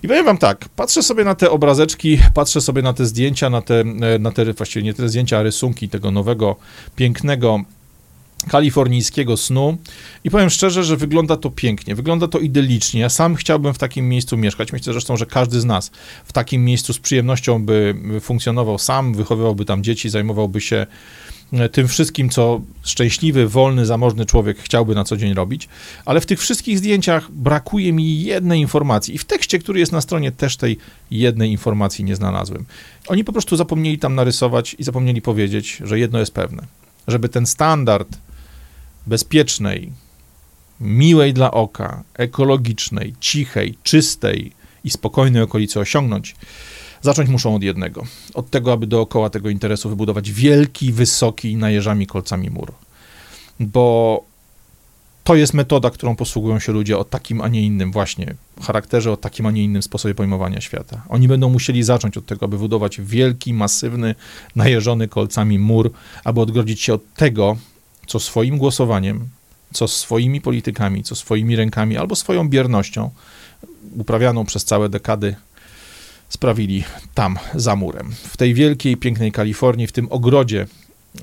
I 0.03 0.09
powiem 0.09 0.25
wam 0.25 0.39
tak, 0.39 0.69
patrzę 0.77 1.03
sobie 1.03 1.25
na 1.25 1.35
te 1.35 1.51
obrazeczki, 1.51 2.19
patrzę 2.35 2.61
sobie 2.61 2.83
na 2.83 2.93
te 2.93 3.07
zdjęcia, 3.07 3.51
na 3.51 3.63
te, 3.63 3.85
na 4.19 4.31
te 4.31 4.53
właściwie 4.53 4.83
nie 4.85 4.95
te 4.95 5.09
zdjęcia, 5.09 5.39
a 5.39 5.43
rysunki 5.43 5.89
tego 5.89 6.11
nowego, 6.11 6.57
pięknego 6.97 7.61
kalifornijskiego 8.49 9.37
snu 9.37 9.77
i 10.25 10.31
powiem 10.31 10.51
szczerze, 10.51 10.85
że 10.85 10.97
wygląda 10.97 11.37
to 11.37 11.51
pięknie, 11.51 11.95
wygląda 11.95 12.29
to 12.29 12.39
idylicznie. 12.39 13.01
Ja 13.01 13.09
sam 13.09 13.35
chciałbym 13.35 13.75
w 13.75 13.79
takim 13.79 14.09
miejscu 14.09 14.37
mieszkać. 14.37 14.73
Myślę 14.73 14.93
zresztą, 14.93 15.17
że 15.17 15.27
każdy 15.27 15.61
z 15.61 15.65
nas 15.65 15.91
w 16.25 16.33
takim 16.33 16.65
miejscu 16.65 16.93
z 16.93 16.99
przyjemnością 16.99 17.65
by 17.65 17.95
funkcjonował 18.21 18.79
sam, 18.79 19.15
wychowywałby 19.15 19.65
tam 19.65 19.83
dzieci, 19.83 20.11
zajmowałby 20.11 20.61
się 20.61 20.87
e, 21.53 21.69
tym 21.69 21.89
wszystkim, 21.89 22.31
co 22.31 22.61
szczęśliwy, 22.83 23.49
wolny, 23.49 23.87
zamożny 23.87 24.27
człowiek 24.27 24.59
chciałby 24.59 24.95
na 24.95 25.05
co 25.05 25.17
dzień 25.17 25.35
robić, 25.35 25.69
ale 26.05 26.21
w 26.21 26.27
tych 26.27 26.41
wszystkich 26.41 26.79
zdjęciach 26.79 27.31
brakuje 27.31 27.93
mi 27.93 28.23
jednej 28.23 28.61
informacji 28.61 29.15
i 29.15 29.19
w 29.19 29.25
tekście, 29.25 29.59
który 29.59 29.81
jest 29.81 29.93
na 29.93 30.01
stronie, 30.01 30.33
też 30.33 30.57
tej 30.57 30.79
jednej 31.11 31.51
informacji 31.51 32.05
nie 32.05 32.17
znalazłem. 32.17 32.65
Oni 33.07 33.25
po 33.25 33.33
prostu 33.33 33.57
zapomnieli 33.57 33.99
tam 33.99 34.15
narysować 34.15 34.77
i 34.79 34.85
zapomnieli 34.85 35.23
powiedzieć, 35.23 35.79
że 35.85 35.99
jedno 35.99 36.19
jest 36.19 36.35
pewne, 36.35 36.63
żeby 37.09 37.29
ten 37.29 37.47
standard 37.47 38.19
bezpiecznej, 39.07 39.93
miłej 40.81 41.35
dla 41.35 41.51
oka, 41.51 42.03
ekologicznej, 42.15 43.15
cichej, 43.21 43.75
czystej 43.83 44.53
i 44.85 44.91
spokojnej 44.91 45.43
okolicy 45.43 45.81
osiągnąć, 45.81 46.37
zacząć 47.03 47.29
muszą 47.29 47.55
od 47.55 47.63
jednego. 47.63 48.05
Od 48.35 48.51
tego, 48.51 48.73
aby 48.73 48.87
dookoła 48.87 49.31
tego 49.31 49.51
interesu 49.51 49.89
wybudować 49.89 50.33
wielki, 50.33 50.93
wysoki, 50.93 51.57
najeżami 51.57 52.07
kolcami 52.07 52.51
mur. 52.51 52.73
Bo 53.61 54.25
to 55.25 55.35
jest 55.35 55.55
metoda, 55.55 55.91
którą 55.91 56.17
posługują 56.17 56.59
się 56.59 56.73
ludzie 56.73 56.99
o 56.99 57.05
takim, 57.05 57.41
a 57.41 57.49
nie 57.49 57.63
innym 57.63 57.93
właśnie 57.93 58.35
charakterze, 58.63 59.13
o 59.13 59.17
takim, 59.17 59.47
a 59.47 59.51
nie 59.51 59.65
innym 59.65 59.83
sposobie 59.83 60.15
pojmowania 60.15 60.61
świata. 60.61 61.03
Oni 61.09 61.29
będą 61.29 61.51
musieli 61.51 61.83
zacząć 61.83 62.17
od 62.17 62.27
tego, 62.27 62.47
aby 62.47 62.59
budować 62.59 63.01
wielki, 63.01 63.55
masywny, 63.55 64.15
najeżony 64.57 65.09
kolcami 65.09 65.59
mur, 65.59 65.93
aby 66.25 66.41
odgrodzić 66.41 66.81
się 66.81 66.95
od 66.95 67.15
tego, 67.15 67.57
co 68.07 68.21
swoim 68.21 68.59
głosowaniem, 68.59 69.29
co 69.73 69.89
swoimi 69.89 70.41
politykami, 70.41 71.03
co 71.03 71.15
swoimi 71.15 71.57
rękami 71.57 71.97
albo 71.97 72.17
swoją 72.17 72.49
biernością, 72.49 73.11
uprawianą 73.97 74.45
przez 74.45 74.65
całe 74.65 74.89
dekady, 74.89 75.37
sprawili 76.29 76.85
tam 77.15 77.39
za 77.55 77.77
murem. 77.77 78.13
W 78.13 78.37
tej 78.37 78.55
wielkiej, 78.55 78.97
pięknej 78.97 79.33
Kalifornii, 79.33 79.87
w 79.87 79.93
tym 79.93 80.07
ogrodzie, 80.11 80.67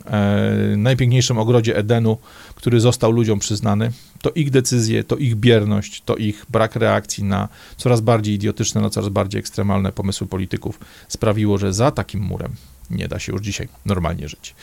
e, 0.06 0.74
najpiękniejszym 0.78 1.38
ogrodzie 1.38 1.78
Edenu, 1.78 2.18
który 2.56 2.80
został 2.80 3.12
ludziom 3.12 3.40
przyznany, 3.40 3.92
to 4.22 4.32
ich 4.32 4.52
decyzje, 4.52 5.04
to 5.04 5.18
ich 5.18 5.36
bierność, 5.36 6.02
to 6.06 6.16
ich 6.16 6.46
brak 6.50 6.76
reakcji 6.76 7.24
na 7.24 7.48
coraz 7.78 8.02
bardziej 8.02 8.36
idiotyczne, 8.36 8.82
na 8.82 8.90
coraz 8.90 9.10
bardziej 9.10 9.40
ekstremalne 9.40 9.92
pomysły 9.92 10.28
polityków 10.28 10.80
sprawiło, 11.08 11.58
że 11.58 11.74
za 11.74 11.92
takim 11.92 12.22
murem 12.22 12.56
nie 12.90 13.08
da 13.08 13.20
się 13.20 13.32
już 13.32 13.42
dzisiaj 13.42 13.68
normalnie 13.86 14.30
żyć. 14.30 14.56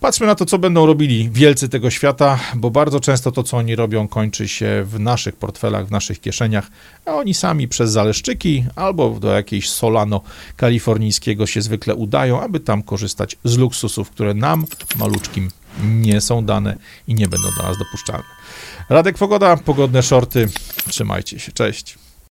Patrzmy 0.00 0.26
na 0.26 0.34
to, 0.34 0.46
co 0.46 0.58
będą 0.58 0.86
robili 0.86 1.30
wielcy 1.30 1.68
tego 1.68 1.90
świata, 1.90 2.38
bo 2.54 2.70
bardzo 2.70 3.00
często 3.00 3.32
to, 3.32 3.42
co 3.42 3.56
oni 3.56 3.76
robią, 3.76 4.08
kończy 4.08 4.48
się 4.48 4.84
w 4.86 5.00
naszych 5.00 5.36
portfelach, 5.36 5.86
w 5.86 5.90
naszych 5.90 6.20
kieszeniach, 6.20 6.70
a 7.06 7.12
oni 7.12 7.34
sami 7.34 7.68
przez 7.68 7.92
zaleszczyki 7.92 8.64
albo 8.76 9.10
do 9.10 9.32
jakiejś 9.32 9.70
Solano 9.70 10.20
kalifornijskiego 10.56 11.46
się 11.46 11.62
zwykle 11.62 11.94
udają, 11.94 12.42
aby 12.42 12.60
tam 12.60 12.82
korzystać 12.82 13.36
z 13.44 13.56
luksusów, 13.56 14.10
które 14.10 14.34
nam, 14.34 14.64
maluczkim, 14.96 15.50
nie 15.84 16.20
są 16.20 16.44
dane 16.44 16.76
i 17.08 17.14
nie 17.14 17.28
będą 17.28 17.48
do 17.56 17.62
nas 17.62 17.78
dopuszczalne. 17.78 18.24
Radek 18.88 19.18
Pogoda, 19.18 19.56
pogodne 19.56 20.02
shorty. 20.02 20.48
Trzymajcie 20.88 21.38
się. 21.38 21.52
Cześć. 21.52 22.05